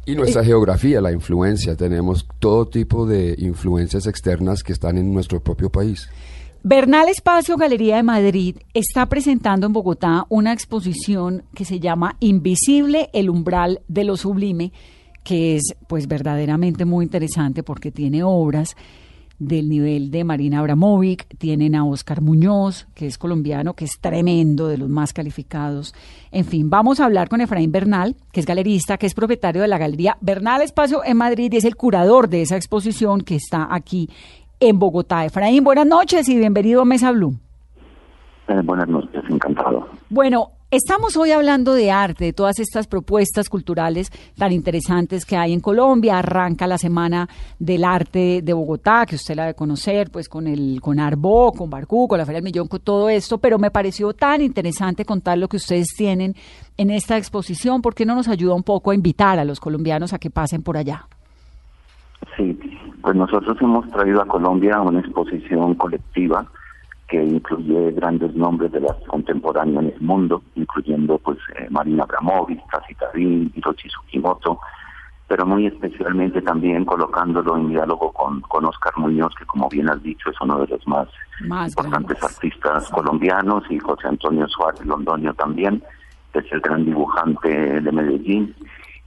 Y 0.05 0.15
nuestra 0.15 0.45
geografía, 0.45 1.01
la 1.01 1.13
influencia, 1.13 1.77
tenemos 1.77 2.27
todo 2.39 2.67
tipo 2.67 3.07
de 3.07 3.35
influencias 3.39 4.07
externas 4.07 4.63
que 4.63 4.73
están 4.73 4.97
en 4.97 5.13
nuestro 5.13 5.41
propio 5.41 5.71
país. 5.71 6.09
Bernal 6.63 7.09
Espacio 7.09 7.57
Galería 7.57 7.97
de 7.97 8.03
Madrid 8.03 8.57
está 8.75 9.07
presentando 9.07 9.67
en 9.67 9.73
Bogotá 9.73 10.27
una 10.29 10.53
exposición 10.53 11.45
que 11.55 11.65
se 11.65 11.79
llama 11.79 12.17
Invisible, 12.21 13.11
el 13.13 13.31
umbral 13.31 13.83
de 13.89 14.05
lo 14.05 14.17
sublime, 14.17 14.73
que 15.29 15.57
es 15.57 15.77
pues 15.87 16.09
verdaderamente 16.09 16.87
muy 16.87 17.05
interesante 17.05 17.63
porque 17.63 17.93
tiene 17.93 18.23
obras 18.23 18.75
del 19.39 19.69
nivel 19.69 20.11
de 20.11 20.25
Marina 20.25 20.61
Abramovic, 20.61 21.27
tienen 21.37 21.75
a 21.75 21.85
Oscar 21.85 22.23
Muñoz, 22.23 22.89
que 22.95 23.07
es 23.07 23.19
colombiano, 23.19 23.75
que 23.75 23.85
es 23.85 24.01
tremendo, 24.01 24.69
de 24.69 24.79
los 24.79 24.89
más 24.89 25.13
calificados. 25.13 25.95
En 26.33 26.47
fin, 26.47 26.71
vamos 26.71 26.99
a 26.99 27.05
hablar 27.05 27.29
con 27.29 27.43
Efraín 27.43 27.71
Bernal, 27.71 28.17
que 28.33 28.41
es 28.41 28.47
galerista, 28.47 28.97
que 28.97 29.05
es 29.05 29.13
propietario 29.13 29.61
de 29.61 29.69
la 29.69 29.77
Galería 29.77 30.17
Bernal 30.23 30.63
Espacio 30.63 31.05
en 31.05 31.19
Madrid 31.19 31.53
y 31.53 31.59
es 31.59 31.67
el 31.67 31.77
curador 31.77 32.31
de 32.31 32.41
esa 32.41 32.57
exposición 32.57 33.21
que 33.21 33.37
está 33.37 33.69
aquí 33.71 34.09
en 34.61 34.79
Bogotá. 34.79 35.27
Efraín, 35.27 35.63
buenas 35.63 35.87
noches 35.87 36.27
y 36.31 36.39
bienvenido 36.39 36.81
a 36.81 36.87
Mesa 36.87 37.13
Blue. 37.13 37.35
Eh, 38.49 38.63
buenas 38.65 38.89
noches, 38.89 39.23
encantado. 39.29 39.89
Bueno, 40.09 40.53
Estamos 40.71 41.17
hoy 41.17 41.31
hablando 41.31 41.73
de 41.73 41.91
arte, 41.91 42.27
de 42.27 42.33
todas 42.35 42.59
estas 42.59 42.87
propuestas 42.87 43.49
culturales 43.49 44.11
tan 44.37 44.53
interesantes 44.53 45.25
que 45.25 45.35
hay 45.35 45.55
en 45.55 45.61
Colombia. 45.61 46.19
Arranca 46.19 46.67
la 46.67 46.77
Semana 46.77 47.27
del 47.59 47.85
Arte 47.85 48.43
de 48.43 48.53
Bogotá, 48.53 49.07
que 49.07 49.15
usted 49.15 49.35
la 49.35 49.45
debe 49.45 49.55
conocer, 49.55 50.11
pues 50.13 50.29
con 50.29 50.47
el 50.47 50.79
con 50.83 51.01
Arbo, 51.01 51.53
con 51.53 51.71
Barcú, 51.71 52.07
con 52.07 52.19
la 52.19 52.27
Feria 52.27 52.43
del 52.43 52.45
Millón, 52.45 52.69
con 52.69 52.81
todo 52.81 53.09
esto, 53.09 53.39
pero 53.39 53.59
me 53.59 53.71
pareció 53.71 54.13
tan 54.13 54.43
interesante 54.43 55.07
contar 55.07 55.39
lo 55.39 55.49
que 55.49 55.57
ustedes 55.57 55.87
tienen 55.97 56.35
en 56.77 56.91
esta 56.91 57.17
exposición, 57.17 57.81
porque 57.81 58.05
no 58.05 58.15
nos 58.15 58.29
ayuda 58.29 58.53
un 58.53 58.63
poco 58.63 58.91
a 58.91 58.95
invitar 58.95 59.39
a 59.39 59.47
los 59.47 59.61
colombianos 59.61 60.13
a 60.13 60.19
que 60.19 60.29
pasen 60.29 60.63
por 60.63 60.77
allá? 60.77 61.07
Sí, 62.37 62.59
pues 63.01 63.17
nosotros 63.17 63.57
hemos 63.63 63.89
traído 63.89 64.21
a 64.21 64.27
Colombia 64.27 64.83
una 64.83 65.01
exposición 65.01 65.77
colectiva 65.77 66.47
que 67.09 67.23
incluye 67.25 67.93
grandes 67.93 68.35
nombres 68.35 68.71
de 68.71 68.81
las 68.81 68.97
contemporáneas 69.07 69.85
en 69.85 69.93
el 69.95 70.01
mundo, 70.01 70.43
incluyendo 70.55 71.19
pues 71.19 71.39
eh, 71.59 71.67
Marina 71.71 72.05
Abramovic, 72.05 72.61
Kasi 72.67 72.95
Hiroshi 73.55 73.89
Tsukimoto, 73.89 74.61
pero 75.27 75.47
muy 75.47 75.67
especialmente 75.67 76.43
también 76.43 76.85
colocándolo 76.85 77.57
en 77.57 77.71
diálogo 77.71 78.13
con, 78.13 78.41
con 78.43 78.67
Oscar 78.67 78.93
Muñoz, 78.97 79.35
que 79.39 79.47
como 79.47 79.69
bien 79.69 79.89
has 79.89 80.03
dicho 80.03 80.31
es 80.31 80.41
uno 80.41 80.59
de 80.61 80.67
los 80.67 80.87
más, 80.87 81.09
importantes 81.41 82.23
artistas 82.23 82.89
colombianos, 82.91 83.65
y 83.71 83.79
José 83.79 84.09
Antonio 84.09 84.47
Suárez 84.49 84.85
Londoño 84.85 85.33
también, 85.35 85.83
que 86.33 86.41
es 86.41 86.53
el 86.53 86.61
gran 86.61 86.85
dibujante 86.85 87.81
de 87.81 87.93
Medellín. 87.93 88.55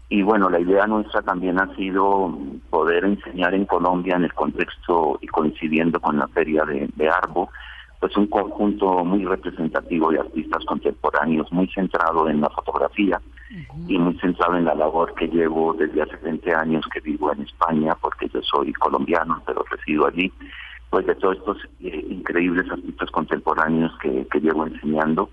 Y 0.09 0.23
bueno, 0.23 0.49
la 0.49 0.59
idea 0.59 0.85
nuestra 0.87 1.21
también 1.21 1.59
ha 1.59 1.73
sido 1.75 2.37
poder 2.69 3.05
enseñar 3.05 3.53
en 3.53 3.65
Colombia 3.65 4.15
en 4.15 4.25
el 4.25 4.33
contexto 4.33 5.17
y 5.21 5.27
coincidiendo 5.27 5.99
con 5.99 6.17
la 6.17 6.27
feria 6.27 6.65
de, 6.65 6.89
de 6.95 7.09
Arbo, 7.09 7.49
pues 8.01 8.17
un 8.17 8.25
conjunto 8.25 9.05
muy 9.05 9.23
representativo 9.23 10.11
de 10.11 10.19
artistas 10.19 10.65
contemporáneos, 10.65 11.51
muy 11.51 11.67
centrado 11.67 12.27
en 12.27 12.41
la 12.41 12.49
fotografía 12.49 13.21
y 13.87 13.97
muy 13.99 14.17
centrado 14.17 14.57
en 14.57 14.65
la 14.65 14.73
labor 14.73 15.13
que 15.13 15.27
llevo 15.27 15.75
desde 15.75 16.01
hace 16.01 16.17
20 16.17 16.51
años 16.55 16.83
que 16.91 16.99
vivo 16.99 17.31
en 17.31 17.43
España, 17.43 17.95
porque 18.01 18.27
yo 18.33 18.41
soy 18.41 18.73
colombiano, 18.73 19.43
pero 19.45 19.63
resido 19.69 20.07
allí, 20.07 20.33
pues 20.89 21.05
de 21.05 21.13
todos 21.13 21.37
estos 21.37 21.57
eh, 21.81 22.03
increíbles 22.09 22.71
artistas 22.71 23.11
contemporáneos 23.11 23.91
que, 23.99 24.25
llevo 24.41 24.65
enseñando, 24.65 25.29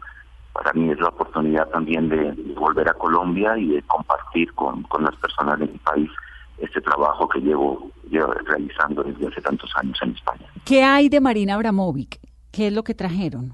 para 0.52 0.70
mí 0.74 0.90
es 0.90 1.00
la 1.00 1.08
oportunidad 1.08 1.68
también 1.70 2.10
de, 2.10 2.32
volver 2.54 2.86
a 2.90 2.92
Colombia 2.92 3.56
y 3.56 3.68
de 3.68 3.82
compartir 3.82 4.52
con, 4.52 4.82
con 4.82 5.04
las 5.04 5.16
personas 5.16 5.58
de 5.58 5.68
mi 5.68 5.78
país 5.78 6.10
este 6.58 6.82
trabajo 6.82 7.26
que 7.30 7.40
llevo, 7.40 7.90
llevo 8.10 8.34
realizando 8.44 9.04
desde 9.04 9.26
hace 9.26 9.40
tantos 9.40 9.70
años 9.76 9.98
en 10.02 10.10
España. 10.10 10.46
¿Qué 10.66 10.82
hay 10.82 11.08
de 11.08 11.20
Marina 11.20 11.54
Abramovic? 11.54 12.18
¿Qué 12.52 12.68
es 12.68 12.72
lo 12.72 12.82
que 12.82 12.94
trajeron? 12.94 13.52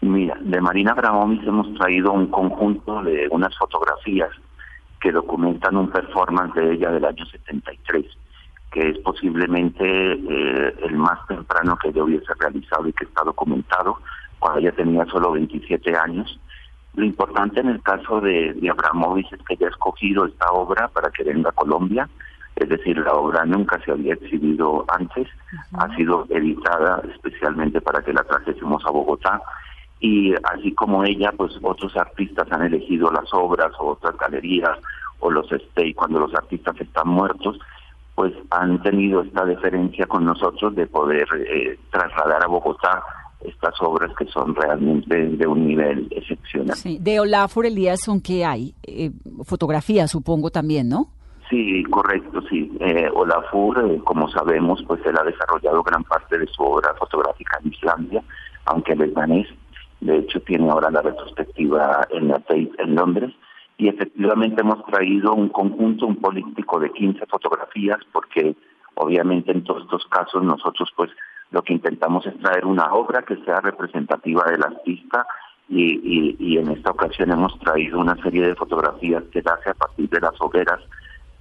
Mira, 0.00 0.36
de 0.40 0.60
Marina 0.60 0.92
Abramovic 0.92 1.42
hemos 1.46 1.72
traído 1.74 2.12
un 2.12 2.26
conjunto 2.26 3.02
de 3.02 3.26
unas 3.30 3.56
fotografías 3.56 4.30
que 5.00 5.12
documentan 5.12 5.76
un 5.76 5.90
performance 5.90 6.54
de 6.54 6.74
ella 6.74 6.90
del 6.90 7.04
año 7.04 7.24
73, 7.24 8.04
que 8.70 8.90
es 8.90 8.98
posiblemente 8.98 9.84
eh, 9.84 10.74
el 10.82 10.96
más 10.96 11.26
temprano 11.26 11.76
que 11.76 11.92
yo 11.92 12.04
hubiese 12.04 12.32
realizado 12.38 12.86
y 12.88 12.92
que 12.92 13.04
está 13.04 13.22
documentado, 13.24 13.98
cuando 14.38 14.60
ella 14.60 14.72
tenía 14.72 15.06
solo 15.06 15.32
27 15.32 15.96
años. 15.96 16.38
Lo 16.94 17.04
importante 17.04 17.60
en 17.60 17.68
el 17.68 17.82
caso 17.82 18.20
de, 18.20 18.52
de 18.54 18.68
es 18.68 19.42
que 19.46 19.54
ella 19.54 19.66
ha 19.66 19.70
escogido 19.70 20.26
esta 20.26 20.50
obra 20.50 20.88
para 20.88 21.10
que 21.10 21.24
venga 21.24 21.50
a 21.50 21.52
Colombia 21.52 22.08
es 22.56 22.68
decir, 22.68 22.98
la 22.98 23.12
obra 23.14 23.44
nunca 23.44 23.80
se 23.84 23.90
había 23.90 24.14
exhibido 24.14 24.84
antes, 24.88 25.28
ha 25.72 25.94
sido 25.96 26.26
editada 26.30 27.02
especialmente 27.12 27.80
para 27.80 28.02
que 28.02 28.12
la 28.12 28.22
trajésemos 28.22 28.84
a 28.86 28.90
Bogotá 28.90 29.42
y 30.00 30.34
así 30.34 30.72
como 30.74 31.04
ella, 31.04 31.32
pues 31.36 31.52
otros 31.62 31.96
artistas 31.96 32.46
han 32.50 32.62
elegido 32.62 33.10
las 33.10 33.32
obras 33.32 33.72
o 33.78 33.92
otras 33.92 34.16
galerías 34.18 34.78
o 35.20 35.30
los 35.30 35.50
stay 35.50 35.94
cuando 35.94 36.20
los 36.20 36.34
artistas 36.34 36.78
están 36.80 37.08
muertos, 37.08 37.58
pues 38.14 38.32
han 38.50 38.82
tenido 38.82 39.22
esta 39.22 39.44
deferencia 39.44 40.06
con 40.06 40.24
nosotros 40.24 40.74
de 40.74 40.86
poder 40.86 41.26
eh, 41.36 41.78
trasladar 41.90 42.44
a 42.44 42.46
Bogotá 42.46 43.02
estas 43.40 43.74
obras 43.80 44.10
que 44.16 44.26
son 44.26 44.54
realmente 44.54 45.16
de 45.16 45.46
un 45.46 45.66
nivel 45.66 46.08
excepcional. 46.10 46.76
Sí. 46.76 46.98
De 47.00 47.20
Olafur 47.20 47.66
Elías 47.66 48.00
son 48.00 48.20
que 48.20 48.44
hay 48.44 48.74
eh, 48.84 49.10
fotografías, 49.44 50.10
supongo 50.10 50.50
también, 50.50 50.88
¿no? 50.88 51.08
Sí, 51.50 51.82
correcto, 51.84 52.40
sí. 52.48 52.72
Eh, 52.80 53.08
Olafur, 53.12 53.78
eh, 53.90 54.00
como 54.04 54.28
sabemos, 54.28 54.82
pues 54.86 55.04
él 55.04 55.16
ha 55.18 55.24
desarrollado 55.24 55.82
gran 55.82 56.02
parte 56.04 56.38
de 56.38 56.46
su 56.46 56.62
obra 56.62 56.94
fotográfica 56.94 57.58
en 57.62 57.72
Islandia, 57.72 58.22
aunque 58.64 58.92
él 58.92 59.02
es 59.02 59.14
danés. 59.14 59.48
De 60.00 60.18
hecho, 60.18 60.40
tiene 60.40 60.70
ahora 60.70 60.90
la 60.90 61.02
retrospectiva 61.02 62.06
en 62.10 62.28
la 62.28 62.38
Tate 62.40 62.72
en 62.78 62.94
Londres. 62.94 63.32
Y 63.76 63.88
efectivamente 63.88 64.62
hemos 64.62 64.84
traído 64.86 65.34
un 65.34 65.48
conjunto, 65.48 66.06
un 66.06 66.16
político 66.16 66.78
de 66.80 66.90
15 66.90 67.26
fotografías, 67.26 67.98
porque 68.12 68.54
obviamente 68.94 69.52
en 69.52 69.64
todos 69.64 69.82
estos 69.82 70.06
casos 70.06 70.42
nosotros 70.42 70.90
pues 70.96 71.10
lo 71.50 71.62
que 71.62 71.72
intentamos 71.72 72.26
es 72.26 72.38
traer 72.38 72.64
una 72.64 72.92
obra 72.94 73.22
que 73.22 73.36
sea 73.44 73.60
representativa 73.60 74.44
del 74.44 74.62
artista 74.62 75.26
y, 75.68 76.36
y, 76.38 76.58
en 76.58 76.70
esta 76.70 76.90
ocasión 76.90 77.30
hemos 77.30 77.58
traído 77.58 77.98
una 77.98 78.16
serie 78.22 78.46
de 78.46 78.54
fotografías 78.54 79.24
que 79.32 79.42
nace 79.42 79.70
a 79.70 79.74
partir 79.74 80.10
de 80.10 80.20
las 80.20 80.38
hogueras 80.38 80.80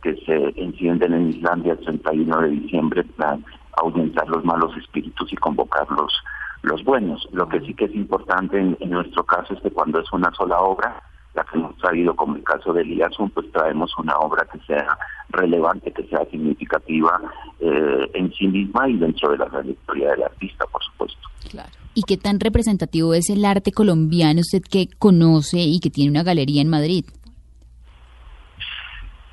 que 0.04 0.16
se 0.26 0.62
encienden 0.62 1.14
en 1.14 1.30
Islandia 1.30 1.74
el 1.74 1.80
31 1.80 2.42
de 2.42 2.50
diciembre 2.50 3.04
para 3.18 3.40
ahuyentar 3.78 4.28
los 4.28 4.44
malos 4.44 4.76
espíritus 4.78 5.32
y 5.32 5.38
convocar 5.38 5.90
los, 5.90 6.14
los 6.62 6.84
buenos. 6.84 7.28
Lo 7.32 7.48
que 7.48 7.62
sí 7.62 7.74
que 7.74 7.86
es 7.86 7.96
importante 7.96 8.60
en, 8.60 8.90
nuestro 8.90 9.24
caso 9.24 9.54
es 9.54 9.62
que 9.62 9.72
cuando 9.72 10.00
es 10.00 10.12
una 10.12 10.32
sola 10.34 10.60
obra, 10.60 11.02
la 11.34 11.44
que 11.46 11.58
hemos 11.58 11.76
traído 11.78 12.16
como 12.16 12.36
el 12.36 12.44
caso 12.44 12.74
de 12.74 12.82
Eliasson, 12.82 13.30
pues 13.32 13.52
traemos 13.52 13.92
una 13.98 14.18
obra 14.18 14.46
que 14.52 14.60
sea 14.68 14.98
relevante, 15.30 15.92
que 15.92 16.04
sea 16.04 16.24
significativa 16.30 17.20
eh, 17.60 18.12
en 18.14 18.32
sí 18.34 18.48
misma 18.48 18.88
y 18.90 18.98
dentro 18.98 19.32
de 19.32 19.38
la 19.38 19.48
trayectoria 19.48 20.12
del 20.12 20.24
artista, 20.24 20.66
por 20.72 20.84
supuesto. 20.84 21.22
Claro. 21.50 21.72
¿Y 21.96 22.04
qué 22.04 22.18
tan 22.18 22.40
representativo 22.40 23.14
es 23.14 23.30
el 23.30 23.46
arte 23.46 23.72
colombiano 23.72 24.42
usted 24.42 24.62
que 24.62 24.90
conoce 25.00 25.60
y 25.60 25.80
que 25.80 25.90
tiene 25.90 26.12
una 26.12 26.24
galería 26.24 26.62
en 26.62 26.70
Madrid? 26.70 27.06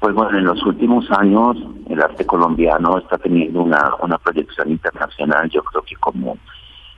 Pues 0.01 0.15
bueno, 0.15 0.39
en 0.39 0.45
los 0.45 0.63
últimos 0.65 1.11
años 1.11 1.59
el 1.89 2.01
arte 2.01 2.25
colombiano 2.25 2.97
está 2.99 3.19
teniendo 3.19 3.63
una, 3.63 3.93
una 4.03 4.17
proyección 4.17 4.71
internacional, 4.71 5.51
yo 5.51 5.63
creo 5.63 5.83
que 5.83 5.95
como 5.97 6.39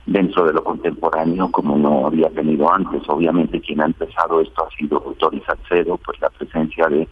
dentro 0.05 0.45
de 0.45 0.53
lo 0.53 0.63
contemporáneo 0.63 1.49
como 1.51 1.77
no 1.77 2.07
había 2.07 2.29
tenido 2.29 2.71
antes. 2.71 3.01
Obviamente 3.07 3.59
quien 3.59 3.81
ha 3.81 3.85
empezado 3.85 4.41
esto 4.41 4.65
ha 4.65 4.75
sido 4.77 5.15
Doris 5.19 5.43
Salcedo, 5.45 5.97
pues 5.97 6.19
la 6.21 6.29
presencia 6.29 6.87
de, 6.87 7.07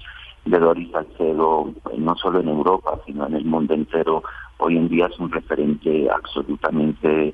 de 0.46 0.60
Doris 0.60 0.92
Salcedo 0.92 1.74
pues, 1.84 1.98
no 1.98 2.16
solo 2.16 2.40
en 2.40 2.50
Europa, 2.50 2.98
sino 3.06 3.28
en 3.28 3.36
el 3.36 3.46
mundo 3.46 3.74
entero, 3.74 4.24
hoy 4.60 4.78
en 4.78 4.88
día 4.88 5.08
es 5.08 5.20
un 5.20 5.30
referente 5.30 6.10
absolutamente 6.10 7.34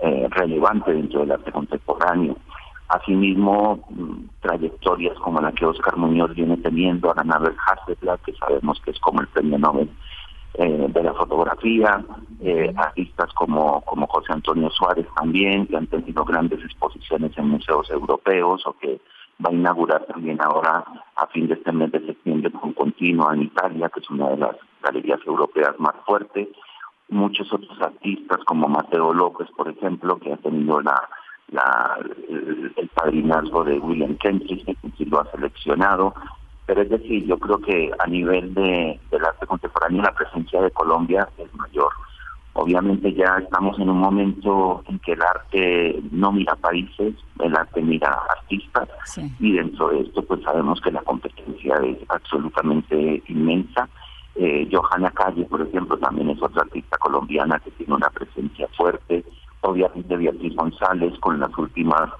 eh, 0.00 0.28
relevante 0.30 0.92
dentro 0.92 1.20
del 1.20 1.32
arte 1.32 1.52
contemporáneo. 1.52 2.36
Asimismo, 2.88 3.80
mm, 3.90 4.40
trayectorias 4.40 5.18
como 5.18 5.40
la 5.40 5.52
que 5.52 5.66
Oscar 5.66 5.96
Muñoz 5.96 6.34
viene 6.34 6.56
teniendo, 6.56 7.10
a 7.10 7.14
ganar 7.14 7.42
el 7.42 7.54
Hasselblad, 7.66 8.20
que 8.20 8.32
sabemos 8.32 8.80
que 8.82 8.92
es 8.92 8.98
como 9.00 9.20
el 9.20 9.28
premio 9.28 9.58
Nobel 9.58 9.90
eh, 10.54 10.86
de 10.88 11.02
la 11.02 11.12
fotografía, 11.12 12.02
eh, 12.40 12.72
artistas 12.76 13.32
como, 13.34 13.82
como 13.82 14.06
José 14.06 14.32
Antonio 14.32 14.70
Suárez 14.70 15.06
también, 15.14 15.66
que 15.66 15.76
han 15.76 15.86
tenido 15.86 16.24
grandes 16.24 16.64
exposiciones 16.64 17.36
en 17.36 17.48
museos 17.48 17.90
europeos 17.90 18.66
o 18.66 18.72
que 18.72 19.00
va 19.44 19.50
a 19.50 19.54
inaugurar 19.54 20.04
también 20.06 20.38
ahora 20.42 20.84
a 21.16 21.26
fin 21.28 21.46
de 21.46 21.54
este 21.54 21.70
mes 21.72 21.92
de 21.92 22.06
septiembre 22.06 22.50
con 22.50 22.72
Continua 22.72 23.34
en 23.34 23.42
Italia, 23.42 23.90
que 23.90 24.00
es 24.00 24.10
una 24.10 24.30
de 24.30 24.38
las 24.38 24.56
galerías 24.82 25.20
europeas 25.26 25.78
más 25.78 25.94
fuertes. 26.06 26.48
Muchos 27.10 27.52
otros 27.52 27.80
artistas 27.80 28.38
como 28.46 28.68
Mateo 28.68 29.12
López, 29.12 29.48
por 29.56 29.68
ejemplo, 29.68 30.18
que 30.18 30.32
ha 30.32 30.36
tenido 30.38 30.80
la 30.80 31.08
la, 31.52 31.98
el, 32.28 32.90
padrinazgo 32.94 33.64
de 33.64 33.78
William 33.78 34.16
Kentridge, 34.16 34.64
que 34.64 35.04
lo 35.06 35.20
ha 35.20 35.30
seleccionado. 35.30 36.14
Pero 36.66 36.82
es 36.82 36.90
decir, 36.90 37.24
yo 37.26 37.38
creo 37.38 37.58
que 37.60 37.90
a 37.98 38.06
nivel 38.06 38.52
de, 38.54 39.00
del 39.10 39.24
arte 39.24 39.46
contemporáneo 39.46 40.02
la 40.02 40.14
presencia 40.14 40.60
de 40.60 40.70
Colombia 40.70 41.28
es 41.38 41.54
mayor. 41.54 41.90
Obviamente 42.52 43.14
ya 43.14 43.38
estamos 43.40 43.78
en 43.78 43.88
un 43.88 44.00
momento 44.00 44.82
en 44.88 44.98
que 44.98 45.12
el 45.12 45.22
arte 45.22 46.02
no 46.10 46.32
mira 46.32 46.56
países, 46.56 47.14
el 47.38 47.56
arte 47.56 47.80
mira 47.80 48.20
artistas 48.36 48.88
y 49.38 49.52
dentro 49.52 49.90
de 49.90 50.00
esto 50.00 50.22
pues 50.22 50.42
sabemos 50.42 50.80
que 50.80 50.90
la 50.90 51.02
competencia 51.02 51.76
es 51.84 51.98
absolutamente 52.08 53.22
inmensa. 53.28 53.88
Eh, 54.34 54.68
Johanna 54.72 55.10
Calle, 55.12 55.44
por 55.44 55.62
ejemplo, 55.62 55.96
también 55.98 56.30
es 56.30 56.42
otra 56.42 56.62
artista 56.62 56.98
colombiana 56.98 57.60
que 57.60 57.70
tiene 57.72 57.94
una 57.94 58.10
presencia 58.10 58.66
fuerte 58.76 59.24
obviamente 59.62 60.16
Beatriz 60.16 60.54
González 60.54 61.12
con 61.20 61.40
las 61.40 61.56
últimas 61.58 62.10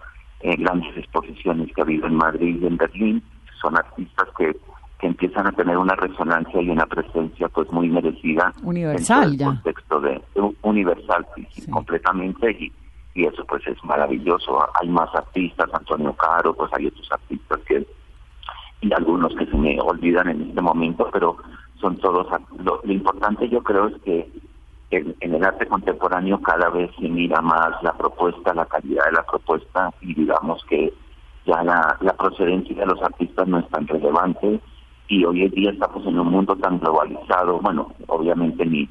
eh, 0.40 0.56
grandes 0.56 0.96
exposiciones 0.96 1.72
que 1.74 1.80
ha 1.80 1.84
habido 1.84 2.06
en 2.06 2.14
Madrid 2.14 2.58
y 2.60 2.66
en 2.66 2.76
Berlín, 2.76 3.22
son 3.60 3.76
artistas 3.76 4.28
que, 4.36 4.56
que 5.00 5.06
empiezan 5.06 5.46
a 5.46 5.52
tener 5.52 5.76
una 5.76 5.94
resonancia 5.96 6.60
y 6.60 6.70
una 6.70 6.86
presencia 6.86 7.48
pues 7.48 7.70
muy 7.72 7.88
merecida 7.88 8.52
universal 8.62 9.34
en 9.34 9.40
el 9.40 9.46
contexto 9.46 10.00
de, 10.00 10.20
universal 10.62 11.26
completamente 11.70 12.52
y, 12.52 12.72
y 13.14 13.26
eso 13.26 13.44
pues 13.46 13.66
es 13.66 13.82
maravilloso. 13.84 14.60
Hay 14.80 14.88
más 14.88 15.12
artistas 15.14 15.68
Antonio 15.72 16.12
Caro 16.14 16.54
pues 16.54 16.70
hay 16.74 16.86
otros 16.86 17.08
artistas 17.10 17.58
que 17.66 17.86
y 18.80 18.92
algunos 18.92 19.34
que 19.34 19.44
se 19.44 19.56
me 19.56 19.76
olvidan 19.80 20.28
en 20.28 20.50
este 20.50 20.62
momento 20.62 21.08
pero 21.12 21.36
son 21.80 21.96
todos 21.96 22.28
lo 22.62 22.80
importante 22.84 23.48
yo 23.48 23.60
creo 23.60 23.88
es 23.88 24.00
que 24.02 24.30
en, 24.90 25.14
el 25.20 25.44
arte 25.44 25.66
contemporáneo 25.66 26.40
cada 26.40 26.70
vez 26.70 26.90
se 26.98 27.08
mira 27.08 27.40
más 27.40 27.82
la 27.82 27.92
propuesta, 27.92 28.54
la 28.54 28.66
calidad 28.66 29.04
de 29.06 29.12
la 29.12 29.22
propuesta 29.24 29.92
y 30.00 30.14
digamos 30.14 30.64
que 30.64 30.92
ya 31.46 31.62
la, 31.62 31.96
la 32.00 32.12
procedencia 32.14 32.76
de 32.76 32.86
los 32.86 33.02
artistas 33.02 33.46
no 33.48 33.58
es 33.58 33.68
tan 33.68 33.86
relevante 33.86 34.60
y 35.08 35.24
hoy 35.24 35.42
en 35.42 35.50
día 35.50 35.70
estamos 35.70 36.06
en 36.06 36.18
un 36.18 36.28
mundo 36.28 36.56
tan 36.56 36.78
globalizado, 36.78 37.58
bueno, 37.60 37.92
obviamente 38.06 38.64
ni 38.66 38.88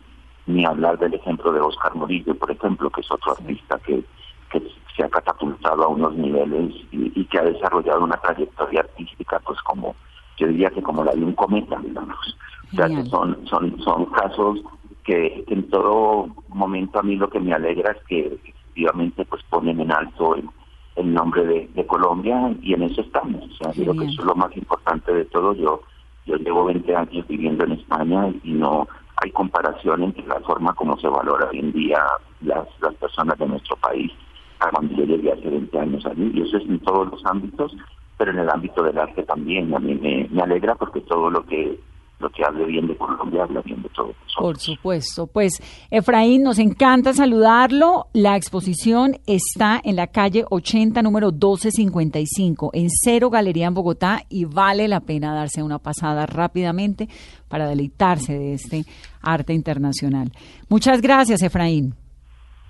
ni 0.47 0.65
hablar 0.65 0.97
del 0.97 1.13
ejemplo 1.13 1.51
de 1.51 1.59
Oscar 1.59 1.93
Murillo, 1.93 2.33
por 2.35 2.49
ejemplo, 2.49 2.89
que 2.89 3.01
es 3.01 3.11
otro 3.11 3.33
artista 3.33 3.77
que, 3.85 4.03
que 4.49 4.63
se 4.95 5.03
ha 5.03 5.09
catapultado 5.09 5.83
a 5.83 5.87
unos 5.89 6.15
niveles 6.15 6.73
y, 6.91 7.25
que 7.25 7.37
ha 7.37 7.43
desarrollado 7.43 8.05
una 8.05 8.15
trayectoria 8.15 8.79
artística, 8.79 9.39
pues 9.39 9.61
como, 9.63 9.93
yo 10.37 10.47
diría 10.47 10.69
que 10.69 10.81
como 10.81 11.03
la 11.03 11.11
de 11.13 11.23
un 11.23 11.33
cometa, 11.33 11.77
digamos. 11.79 12.37
O 12.71 12.75
sea, 12.75 12.87
que 12.87 13.03
son, 13.05 13.45
son, 13.47 13.77
son 13.81 14.05
casos 14.05 14.59
que 15.07 15.45
en 15.47 15.69
todo 15.69 16.27
momento 16.49 16.99
a 16.99 17.03
mí 17.03 17.15
lo 17.15 17.29
que 17.29 17.39
me 17.39 17.53
alegra 17.53 17.93
es 17.93 18.03
que 18.07 18.27
efectivamente 18.27 19.25
pues 19.25 19.41
ponen 19.49 19.79
en 19.79 19.91
alto 19.91 20.35
el, 20.35 21.13
nombre 21.13 21.43
de, 21.45 21.87
Colombia 21.87 22.53
y 22.61 22.73
en 22.73 22.83
eso 22.83 23.01
estamos. 23.01 23.43
O 23.43 23.55
sea, 23.55 23.71
creo 23.71 23.93
que 23.93 24.05
eso 24.05 24.21
es 24.21 24.27
lo 24.27 24.35
más 24.35 24.55
importante 24.57 25.13
de 25.13 25.25
todo. 25.25 25.53
Yo 25.53 25.81
yo 26.27 26.35
llevo 26.35 26.65
20 26.65 26.95
años 26.95 27.25
viviendo 27.27 27.63
en 27.63 27.71
España 27.73 28.29
y 28.43 28.51
no 28.51 28.87
hay 29.23 29.31
comparación 29.31 30.03
entre 30.03 30.27
la 30.27 30.39
forma 30.41 30.73
como 30.73 30.97
se 30.97 31.07
valora 31.07 31.49
hoy 31.49 31.59
en 31.59 31.71
día 31.71 32.03
las, 32.41 32.67
las 32.81 32.93
personas 32.95 33.39
de 33.39 33.47
nuestro 33.47 33.77
país 33.77 34.11
a 34.59 34.69
cuando 34.69 34.93
yo 34.95 35.05
llegué 35.05 35.31
hace 35.31 35.49
20 35.49 35.79
años 35.79 36.05
allí. 36.05 36.31
Y 36.33 36.41
eso 36.41 36.57
es 36.57 36.65
en 36.65 36.79
todos 36.79 37.09
los 37.09 37.25
ámbitos, 37.25 37.75
pero 38.17 38.31
en 38.31 38.39
el 38.39 38.49
ámbito 38.49 38.83
del 38.83 38.97
arte 38.97 39.23
también. 39.23 39.73
A 39.73 39.79
mí 39.79 39.95
me, 39.95 40.27
me 40.29 40.41
alegra 40.41 40.75
porque 40.75 41.01
todo 41.01 41.29
lo 41.29 41.45
que 41.45 41.79
lo 42.19 42.29
que 42.29 42.43
hable 42.43 42.65
bien 42.65 42.87
de 42.87 42.97
Colombia 42.97 43.43
habla 43.43 43.61
bien 43.61 43.81
de 43.83 43.89
todo. 43.89 44.13
Por 44.37 44.57
supuesto. 44.57 45.27
Pues, 45.27 45.61
Efraín, 45.91 46.43
nos 46.43 46.59
encanta 46.59 47.13
saludarlo. 47.13 48.07
La 48.13 48.35
exposición 48.35 49.17
está 49.27 49.79
en 49.83 49.95
la 49.95 50.07
calle 50.07 50.45
80, 50.49 51.01
número 51.01 51.31
1255, 51.31 52.71
en 52.73 52.89
Cero 52.89 53.29
Galería 53.29 53.67
en 53.67 53.73
Bogotá, 53.73 54.23
y 54.29 54.45
vale 54.45 54.87
la 54.87 55.01
pena 55.01 55.33
darse 55.33 55.63
una 55.63 55.79
pasada 55.79 56.25
rápidamente 56.25 57.07
para 57.47 57.67
deleitarse 57.67 58.33
de 58.33 58.53
este 58.53 58.85
arte 59.21 59.53
internacional. 59.53 60.31
Muchas 60.69 61.01
gracias, 61.01 61.41
Efraín. 61.41 61.95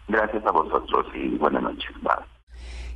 Gracias 0.08 0.46
a 0.46 0.52
vosotros 0.52 1.06
y 1.16 1.38
buenas 1.38 1.64
noches. 1.64 1.92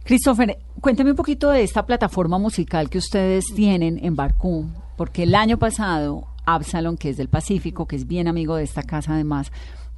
Christopher, 0.04 0.58
cuénteme 0.82 1.12
un 1.12 1.16
poquito 1.16 1.52
de 1.52 1.64
esta 1.64 1.86
plataforma 1.86 2.40
musical 2.40 2.90
que 2.90 2.98
ustedes 2.98 3.46
tienen 3.56 4.04
en 4.04 4.16
Barcú, 4.16 4.66
porque 4.98 5.24
el 5.24 5.36
año 5.36 5.58
pasado 5.58 6.31
Absalon, 6.46 6.98
que 6.98 7.10
es 7.10 7.18
del 7.18 7.30
Pacífico, 7.30 7.88
que 7.88 7.96
es 7.96 8.08
bien 8.08 8.28
amigo 8.28 8.56
de 8.56 8.64
esta 8.64 8.84
casa 8.84 9.14
además, 9.14 9.52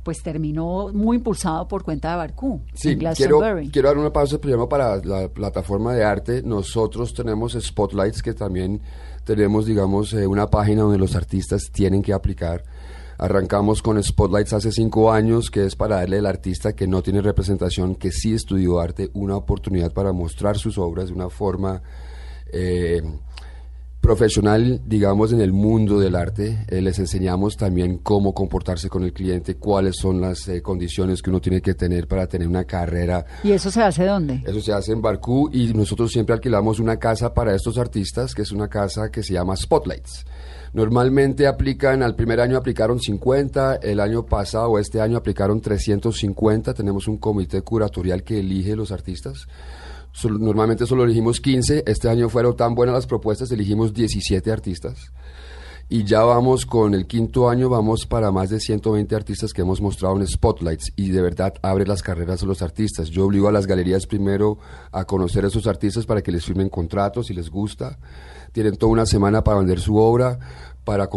pues 0.03 0.21
terminó 0.21 0.89
muy 0.93 1.17
impulsado 1.17 1.67
por 1.67 1.83
cuenta 1.83 2.11
de 2.11 2.17
Barcú. 2.17 2.61
Sí, 2.73 2.97
quiero, 2.97 3.39
quiero 3.71 3.87
dar 3.87 3.97
una 3.97 4.11
pausa 4.11 4.37
primero 4.37 4.67
para 4.67 4.97
la 4.97 5.29
plataforma 5.29 5.93
de 5.93 6.03
arte. 6.03 6.43
Nosotros 6.43 7.13
tenemos 7.13 7.53
Spotlights 7.59 8.21
que 8.21 8.33
también 8.33 8.81
tenemos, 9.23 9.65
digamos, 9.65 10.13
eh, 10.13 10.27
una 10.27 10.47
página 10.47 10.81
donde 10.81 10.97
los 10.97 11.15
artistas 11.15 11.69
tienen 11.71 12.01
que 12.01 12.11
aplicar. 12.11 12.63
Arrancamos 13.17 13.81
con 13.81 14.01
Spotlights 14.03 14.51
hace 14.51 14.71
cinco 14.71 15.11
años, 15.11 15.49
que 15.49 15.65
es 15.65 15.75
para 15.77 15.97
darle 15.97 16.17
al 16.17 16.25
artista 16.25 16.73
que 16.73 16.87
no 16.87 17.01
tiene 17.01 17.21
representación, 17.21 17.95
que 17.95 18.11
sí 18.11 18.33
estudió 18.33 18.81
arte, 18.81 19.09
una 19.13 19.37
oportunidad 19.37 19.93
para 19.93 20.11
mostrar 20.11 20.57
sus 20.57 20.77
obras 20.77 21.07
de 21.07 21.13
una 21.13 21.29
forma... 21.29 21.81
Eh, 22.51 23.01
profesional, 24.03 24.81
digamos, 24.85 25.31
en 25.31 25.39
el 25.39 25.53
mundo 25.53 25.97
del 25.97 26.17
arte. 26.17 26.65
Eh, 26.67 26.81
les 26.81 26.99
enseñamos 26.99 27.55
también 27.55 27.99
cómo 27.99 28.33
comportarse 28.33 28.89
con 28.89 29.05
el 29.05 29.13
cliente, 29.13 29.55
cuáles 29.55 29.95
son 29.95 30.19
las 30.19 30.45
eh, 30.49 30.61
condiciones 30.61 31.21
que 31.21 31.29
uno 31.29 31.39
tiene 31.39 31.61
que 31.61 31.73
tener 31.73 32.05
para 32.05 32.27
tener 32.27 32.49
una 32.49 32.65
carrera. 32.65 33.25
¿Y 33.45 33.53
eso 33.53 33.71
se 33.71 33.81
hace 33.81 34.05
dónde? 34.05 34.43
Eso 34.45 34.59
se 34.59 34.73
hace 34.73 34.91
en 34.91 35.01
Barcú 35.01 35.49
y 35.53 35.73
nosotros 35.73 36.11
siempre 36.11 36.35
alquilamos 36.35 36.81
una 36.81 36.97
casa 36.97 37.33
para 37.33 37.55
estos 37.55 37.77
artistas, 37.77 38.35
que 38.35 38.41
es 38.41 38.51
una 38.51 38.67
casa 38.67 39.09
que 39.09 39.23
se 39.23 39.33
llama 39.33 39.55
Spotlights. 39.55 40.25
Normalmente 40.73 41.47
aplican, 41.47 42.03
al 42.03 42.15
primer 42.15 42.41
año 42.41 42.57
aplicaron 42.57 42.99
50, 42.99 43.75
el 43.75 44.01
año 44.01 44.25
pasado 44.25 44.71
o 44.71 44.79
este 44.79 44.99
año 44.99 45.15
aplicaron 45.17 45.61
350. 45.61 46.73
Tenemos 46.73 47.07
un 47.07 47.17
comité 47.17 47.61
curatorial 47.61 48.23
que 48.23 48.39
elige 48.39 48.75
los 48.75 48.91
artistas 48.91 49.47
normalmente 50.39 50.85
solo 50.85 51.03
elegimos 51.03 51.41
15, 51.41 51.83
este 51.87 52.09
año 52.09 52.29
fueron 52.29 52.55
tan 52.55 52.75
buenas 52.75 52.93
las 52.93 53.07
propuestas, 53.07 53.51
elegimos 53.51 53.93
17 53.93 54.51
artistas. 54.51 55.11
Y 55.89 56.05
ya 56.05 56.23
vamos 56.23 56.65
con 56.65 56.93
el 56.93 57.05
quinto 57.05 57.49
año, 57.49 57.69
vamos 57.69 58.05
para 58.05 58.31
más 58.31 58.49
de 58.49 58.59
120 58.59 59.15
artistas 59.15 59.53
que 59.53 59.61
hemos 59.61 59.81
mostrado 59.81 60.15
en 60.15 60.25
Spotlights 60.25 60.93
y 60.95 61.09
de 61.09 61.21
verdad 61.21 61.53
abre 61.61 61.85
las 61.85 62.01
carreras 62.01 62.41
a 62.41 62.45
los 62.45 62.61
artistas. 62.61 63.09
Yo 63.09 63.25
obligo 63.25 63.47
a 63.47 63.51
las 63.51 63.67
galerías 63.67 64.07
primero 64.07 64.57
a 64.91 65.05
conocer 65.05 65.43
a 65.43 65.49
esos 65.49 65.67
artistas 65.67 66.05
para 66.05 66.21
que 66.21 66.31
les 66.31 66.45
firmen 66.45 66.69
contratos 66.69 67.27
si 67.27 67.33
les 67.33 67.49
gusta. 67.49 67.99
Tienen 68.53 68.77
toda 68.77 68.91
una 68.91 69.05
semana 69.05 69.43
para 69.43 69.59
vender 69.59 69.79
su 69.79 69.97
obra 69.97 70.39
para 70.83 71.09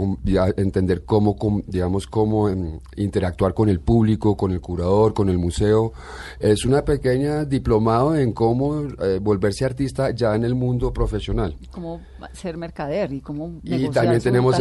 entender 0.56 1.04
cómo, 1.04 1.36
digamos, 1.66 2.06
cómo 2.06 2.48
em, 2.48 2.78
interactuar 2.96 3.52
con 3.54 3.68
el 3.68 3.80
público, 3.80 4.36
con 4.36 4.52
el 4.52 4.60
curador, 4.60 5.12
con 5.12 5.28
el 5.28 5.38
museo. 5.38 5.92
Es 6.38 6.64
una 6.64 6.84
pequeña 6.84 7.44
diplomado 7.44 8.16
en 8.16 8.32
cómo 8.32 8.82
eh, 8.82 9.18
volverse 9.20 9.64
artista 9.64 10.10
ya 10.10 10.34
en 10.34 10.44
el 10.44 10.54
mundo 10.54 10.92
profesional. 10.92 11.56
Cómo 11.70 12.00
ser 12.32 12.56
mercader 12.56 13.12
y 13.12 13.20
cómo 13.20 13.60
Y 13.62 13.88
también 13.88 14.20
tenemos 14.20 14.56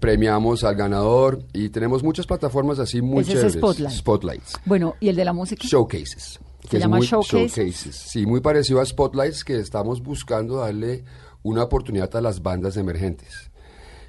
premiamos 0.00 0.64
al 0.64 0.74
ganador 0.76 1.42
y 1.52 1.70
tenemos 1.70 2.02
muchas 2.02 2.26
plataformas 2.26 2.78
así 2.78 3.00
muy 3.00 3.24
chéveres. 3.24 3.58
Spotlights. 3.90 4.60
Bueno, 4.64 4.94
¿y 5.00 5.08
el 5.08 5.16
de 5.16 5.24
la 5.24 5.32
música? 5.32 5.66
Showcases. 5.66 6.40
¿Se 6.68 6.78
llama 6.78 6.98
showcases? 7.00 7.76
Sí, 7.76 8.26
muy 8.26 8.40
parecido 8.40 8.80
a 8.80 8.86
Spotlights 8.86 9.44
que 9.44 9.58
estamos 9.58 10.02
buscando 10.02 10.56
darle 10.56 11.04
una 11.42 11.62
oportunidad 11.62 12.14
a 12.16 12.20
las 12.20 12.42
bandas 12.42 12.76
emergentes. 12.76 13.50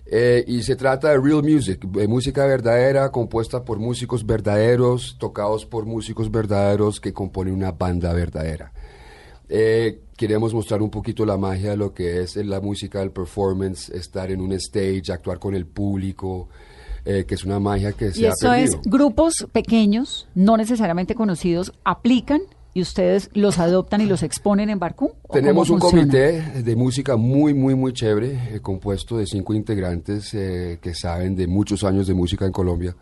Eh, 0.10 0.46
y 0.48 0.64
se 0.64 0.78
trata 0.78 1.10
de 1.10 1.18
real 1.18 1.44
music, 1.44 1.86
de 1.86 2.08
música 2.08 2.46
verdadera, 2.46 3.12
compuesta 3.12 3.66
por 3.66 3.78
músicos 3.78 4.26
verdaderos, 4.26 5.18
tocados 5.20 5.66
por 5.66 5.86
músicos 5.86 6.32
verdaderos 6.32 7.02
que 7.02 7.12
componen 7.12 7.54
una 7.54 7.72
banda 7.72 8.14
verdadera. 8.14 8.72
Eh, 9.50 10.02
queremos 10.16 10.54
mostrar 10.54 10.82
un 10.82 10.90
poquito 10.90 11.26
la 11.26 11.38
magia 11.38 11.72
de 11.72 11.78
lo 11.78 11.94
que 11.94 12.22
es 12.22 12.38
la 12.38 12.62
música, 12.62 13.02
el 13.02 13.12
performance, 13.12 13.90
estar 13.90 14.32
en 14.32 14.40
un 14.40 14.54
stage, 14.54 15.12
actuar 15.12 15.40
con 15.40 15.56
el 15.56 15.66
público, 15.66 16.48
eh, 17.04 17.26
que 17.26 17.36
es 17.36 17.44
una 17.44 17.60
magia 17.60 17.92
que 17.92 18.12
se 18.12 18.22
y 18.22 18.26
ha 18.26 18.30
eso 18.30 18.54
es 18.54 18.80
grupos 18.86 19.48
pequeños, 19.52 20.28
no 20.36 20.56
necesariamente 20.56 21.16
conocidos, 21.16 21.74
aplican 21.84 22.42
y 22.78 22.82
ustedes 22.82 23.32
los 23.34 23.58
adoptan 23.58 24.02
y 24.02 24.06
los 24.06 24.22
exponen 24.22 24.70
en 24.70 24.78
Barcú? 24.78 25.12
Tenemos 25.34 25.72
un 25.72 25.80
comité 25.80 26.62
de 26.62 26.76
música 26.76 27.16
muy, 27.18 27.56
muy, 27.56 27.74
muy 27.74 27.92
chévere, 27.92 28.54
eh, 28.54 28.60
compuesto 28.62 29.18
de 29.18 29.26
cinco 29.26 29.56
integrantes 29.56 30.32
eh, 30.36 30.78
que 30.80 30.94
saben 30.94 31.36
de 31.36 31.48
muchos 31.48 31.84
años 31.84 32.06
de 32.06 32.14
música 32.14 32.46
en 32.46 32.52
Colombia. 32.52 32.96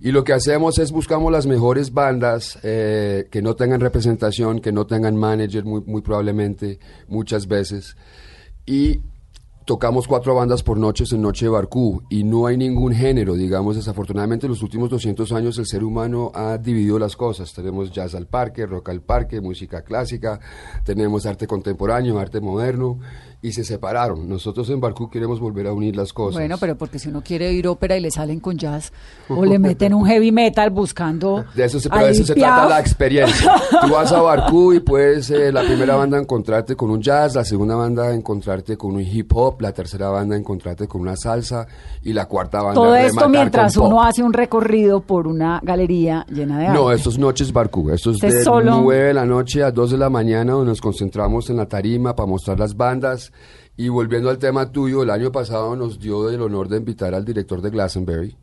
Y 0.00 0.10
lo 0.10 0.24
que 0.24 0.32
hacemos 0.32 0.80
es 0.80 0.90
buscamos 0.90 1.30
las 1.30 1.46
mejores 1.46 1.92
bandas 1.92 2.58
eh, 2.64 3.28
que 3.30 3.42
no 3.42 3.54
tengan 3.54 3.80
representación, 3.80 4.58
que 4.58 4.72
no 4.72 4.88
tengan 4.88 5.14
manager 5.14 5.64
muy, 5.64 5.82
muy 5.86 6.02
probablemente, 6.02 6.80
muchas 7.06 7.46
veces. 7.46 7.96
Y 8.66 9.02
tocamos 9.66 10.06
cuatro 10.06 10.32
bandas 10.32 10.62
por 10.62 10.78
noches 10.78 11.12
en 11.12 11.22
Noche 11.22 11.46
de 11.46 11.50
Barcú 11.50 12.04
y 12.08 12.22
no 12.22 12.46
hay 12.46 12.56
ningún 12.56 12.94
género, 12.94 13.34
digamos, 13.34 13.74
desafortunadamente 13.74 14.46
en 14.46 14.52
los 14.52 14.62
últimos 14.62 14.88
200 14.90 15.32
años 15.32 15.58
el 15.58 15.66
ser 15.66 15.82
humano 15.82 16.30
ha 16.36 16.56
dividido 16.56 17.00
las 17.00 17.16
cosas. 17.16 17.52
Tenemos 17.52 17.90
jazz 17.90 18.14
al 18.14 18.28
parque, 18.28 18.64
rock 18.64 18.90
al 18.90 19.02
parque, 19.02 19.40
música 19.40 19.82
clásica, 19.82 20.38
tenemos 20.84 21.26
arte 21.26 21.48
contemporáneo, 21.48 22.20
arte 22.20 22.40
moderno 22.40 23.00
y 23.46 23.52
se 23.52 23.62
separaron. 23.62 24.28
Nosotros 24.28 24.68
en 24.70 24.80
Barcú 24.80 25.08
queremos 25.08 25.38
volver 25.38 25.68
a 25.68 25.72
unir 25.72 25.94
las 25.94 26.12
cosas. 26.12 26.34
Bueno, 26.34 26.56
pero 26.58 26.76
porque 26.76 26.98
si 26.98 27.10
uno 27.10 27.22
quiere 27.22 27.46
oír 27.46 27.68
ópera 27.68 27.96
y 27.96 28.00
le 28.00 28.10
salen 28.10 28.40
con 28.40 28.58
jazz 28.58 28.92
o 29.28 29.44
le 29.44 29.56
meten 29.60 29.94
un 29.94 30.04
heavy 30.04 30.32
metal 30.32 30.70
buscando. 30.70 31.44
De 31.54 31.64
eso 31.64 31.78
se, 31.78 31.88
pero 31.88 32.08
eso 32.08 32.24
se 32.24 32.34
trata 32.34 32.68
la 32.68 32.80
experiencia. 32.80 33.54
Tú 33.82 33.92
vas 33.92 34.10
a 34.10 34.20
Barcú 34.20 34.72
y 34.72 34.80
puedes 34.80 35.30
eh, 35.30 35.52
la 35.52 35.62
primera 35.62 35.94
banda 35.94 36.18
encontrarte 36.18 36.74
con 36.74 36.90
un 36.90 37.00
jazz, 37.00 37.36
la 37.36 37.44
segunda 37.44 37.76
banda 37.76 38.12
encontrarte 38.12 38.76
con 38.76 38.96
un 38.96 39.00
hip 39.02 39.30
hop, 39.32 39.60
la 39.60 39.70
tercera 39.70 40.08
banda 40.08 40.34
encontrarte 40.34 40.88
con 40.88 41.02
una 41.02 41.14
salsa 41.14 41.68
y 42.02 42.12
la 42.12 42.26
cuarta 42.26 42.62
banda 42.62 42.74
Todo 42.74 42.96
esto 42.96 43.28
mientras 43.28 43.76
uno 43.76 44.02
hace 44.02 44.24
un 44.24 44.32
recorrido 44.32 45.02
por 45.02 45.28
una 45.28 45.60
galería 45.62 46.26
llena 46.28 46.58
de 46.58 46.66
arte. 46.66 46.80
No, 46.80 46.90
esto 46.90 47.10
es 47.10 47.18
Noches 47.18 47.52
Barcú. 47.52 47.90
Esto 47.90 48.10
es 48.10 48.18
de 48.18 48.42
solo... 48.42 48.80
9 48.82 49.04
de 49.04 49.14
la 49.14 49.24
noche 49.24 49.62
a 49.62 49.70
2 49.70 49.92
de 49.92 49.98
la 49.98 50.10
mañana 50.10 50.54
donde 50.54 50.70
nos 50.70 50.80
concentramos 50.80 51.48
en 51.48 51.58
la 51.58 51.66
tarima 51.66 52.16
para 52.16 52.26
mostrar 52.26 52.58
las 52.58 52.76
bandas 52.76 53.32
y 53.76 53.88
volviendo 53.88 54.30
al 54.30 54.38
tema 54.38 54.72
tuyo, 54.72 55.02
el 55.02 55.10
año 55.10 55.30
pasado 55.30 55.76
nos 55.76 55.98
dio 55.98 56.30
el 56.30 56.40
honor 56.40 56.68
de 56.68 56.78
invitar 56.78 57.14
al 57.14 57.24
director 57.24 57.60
de 57.60 57.70
Glastonbury. 57.70 58.36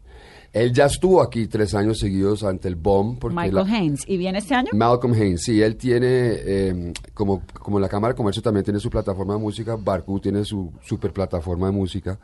Él 0.53 0.71
ya 0.71 0.85
estuvo 0.85 1.19
aquí 1.19 1.47
tres 1.47 1.73
años 1.73 1.97
seguidos 1.97 2.43
ante 2.43 2.67
el 2.67 2.75
BOM. 2.75 3.17
Michael 3.31 3.67
Haynes. 3.67 4.03
¿Y 4.05 4.17
viene 4.17 4.37
este 4.37 4.53
año? 4.53 4.69
Malcolm 4.71 5.13
Haynes, 5.13 5.41
sí. 5.41 5.63
Él 5.63 5.75
tiene, 5.77 6.35
em, 6.45 6.93
como, 7.15 7.41
como 7.59 7.79
la 7.79 7.89
Cámara 7.89 8.13
de 8.13 8.17
Comercio 8.17 8.43
también 8.43 8.63
tiene 8.63 8.79
su 8.79 8.91
plataforma 8.91 9.33
de 9.33 9.39
música, 9.39 9.75
Barcu 9.75 10.19
tiene 10.19 10.45
su 10.45 10.71
super 10.83 11.11
plataforma 11.11 11.65
de 11.65 11.73
música. 11.73 12.19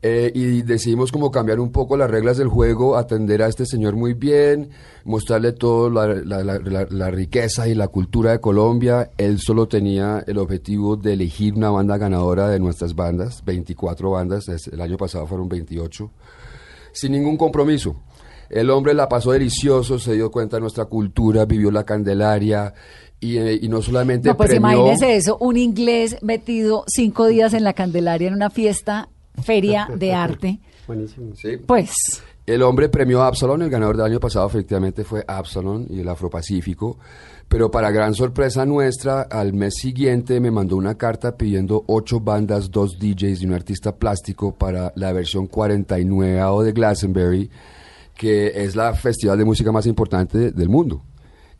Eh, 0.00 0.30
y 0.32 0.62
decidimos 0.62 1.10
como 1.10 1.32
cambiar 1.32 1.58
un 1.58 1.72
poco 1.72 1.96
las 1.96 2.08
reglas 2.08 2.36
del 2.36 2.46
juego, 2.46 2.96
atender 2.96 3.42
a 3.42 3.48
este 3.48 3.66
señor 3.66 3.96
muy 3.96 4.14
bien, 4.14 4.70
mostrarle 5.04 5.52
toda 5.52 5.90
la, 6.24 7.10
riqueza 7.10 7.66
y 7.66 7.74
la 7.74 7.88
cultura 7.88 8.30
de 8.30 8.40
Colombia. 8.40 9.10
Él 9.18 9.40
solo 9.40 9.66
tenía 9.66 10.22
el 10.24 10.38
objetivo 10.38 10.96
de 10.96 11.14
elegir 11.14 11.54
una 11.54 11.70
banda 11.70 11.98
ganadora 11.98 12.48
de 12.48 12.60
nuestras 12.60 12.94
bandas, 12.94 13.44
24 13.44 14.12
bandas, 14.12 14.46
el 14.48 14.80
año 14.80 14.96
pasado 14.96 15.26
fueron 15.26 15.48
28, 15.48 16.08
sin 16.92 17.12
ningún 17.12 17.36
compromiso. 17.36 17.96
El 18.50 18.70
hombre 18.70 18.94
la 18.94 19.08
pasó 19.08 19.32
delicioso, 19.32 19.98
se 19.98 20.14
dio 20.14 20.30
cuenta 20.30 20.58
de 20.58 20.60
nuestra 20.60 20.84
cultura, 20.84 21.44
vivió 21.44 21.72
la 21.72 21.82
Candelaria, 21.82 22.72
y, 23.20 23.36
eh, 23.36 23.60
no 23.68 23.82
solamente 23.82 24.28
no, 24.28 24.36
pues 24.36 24.54
imagínese 24.54 25.16
eso, 25.16 25.36
un 25.38 25.56
inglés 25.56 26.18
metido 26.22 26.84
cinco 26.86 27.26
días 27.26 27.52
en 27.52 27.64
la 27.64 27.72
Candelaria 27.72 28.28
en 28.28 28.34
una 28.34 28.48
fiesta 28.48 29.08
feria 29.42 29.88
de 29.96 30.12
arte. 30.12 30.58
Buenísimo. 30.86 31.34
Sí. 31.34 31.56
Pues. 31.58 31.92
El 32.46 32.62
hombre 32.62 32.88
premió 32.88 33.22
a 33.22 33.26
Absalon, 33.26 33.60
el 33.60 33.68
ganador 33.68 33.98
del 33.98 34.06
año 34.06 34.20
pasado 34.20 34.46
efectivamente 34.46 35.04
fue 35.04 35.22
Absalon 35.28 35.86
y 35.90 36.00
el 36.00 36.08
Afropacífico, 36.08 36.96
pero 37.46 37.70
para 37.70 37.90
gran 37.90 38.14
sorpresa 38.14 38.64
nuestra, 38.64 39.20
al 39.20 39.52
mes 39.52 39.74
siguiente 39.74 40.40
me 40.40 40.50
mandó 40.50 40.76
una 40.76 40.96
carta 40.96 41.36
pidiendo 41.36 41.84
ocho 41.88 42.20
bandas, 42.20 42.70
dos 42.70 42.98
DJs 42.98 43.42
y 43.42 43.46
un 43.46 43.52
artista 43.52 43.96
plástico 43.96 44.54
para 44.54 44.94
la 44.96 45.12
versión 45.12 45.46
49 45.46 46.64
de 46.64 46.72
Glastonbury, 46.72 47.50
que 48.14 48.64
es 48.64 48.74
la 48.74 48.94
festival 48.94 49.36
de 49.36 49.44
música 49.44 49.70
más 49.70 49.84
importante 49.84 50.50
del 50.50 50.70
mundo. 50.70 51.02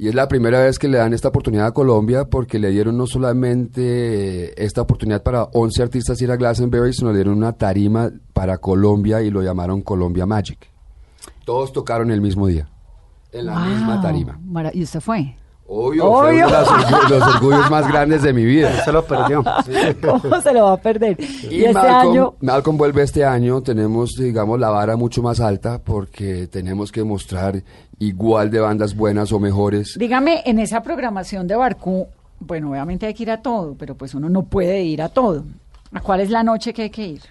Y 0.00 0.06
es 0.06 0.14
la 0.14 0.28
primera 0.28 0.60
vez 0.60 0.78
que 0.78 0.86
le 0.86 0.98
dan 0.98 1.12
esta 1.12 1.28
oportunidad 1.28 1.66
a 1.66 1.72
Colombia 1.72 2.26
porque 2.26 2.60
le 2.60 2.70
dieron 2.70 2.96
no 2.96 3.08
solamente 3.08 4.64
esta 4.64 4.82
oportunidad 4.82 5.24
para 5.24 5.42
11 5.42 5.82
artistas 5.82 6.22
ir 6.22 6.30
a 6.30 6.36
Glastonbury, 6.36 6.92
sino 6.92 7.10
le 7.10 7.16
dieron 7.16 7.36
una 7.36 7.52
tarima 7.54 8.08
para 8.32 8.58
Colombia 8.58 9.20
y 9.22 9.30
lo 9.30 9.42
llamaron 9.42 9.82
Colombia 9.82 10.24
Magic. 10.24 10.70
Todos 11.44 11.72
tocaron 11.72 12.12
el 12.12 12.20
mismo 12.20 12.46
día, 12.46 12.68
en 13.32 13.46
la 13.46 13.58
misma 13.58 14.00
tarima. 14.00 14.38
¿Y 14.72 14.84
usted 14.84 15.00
fue? 15.00 15.34
Obvio, 15.70 16.10
Fue 16.12 16.42
uno 16.42 16.46
de 16.46 17.18
los, 17.18 17.34
orgullos 17.34 17.70
más 17.70 17.86
grandes 17.88 18.22
de 18.22 18.32
mi 18.32 18.44
vida. 18.44 18.84
Se 18.84 18.92
lo 18.92 19.04
perdió. 19.04 19.44
¿Cómo 20.00 20.40
se 20.40 20.52
lo 20.54 20.64
va 20.64 20.72
a 20.72 20.76
perder? 20.78 21.18
Y, 21.20 21.64
este 21.64 21.78
año... 21.78 22.34
Malcolm 22.40 22.78
vuelve 22.78 23.02
este 23.02 23.22
año, 23.22 23.60
tenemos, 23.60 24.12
digamos, 24.12 24.58
la 24.58 24.70
vara 24.70 24.96
mucho 24.96 25.22
más 25.22 25.40
alta 25.40 25.78
porque 25.82 26.46
tenemos 26.46 26.90
que 26.90 27.04
mostrar 27.04 27.62
igual 27.98 28.50
de 28.50 28.60
bandas 28.60 28.94
buenas 28.94 29.32
o 29.32 29.40
mejores. 29.40 29.96
Dígame, 29.98 30.42
en 30.46 30.58
esa 30.58 30.82
programación 30.82 31.46
de 31.46 31.56
Barcú, 31.56 32.06
bueno, 32.40 32.70
obviamente 32.70 33.06
hay 33.06 33.14
que 33.14 33.24
ir 33.24 33.30
a 33.30 33.42
todo, 33.42 33.74
pero 33.78 33.96
pues 33.96 34.14
uno 34.14 34.28
no 34.28 34.44
puede 34.44 34.82
ir 34.82 35.02
a 35.02 35.08
todo. 35.08 35.44
¿A 35.92 36.00
cuál 36.00 36.20
es 36.20 36.30
la 36.30 36.42
noche 36.42 36.72
que 36.72 36.82
hay 36.82 36.90
que 36.90 37.06
ir? 37.06 37.22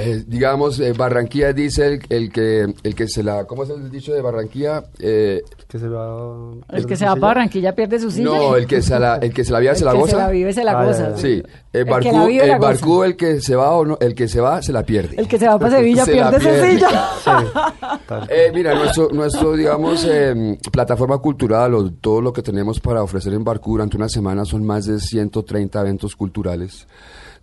Eh, 0.00 0.22
digamos, 0.26 0.78
eh, 0.78 0.92
Barranquilla 0.92 1.52
dice 1.52 1.98
el, 2.08 2.30
que 2.30 2.72
el 2.84 2.94
que 2.94 3.08
se 3.08 3.24
la, 3.24 3.46
¿cómo 3.46 3.64
es 3.64 3.70
el 3.70 3.90
dicho 3.90 4.12
de 4.12 4.20
Barranquilla? 4.20 4.84
Eh, 5.00 5.42
que 5.66 5.78
se 5.78 5.88
va, 5.88 6.52
el 6.70 6.86
que 6.86 6.96
se 6.96 7.04
va 7.04 7.14
para 7.16 7.34
Barranquilla 7.34 7.74
pierde 7.74 7.98
su 7.98 8.10
silla. 8.12 8.26
No, 8.26 8.54
el 8.54 8.68
que 8.68 8.80
se 8.80 8.96
la, 8.96 9.16
el 9.16 9.34
que 9.34 9.44
se 9.44 9.52
la 9.52 9.58
vive 9.58 9.74
se 9.74 9.84
la 9.84 9.92
goza. 9.94 10.10
se 10.12 10.16
la 10.16 10.30
vive 10.30 10.52
se 10.52 10.62
la 10.62 10.78
ah, 10.78 10.84
goza. 10.84 11.16
Sí, 11.16 11.42
el, 11.72 11.84
Barcú, 11.84 12.28
el, 12.28 12.58
Barcú, 12.60 13.02
el 13.02 13.16
que 13.16 13.40
se 13.40 13.56
va 13.56 13.72
o 13.72 13.84
no, 13.84 13.98
el 14.00 14.14
que 14.14 14.28
se 14.28 14.40
va 14.40 14.62
se 14.62 14.72
la 14.72 14.84
pierde. 14.84 15.16
El 15.18 15.26
que 15.26 15.36
se 15.36 15.48
va 15.48 15.58
para 15.58 15.76
Sevilla 15.78 16.04
pierde, 16.04 16.40
su 16.40 16.70
silla. 16.70 16.88
eh, 18.30 18.52
mira, 18.54 18.74
nuestro, 18.74 19.08
nuestro 19.10 19.54
digamos, 19.54 20.04
em, 20.04 20.56
plataforma 20.70 21.18
cultural 21.18 21.74
o 21.74 21.90
todo 21.90 22.20
lo 22.20 22.32
que 22.32 22.42
tenemos 22.42 22.78
para 22.78 23.02
ofrecer 23.02 23.32
en 23.32 23.42
Barcú 23.42 23.72
durante 23.72 23.96
una 23.96 24.08
semana 24.08 24.44
son 24.44 24.64
más 24.64 24.86
de 24.86 25.00
130 25.00 25.80
eventos 25.80 26.14
culturales 26.14 26.86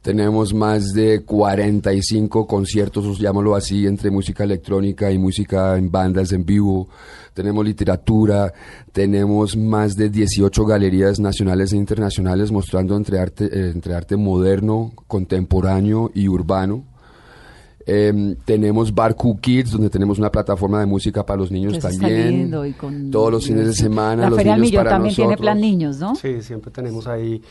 Tenemos 0.06 0.54
más 0.54 0.94
de 0.94 1.24
45 1.24 2.46
conciertos, 2.46 3.18
llámalo 3.18 3.56
así, 3.56 3.88
entre 3.88 4.12
música 4.12 4.44
electrónica 4.44 5.12
y 5.12 5.18
música 5.18 5.76
en 5.80 5.90
bandas 5.90 6.32
en 6.32 6.46
vivo. 6.46 6.90
Tenemos 7.34 7.66
literatura, 7.66 8.54
tenemos 8.92 9.58
más 9.58 9.96
de 9.96 10.12
18 10.12 10.64
galerías 10.64 11.20
nacionales 11.20 11.74
e 11.74 11.78
internacionales 11.78 12.52
mostrando 12.52 12.96
entre 12.96 13.18
arte, 13.18 13.46
eh, 13.46 13.72
entre 13.74 13.96
arte 13.96 14.16
moderno, 14.16 14.94
contemporáneo 15.08 16.12
y 16.14 16.28
urbano. 16.28 16.84
Em, 17.88 18.36
tenemos 18.46 18.94
Barcu 18.94 19.40
Kids, 19.40 19.72
donde 19.72 19.90
tenemos 19.90 20.20
una 20.20 20.32
plataforma 20.32 20.82
de 20.82 20.86
música 20.86 21.26
para 21.26 21.40
los 21.40 21.50
niños 21.50 21.80
también. 21.80 22.52
Todos 23.12 23.32
los 23.32 23.48
fines 23.48 23.66
de 23.66 23.74
semana. 23.74 24.22
La 24.22 24.30
los 24.30 24.38
Feria 24.38 24.54
niños 24.54 24.68
Millón 24.70 24.84
para 24.84 24.90
también 24.98 25.16
tiene 25.16 25.32
nosotros. 25.32 25.44
plan 25.44 25.60
niños, 25.60 25.98
¿no? 25.98 26.16
Sí, 26.16 26.44
siempre 26.44 26.70
tenemos 26.70 27.08
ahí, 27.08 27.42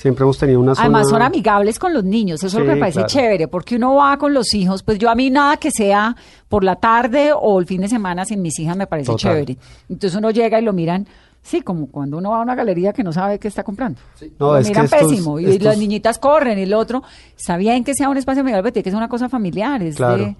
siempre 0.00 0.22
hemos 0.24 0.38
tenido 0.38 0.60
una 0.60 0.74
zona... 0.74 0.84
Además 0.86 1.10
son 1.10 1.20
amigables 1.20 1.78
con 1.78 1.92
los 1.92 2.04
niños, 2.04 2.42
eso 2.42 2.46
es 2.46 2.54
lo 2.54 2.60
que 2.60 2.70
Sí, 2.70 2.74
me 2.74 2.80
parece 2.80 2.94
claro. 3.00 3.08
chévere, 3.08 3.48
porque 3.48 3.76
uno 3.76 3.96
va 3.96 4.16
con 4.16 4.32
los 4.32 4.54
hijos, 4.54 4.82
pues 4.82 4.98
yo 4.98 5.10
a 5.10 5.14
mí 5.14 5.28
nada 5.28 5.58
que 5.58 5.70
sea 5.70 6.16
por 6.48 6.64
la 6.64 6.76
tarde 6.76 7.32
o 7.38 7.58
el 7.60 7.66
fin 7.66 7.82
de 7.82 7.88
semana 7.88 8.24
sin 8.24 8.40
mis 8.40 8.58
hijas 8.58 8.76
me 8.78 8.86
parece 8.86 9.06
Total. 9.12 9.18
chévere. 9.34 9.58
Entonces 9.90 10.16
uno 10.18 10.30
llega 10.30 10.58
y 10.58 10.62
lo 10.64 10.72
miran, 10.72 11.06
sí, 11.42 11.60
como 11.60 11.88
cuando 11.88 12.16
uno 12.16 12.30
va 12.30 12.38
a 12.38 12.42
una 12.42 12.54
galería 12.54 12.92
que 12.94 13.04
no 13.04 13.12
sabe 13.12 13.38
qué 13.38 13.48
está 13.48 13.62
comprando. 13.62 14.00
No, 14.38 14.52
lo 14.52 14.56
es 14.58 14.66
que 14.66 14.70
miran 14.70 14.84
estos- 14.86 15.00
pésimo 15.00 15.38
y 15.38 15.44
estos- 15.44 15.62
las 15.64 15.76
niñitas 15.78 16.18
corren 16.18 16.58
y 16.58 16.62
el 16.62 16.72
otro, 16.72 17.02
está 17.36 17.58
bien 17.58 17.84
que 17.84 17.94
sea 17.94 18.08
un 18.08 18.16
espacio 18.16 18.40
amigable, 18.40 18.62
pero 18.62 18.72
tiene 18.72 18.84
que 18.84 18.90
ser 18.90 18.96
una 18.96 19.08
cosa 19.08 19.28
familiar, 19.28 19.82
es 19.82 19.96
Claro. 19.96 20.24
de- 20.24 20.36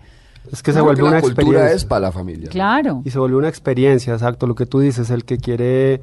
Es 0.50 0.62
que 0.62 0.72
se 0.72 0.80
vuelve 0.80 1.02
la 1.02 1.08
una 1.11 1.20
cultura 1.20 1.42
experiencia. 1.44 1.76
es 1.76 1.84
para 1.84 2.00
la 2.00 2.12
familia. 2.12 2.48
claro. 2.48 3.02
Y 3.04 3.11
se 3.11 3.18
vuelve 3.18 3.36
una 3.36 3.48
experiencia, 3.50 4.14
exacto, 4.14 4.46
lo 4.46 4.54
que 4.54 4.64
tú 4.64 4.80
dices, 4.80 5.11
el 5.11 5.26
que 5.26 5.36
quiere 5.36 6.00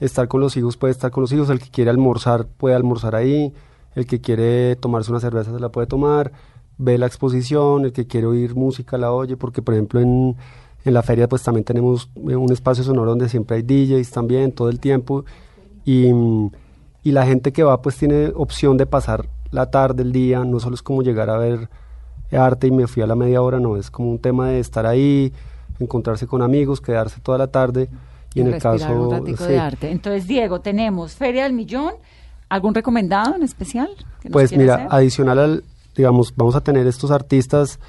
estar 0.00 0.28
con 0.28 0.40
los 0.40 0.56
hijos 0.56 0.76
puede 0.76 0.92
estar 0.92 1.10
con 1.10 1.22
los 1.22 1.32
hijos, 1.32 1.50
el 1.50 1.60
que 1.60 1.70
quiere 1.70 1.90
almorzar 1.90 2.46
puede 2.46 2.74
almorzar 2.74 3.14
ahí, 3.14 3.52
el 3.94 4.06
que 4.06 4.20
quiere 4.20 4.76
tomarse 4.76 5.10
una 5.10 5.20
cerveza 5.20 5.52
se 5.52 5.60
la 5.60 5.70
puede 5.70 5.86
tomar, 5.86 6.32
ve 6.78 6.98
la 6.98 7.06
exposición, 7.06 7.84
el 7.84 7.92
que 7.92 8.06
quiere 8.06 8.26
oír 8.26 8.54
música 8.54 8.98
la 8.98 9.12
oye, 9.12 9.36
porque 9.36 9.62
por 9.62 9.74
ejemplo 9.74 10.00
en, 10.00 10.36
en 10.84 10.94
la 10.94 11.02
feria 11.02 11.28
pues 11.28 11.42
también 11.42 11.64
tenemos 11.64 12.10
eh, 12.28 12.36
un 12.36 12.52
espacio 12.52 12.84
sonoro 12.84 13.10
donde 13.10 13.28
siempre 13.28 13.56
hay 13.56 13.62
DJs 13.62 14.10
también, 14.10 14.52
todo 14.52 14.68
el 14.68 14.80
tiempo, 14.80 15.24
y, 15.84 16.10
y 17.02 17.12
la 17.12 17.26
gente 17.26 17.52
que 17.52 17.62
va 17.62 17.80
pues 17.80 17.96
tiene 17.96 18.32
opción 18.34 18.76
de 18.76 18.86
pasar 18.86 19.28
la 19.50 19.70
tarde, 19.70 20.02
el 20.02 20.12
día, 20.12 20.44
no 20.44 20.60
solo 20.60 20.74
es 20.74 20.82
como 20.82 21.02
llegar 21.02 21.30
a 21.30 21.38
ver 21.38 21.70
arte 22.32 22.66
y 22.66 22.70
me 22.70 22.86
fui 22.86 23.02
a 23.02 23.06
la 23.06 23.14
media 23.14 23.40
hora, 23.40 23.60
no, 23.60 23.76
es 23.76 23.90
como 23.90 24.10
un 24.10 24.18
tema 24.18 24.48
de 24.48 24.60
estar 24.60 24.84
ahí, 24.84 25.32
encontrarse 25.78 26.26
con 26.26 26.42
amigos, 26.42 26.80
quedarse 26.80 27.20
toda 27.20 27.38
la 27.38 27.46
tarde 27.46 27.88
y 28.36 28.42
en 28.42 28.52
el 28.52 28.60
caso 28.60 28.92
un 28.92 29.36
sí. 29.36 29.44
de 29.44 29.58
arte. 29.58 29.90
Entonces, 29.90 30.26
Diego, 30.26 30.60
tenemos 30.60 31.14
Feria 31.14 31.44
del 31.44 31.54
Millón, 31.54 31.94
¿algún 32.50 32.74
recomendado 32.74 33.34
en 33.34 33.42
especial? 33.42 33.88
que 34.20 34.28
Pues 34.28 34.54
mira, 34.54 34.74
hacer? 34.74 34.88
adicional 34.90 35.38
al, 35.38 35.64
digamos, 35.96 36.34
vamos 36.36 36.54
a 36.54 36.60
tener 36.60 36.86
estos 36.86 37.10
artistas 37.10 37.80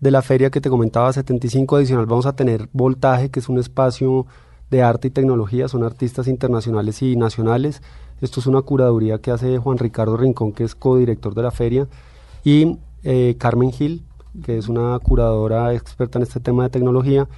de 0.00 0.10
la 0.10 0.20
feria 0.20 0.50
que 0.50 0.60
te 0.60 0.68
comentaba, 0.68 1.12
75 1.12 1.76
adicional, 1.76 2.06
vamos 2.06 2.26
a 2.26 2.34
tener 2.34 2.68
Voltaje, 2.72 3.30
que 3.30 3.38
es 3.38 3.48
un 3.48 3.60
espacio 3.60 4.26
de 4.70 4.82
arte 4.82 5.08
y 5.08 5.10
tecnología, 5.12 5.68
son 5.68 5.84
artistas 5.84 6.26
internacionales 6.26 7.00
y 7.02 7.14
nacionales. 7.14 7.80
Esto 8.20 8.40
es 8.40 8.46
una 8.46 8.62
curaduría 8.62 9.18
que 9.18 9.30
hace 9.30 9.58
Juan 9.58 9.78
Ricardo 9.78 10.16
Rincón, 10.16 10.52
que 10.52 10.64
es 10.64 10.74
codirector 10.74 11.34
de 11.34 11.42
la 11.42 11.52
feria, 11.52 11.86
y 12.42 12.78
eh, 13.04 13.36
Carmen 13.38 13.70
Gil, 13.70 14.02
que 14.44 14.58
es 14.58 14.68
una 14.68 14.98
curadora 14.98 15.72
experta 15.74 16.18
en 16.18 16.24
este 16.24 16.40
tema 16.40 16.64
de 16.64 16.70
tecnología, 16.70 17.28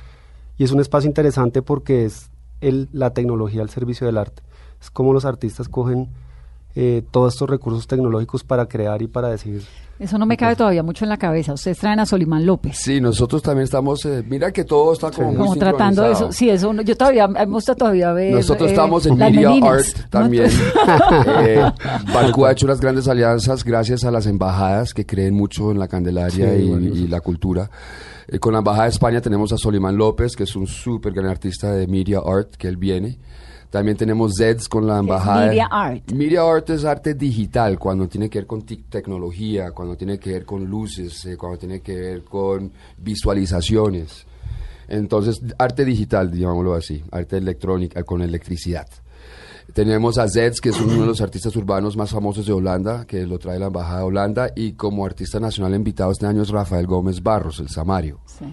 y 0.57 0.65
es 0.65 0.71
un 0.71 0.81
espacio 0.81 1.09
interesante 1.09 1.61
porque 1.61 2.07
es 2.07 2.31
el, 2.69 2.89
la 2.93 3.11
tecnología 3.11 3.63
al 3.63 3.71
servicio 3.71 4.07
del 4.07 4.19
arte. 4.19 4.43
Es 4.81 4.91
como 4.91 5.13
los 5.13 5.25
artistas 5.25 5.69
cogen 5.69 6.09
eh, 6.75 7.03
todos 7.11 7.35
estos 7.35 7.49
recursos 7.49 7.87
tecnológicos 7.87 8.43
para 8.45 8.67
crear 8.67 9.01
y 9.03 9.07
para 9.07 9.29
decir. 9.29 9.63
Eso 9.97 10.19
no 10.19 10.27
me 10.27 10.37
cabe 10.37 10.57
todavía 10.57 10.83
mucho 10.83 11.05
en 11.05 11.09
la 11.09 11.17
cabeza. 11.19 11.53
Ustedes 11.53 11.79
traen 11.79 12.01
a 12.01 12.05
Solimán 12.07 12.45
López. 12.45 12.77
Sí, 12.77 13.01
nosotros 13.01 13.41
también 13.43 13.63
estamos, 13.63 14.05
eh, 14.07 14.25
mira 14.29 14.51
que 14.51 14.65
todo 14.65 14.93
está 14.93 15.13
como 15.13 15.29
muy 15.29 15.37
Como 15.37 15.55
tratando 15.57 16.03
de 16.03 16.11
eso. 16.11 16.33
Sí, 16.33 16.51
eso. 16.51 16.73
no- 16.73 16.83
Yo 16.83 16.97
todavía, 16.97 17.29
me 17.29 17.45
gusta 17.47 17.77
todavía 17.77 18.13
ver. 18.13 18.35
Nosotros 18.35 18.71
eh, 18.71 18.73
estamos 18.73 19.07
en 19.07 19.17
Media 19.17 19.51
meninas. 19.51 19.95
Art 19.95 20.11
también. 20.11 20.51
eh, 21.47 21.71
Barcu 22.13 22.45
ha 22.45 22.51
hecho 22.51 22.67
unas 22.67 22.81
grandes 22.81 23.07
alianzas 23.07 23.63
gracias 23.63 24.03
a 24.05 24.11
las 24.11 24.27
embajadas 24.27 24.93
que 24.95 25.07
creen 25.07 25.35
mucho 25.35 25.71
en 25.71 25.79
la 25.79 25.87
Candelaria 25.87 26.51
Sí, 26.57 26.63
y, 26.65 26.69
buenísimo. 26.71 27.05
y 27.05 27.09
la 27.09 27.21
cultura. 27.21 27.71
Eh, 28.27 28.41
con 28.41 28.53
la 28.53 28.59
Embajada 28.59 28.85
de 28.85 28.91
España 28.91 29.21
tenemos 29.21 29.53
a 29.53 29.59
Solimán 29.59 29.97
López, 29.97 30.35
que 30.35 30.43
es 30.43 30.57
un 30.57 30.67
súper 30.67 31.13
gran 31.13 31.27
artista 31.31 31.71
de 31.73 31.87
Media 31.87 32.19
Art, 32.27 32.57
que 32.57 32.67
él 32.67 32.77
viene. 32.79 33.19
También 33.75 33.97
tenemos 33.97 34.35
Zeds 34.39 34.69
con 34.69 34.87
la 34.87 35.01
embajada. 35.01 35.49
Media 35.49 35.67
Art? 35.69 36.13
Media 36.13 36.43
Art 36.49 36.71
es 36.71 36.85
arte 36.85 37.15
digital, 37.15 37.77
cuando 37.77 38.07
tiene 38.07 38.31
que 38.31 38.39
ver 38.39 38.47
con 38.47 38.63
tecnología, 38.63 39.73
cuando 39.73 39.97
tiene 39.97 40.17
que 40.17 40.31
ver 40.31 40.45
con 40.45 40.65
luces, 40.65 41.25
eh, 41.25 41.37
cuando 41.37 41.59
tiene 41.59 41.81
que 41.81 41.97
ver 41.97 42.23
con 42.23 42.71
visualizaciones. 42.99 44.29
Entonces, 44.87 45.41
arte 45.59 45.85
digital, 45.85 46.31
digámoslo 46.31 46.75
así, 46.75 47.03
arte 47.11 47.39
electrónica, 47.39 48.05
con 48.05 48.23
electricidad. 48.23 48.87
Tenemos 49.73 50.19
a 50.19 50.29
Zeds, 50.29 50.61
que 50.61 50.69
es 50.69 50.81
uno 50.81 51.01
de 51.01 51.07
los 51.07 51.21
artistas 51.21 51.57
urbanos 51.57 51.97
más 51.97 52.13
famosos 52.13 52.47
de 52.47 52.53
Holanda, 52.53 53.05
que 53.07 53.27
lo 53.27 53.41
trae 53.41 53.59
la 53.59 53.67
Embajada 53.67 53.99
de 53.99 54.05
Holanda, 54.05 54.51
y 54.55 54.75
como 54.75 55.05
artista 55.05 55.41
nacional 55.41 55.75
invitado 55.75 56.13
este 56.13 56.27
año 56.27 56.43
es 56.43 56.51
Rafael 56.51 56.87
Gómez 56.87 57.21
Barros, 57.21 57.59
el 57.59 57.69
Samario. 57.69 58.21
Sí, 58.27 58.45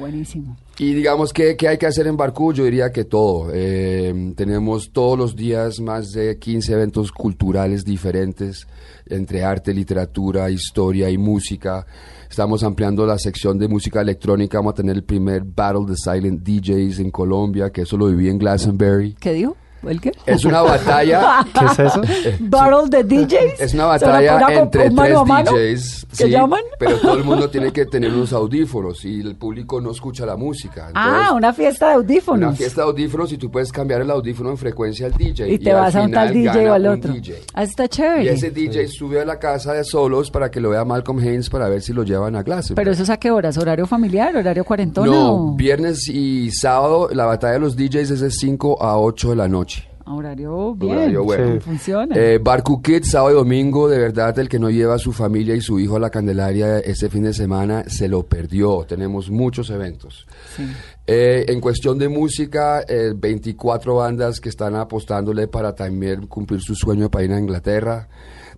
buenísimo. 0.00 0.56
Y 0.78 0.94
digamos, 0.94 1.32
¿qué, 1.32 1.56
qué 1.56 1.68
hay 1.68 1.78
que 1.78 1.86
hacer 1.86 2.06
en 2.06 2.16
Barcú? 2.16 2.52
Yo 2.52 2.64
diría 2.64 2.90
que 2.90 3.04
todo. 3.04 3.50
Eh, 3.52 4.32
tenemos 4.34 4.90
todos 4.92 5.18
los 5.18 5.36
días 5.36 5.78
más 5.80 6.10
de 6.10 6.38
15 6.38 6.72
eventos 6.72 7.12
culturales 7.12 7.84
diferentes, 7.84 8.66
entre 9.06 9.44
arte, 9.44 9.72
literatura, 9.72 10.50
historia 10.50 11.10
y 11.10 11.18
música. 11.18 11.86
Estamos 12.28 12.64
ampliando 12.64 13.04
la 13.06 13.18
sección 13.18 13.58
de 13.58 13.68
música 13.68 14.00
electrónica. 14.00 14.58
Vamos 14.58 14.72
a 14.72 14.76
tener 14.76 14.96
el 14.96 15.04
primer 15.04 15.42
Battle 15.44 15.86
de 15.86 15.96
Silent 15.96 16.42
DJs 16.42 17.00
en 17.00 17.10
Colombia, 17.10 17.70
que 17.70 17.82
eso 17.82 17.96
lo 17.96 18.06
viví 18.06 18.28
en 18.28 18.38
Glastonbury. 18.38 19.14
¿Qué 19.20 19.32
dijo? 19.34 19.56
¿El 19.86 20.00
qué? 20.00 20.12
Es 20.26 20.44
una 20.44 20.62
batalla. 20.62 21.44
¿Qué 21.58 21.64
es 21.66 21.78
eso? 21.78 22.02
Battle 22.40 22.88
de 22.90 23.04
DJs. 23.04 23.60
Es 23.60 23.74
una 23.74 23.98
¿Se 23.98 24.04
van 24.06 24.26
a 24.26 24.32
batalla 24.34 24.60
entre 24.60 24.90
mano 24.90 25.24
tres? 25.44 26.06
DJs. 26.10 26.18
¿Qué 26.18 26.30
llaman? 26.30 26.60
Pero 26.78 26.98
todo 26.98 27.14
el 27.16 27.24
mundo 27.24 27.48
tiene 27.48 27.72
que 27.72 27.86
tener 27.86 28.12
unos 28.12 28.32
audífonos 28.32 29.04
y 29.04 29.20
el 29.20 29.36
público 29.36 29.80
no 29.80 29.90
escucha 29.92 30.26
la 30.26 30.36
música. 30.36 30.90
Ah, 30.94 31.08
Entonces, 31.08 31.32
una 31.36 31.52
fiesta 31.52 31.88
de 31.88 31.94
audífonos. 31.94 32.48
Una 32.48 32.56
fiesta 32.56 32.82
de 32.82 32.86
audífonos 32.88 33.32
y 33.32 33.38
tú 33.38 33.50
puedes 33.50 33.72
cambiar 33.72 34.02
el 34.02 34.10
audífono 34.10 34.50
en 34.50 34.58
frecuencia 34.58 35.06
al 35.06 35.12
DJ. 35.12 35.48
y 35.52 35.58
te 35.58 35.70
al 35.72 35.80
vas 35.80 35.96
a 35.96 36.02
un 36.02 36.10
tal 36.10 36.32
DJ 36.32 36.68
o 36.70 36.74
al 36.74 36.86
otro. 36.86 37.12
DJ. 37.12 37.34
Ah, 37.54 37.62
está 37.62 37.88
chévere. 37.88 38.24
Y 38.24 38.28
ese 38.28 38.50
DJ 38.50 38.88
sube 38.88 39.20
a 39.20 39.24
la 39.24 39.38
casa 39.38 39.72
de 39.72 39.84
solos 39.84 40.30
para 40.30 40.50
que 40.50 40.60
lo 40.60 40.70
vea 40.70 40.84
Malcolm 40.84 41.18
Haynes 41.20 41.48
para 41.48 41.68
ver 41.68 41.80
si 41.82 41.92
lo 41.92 42.02
llevan 42.02 42.36
a 42.36 42.44
clase. 42.44 42.74
Pero 42.74 42.90
eso 42.92 43.02
es 43.02 43.10
a 43.10 43.16
qué 43.16 43.30
horas? 43.30 43.56
¿Horario 43.56 43.86
familiar? 43.86 44.36
¿Horario 44.36 44.64
cuarentona? 44.64 45.10
No, 45.10 45.34
o- 45.34 45.54
viernes 45.54 46.08
y 46.08 46.50
sábado 46.50 47.08
la 47.12 47.24
batalla 47.24 47.54
de 47.54 47.60
los 47.60 47.76
DJs 47.76 48.10
es 48.10 48.20
de 48.20 48.30
5 48.30 48.82
a 48.82 48.98
8 48.98 49.30
de 49.30 49.36
la 49.36 49.48
noche. 49.48 49.69
Horario 50.14 50.74
bien. 50.74 50.96
Horario 50.96 51.24
bueno. 51.24 51.54
Sí. 51.54 51.60
Funciona. 51.60 52.16
Eh, 52.16 52.38
Barcu 52.38 52.82
Kids, 52.82 53.10
sábado 53.10 53.32
y 53.32 53.34
domingo, 53.34 53.88
de 53.88 53.98
verdad, 53.98 54.38
el 54.38 54.48
que 54.48 54.58
no 54.58 54.70
lleva 54.70 54.94
a 54.94 54.98
su 54.98 55.12
familia 55.12 55.54
y 55.54 55.60
su 55.60 55.78
hijo 55.78 55.96
a 55.96 56.00
la 56.00 56.10
Candelaria 56.10 56.78
este 56.78 57.08
fin 57.08 57.22
de 57.22 57.32
semana 57.32 57.84
se 57.88 58.08
lo 58.08 58.24
perdió. 58.26 58.84
Tenemos 58.88 59.30
muchos 59.30 59.70
eventos. 59.70 60.26
Sí. 60.56 60.64
Eh, 61.06 61.46
en 61.48 61.60
cuestión 61.60 61.98
de 61.98 62.08
música, 62.08 62.82
eh, 62.86 63.12
24 63.16 63.96
bandas 63.96 64.38
que 64.38 64.48
están 64.48 64.76
apostándole 64.76 65.48
para 65.48 65.74
también 65.74 66.26
cumplir 66.26 66.60
su 66.60 66.74
sueño 66.74 67.10
para 67.10 67.24
ir 67.24 67.32
a 67.32 67.38
Inglaterra. 67.38 68.08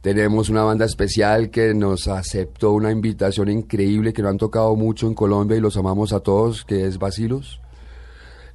Tenemos 0.03 0.49
una 0.49 0.65
banda 0.65 0.85
especial 0.85 1.49
que 1.49 1.75
nos 1.75 2.09
aceptó 2.09 2.73
una 2.73 2.91
invitación 2.91 3.49
increíble 3.49 4.13
que 4.13 4.21
no 4.21 4.29
han 4.29 4.37
tocado 4.37 4.75
mucho 4.75 5.07
en 5.07 5.15
Colombia 5.15 5.57
y 5.57 5.61
los 5.61 5.77
amamos 5.77 6.13
a 6.13 6.19
todos, 6.19 6.65
que 6.65 6.87
es 6.87 6.99
Basilos. 6.99 7.62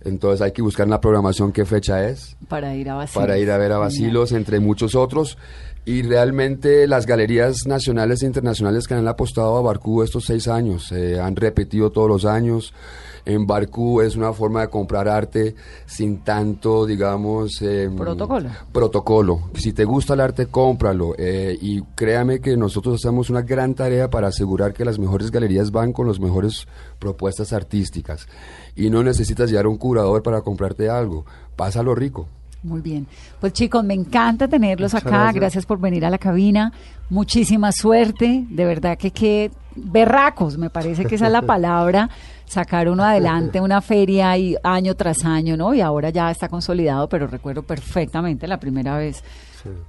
Entonces 0.02 0.42
hay 0.42 0.52
que 0.52 0.62
buscar 0.62 0.86
en 0.86 0.92
la 0.92 1.02
programación 1.02 1.52
qué 1.52 1.66
fecha 1.66 2.08
es 2.08 2.38
Para 2.48 2.76
ir 2.76 2.90
a 2.90 2.96
Basilos. 2.96 3.22
para 3.24 3.38
ir 3.38 3.52
a 3.52 3.58
ver 3.58 3.72
a 3.72 3.78
Basilos, 3.78 4.32
entre 4.32 4.60
muchos 4.60 4.96
otros. 4.96 5.38
Y 5.86 6.02
realmente 6.02 6.86
las 6.86 7.06
galerías 7.06 7.66
nacionales 7.66 8.22
e 8.22 8.26
internacionales 8.26 8.88
que 8.88 8.94
han 8.94 9.08
apostado 9.08 9.56
a 9.58 9.62
Barcú 9.62 10.04
estos 10.04 10.26
seis 10.26 10.48
años, 10.50 10.92
eh, 10.92 11.18
han 11.20 11.36
repetido 11.38 11.92
todos 11.92 12.10
los 12.10 12.26
años. 12.26 12.74
En 13.26 13.46
Barcú 13.48 14.02
es 14.02 14.16
una 14.16 14.32
forma 14.34 14.62
de 14.62 14.70
comprar 14.70 15.08
arte 15.10 15.56
sin 15.86 16.20
tanto, 16.24 16.86
digamos... 16.86 17.62
em, 17.62 17.96
Protocolo. 17.96 18.50
Protocolo. 18.72 19.50
Si 19.56 19.74
te 19.74 19.84
gusta 19.86 20.14
el 20.14 20.22
arte, 20.22 20.46
cómpralo. 20.48 21.14
eh, 21.18 21.58
y 21.62 21.82
créame 21.96 22.40
que 22.40 22.56
nosotros 22.58 22.96
hacemos 22.96 23.30
una 23.30 23.42
gran 23.42 23.74
tarea 23.74 24.10
para 24.10 24.28
asegurar 24.28 24.74
que 24.74 24.86
las 24.86 24.98
mejores 25.00 25.32
galerías 25.32 25.72
van 25.72 25.92
con 25.94 26.08
las 26.08 26.20
mejores 26.20 26.68
propuestas 27.00 27.52
artísticas. 27.54 28.28
Y 28.78 28.90
no 28.90 29.04
necesitas 29.04 29.50
llevar 29.50 29.68
un 29.68 29.78
curador 29.78 30.24
para 30.24 30.42
comprarte 30.42 30.90
algo. 30.90 31.26
Pásalo 31.58 31.94
rico. 31.94 32.28
Muy 32.64 32.82
bien. 32.82 33.08
Pues 33.40 33.54
chicos, 33.54 33.84
me 33.84 33.94
encanta 33.94 34.48
tenerlos 34.48 34.94
Muchas 34.94 35.06
acá. 35.06 35.18
Gracias. 35.18 35.36
gracias. 35.36 35.66
por 35.66 35.80
venir 35.80 36.06
a 36.06 36.10
la 36.10 36.18
cabina. 36.18 36.72
Muchísima 37.10 37.72
suerte. 37.72 38.46
De 38.50 38.66
verdad 38.66 38.98
que 38.98 39.12
qué 39.12 39.52
berracos, 39.78 40.58
me 40.58 40.70
parece 40.70 41.06
que 41.06 41.16
esa 41.16 41.28
es 41.28 41.32
la 41.32 41.42
palabra, 41.44 42.10
sacar 42.46 42.90
uno 42.90 43.04
adelante 43.04 43.62
una 43.62 43.82
feria 43.82 44.36
y 44.38 44.56
año 44.64 44.96
tras 44.96 45.24
año, 45.24 45.56
¿no? 45.56 45.74
Y 45.74 45.82
ahora 45.82 46.10
ya 46.10 46.32
está 46.32 46.50
consolidado, 46.50 47.08
pero 47.10 47.28
recuerdo 47.28 47.64
perfectamente 47.64 48.48
la 48.48 48.60
primera 48.60 48.98
vez 48.98 49.24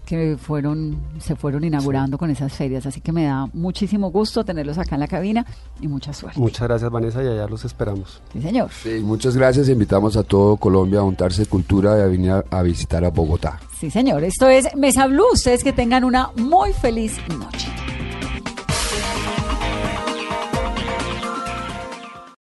que 0.05 0.37
fueron 0.37 0.99
se 1.19 1.37
fueron 1.37 1.65
inaugurando 1.65 2.19
con 2.19 2.31
esas 2.31 2.53
ferias, 2.53 2.87
así 2.87 3.01
que 3.01 3.13
me 3.13 3.25
da 3.25 3.47
muchísimo 3.53 4.11
gusto 4.11 4.45
tenerlos 4.45 4.79
acá 4.79 4.97
en 4.97 5.01
la 5.01 5.09
cabina 5.09 5.47
y 5.81 5.89
mucha 5.89 6.13
suerte. 6.13 6.39
Muchas 6.41 6.69
gracias 6.69 6.91
Vanessa 6.91 7.23
y 7.23 7.27
allá 7.27 7.47
los 7.47 7.65
esperamos. 7.65 8.21
Sí, 8.33 8.43
señor. 8.43 8.71
Sí, 8.71 9.01
muchas 9.03 9.37
gracias, 9.37 9.69
invitamos 9.69 10.17
a 10.17 10.23
todo 10.23 10.57
Colombia 10.57 11.01
a 11.01 11.03
untarse 11.03 11.47
cultura 11.47 11.99
y 11.99 12.03
a 12.03 12.07
venir 12.07 12.45
a 12.51 12.63
visitar 12.63 13.05
a 13.05 13.11
Bogotá. 13.11 13.59
Sí, 13.79 13.91
señor. 13.91 14.25
Esto 14.25 14.49
es 14.49 14.75
Mesa 14.77 15.07
Blue. 15.07 15.27
Ustedes 15.33 15.63
que 15.63 15.73
tengan 15.73 16.05
una 16.05 16.31
muy 16.37 16.73
feliz 16.73 17.17
noche. 17.29 17.69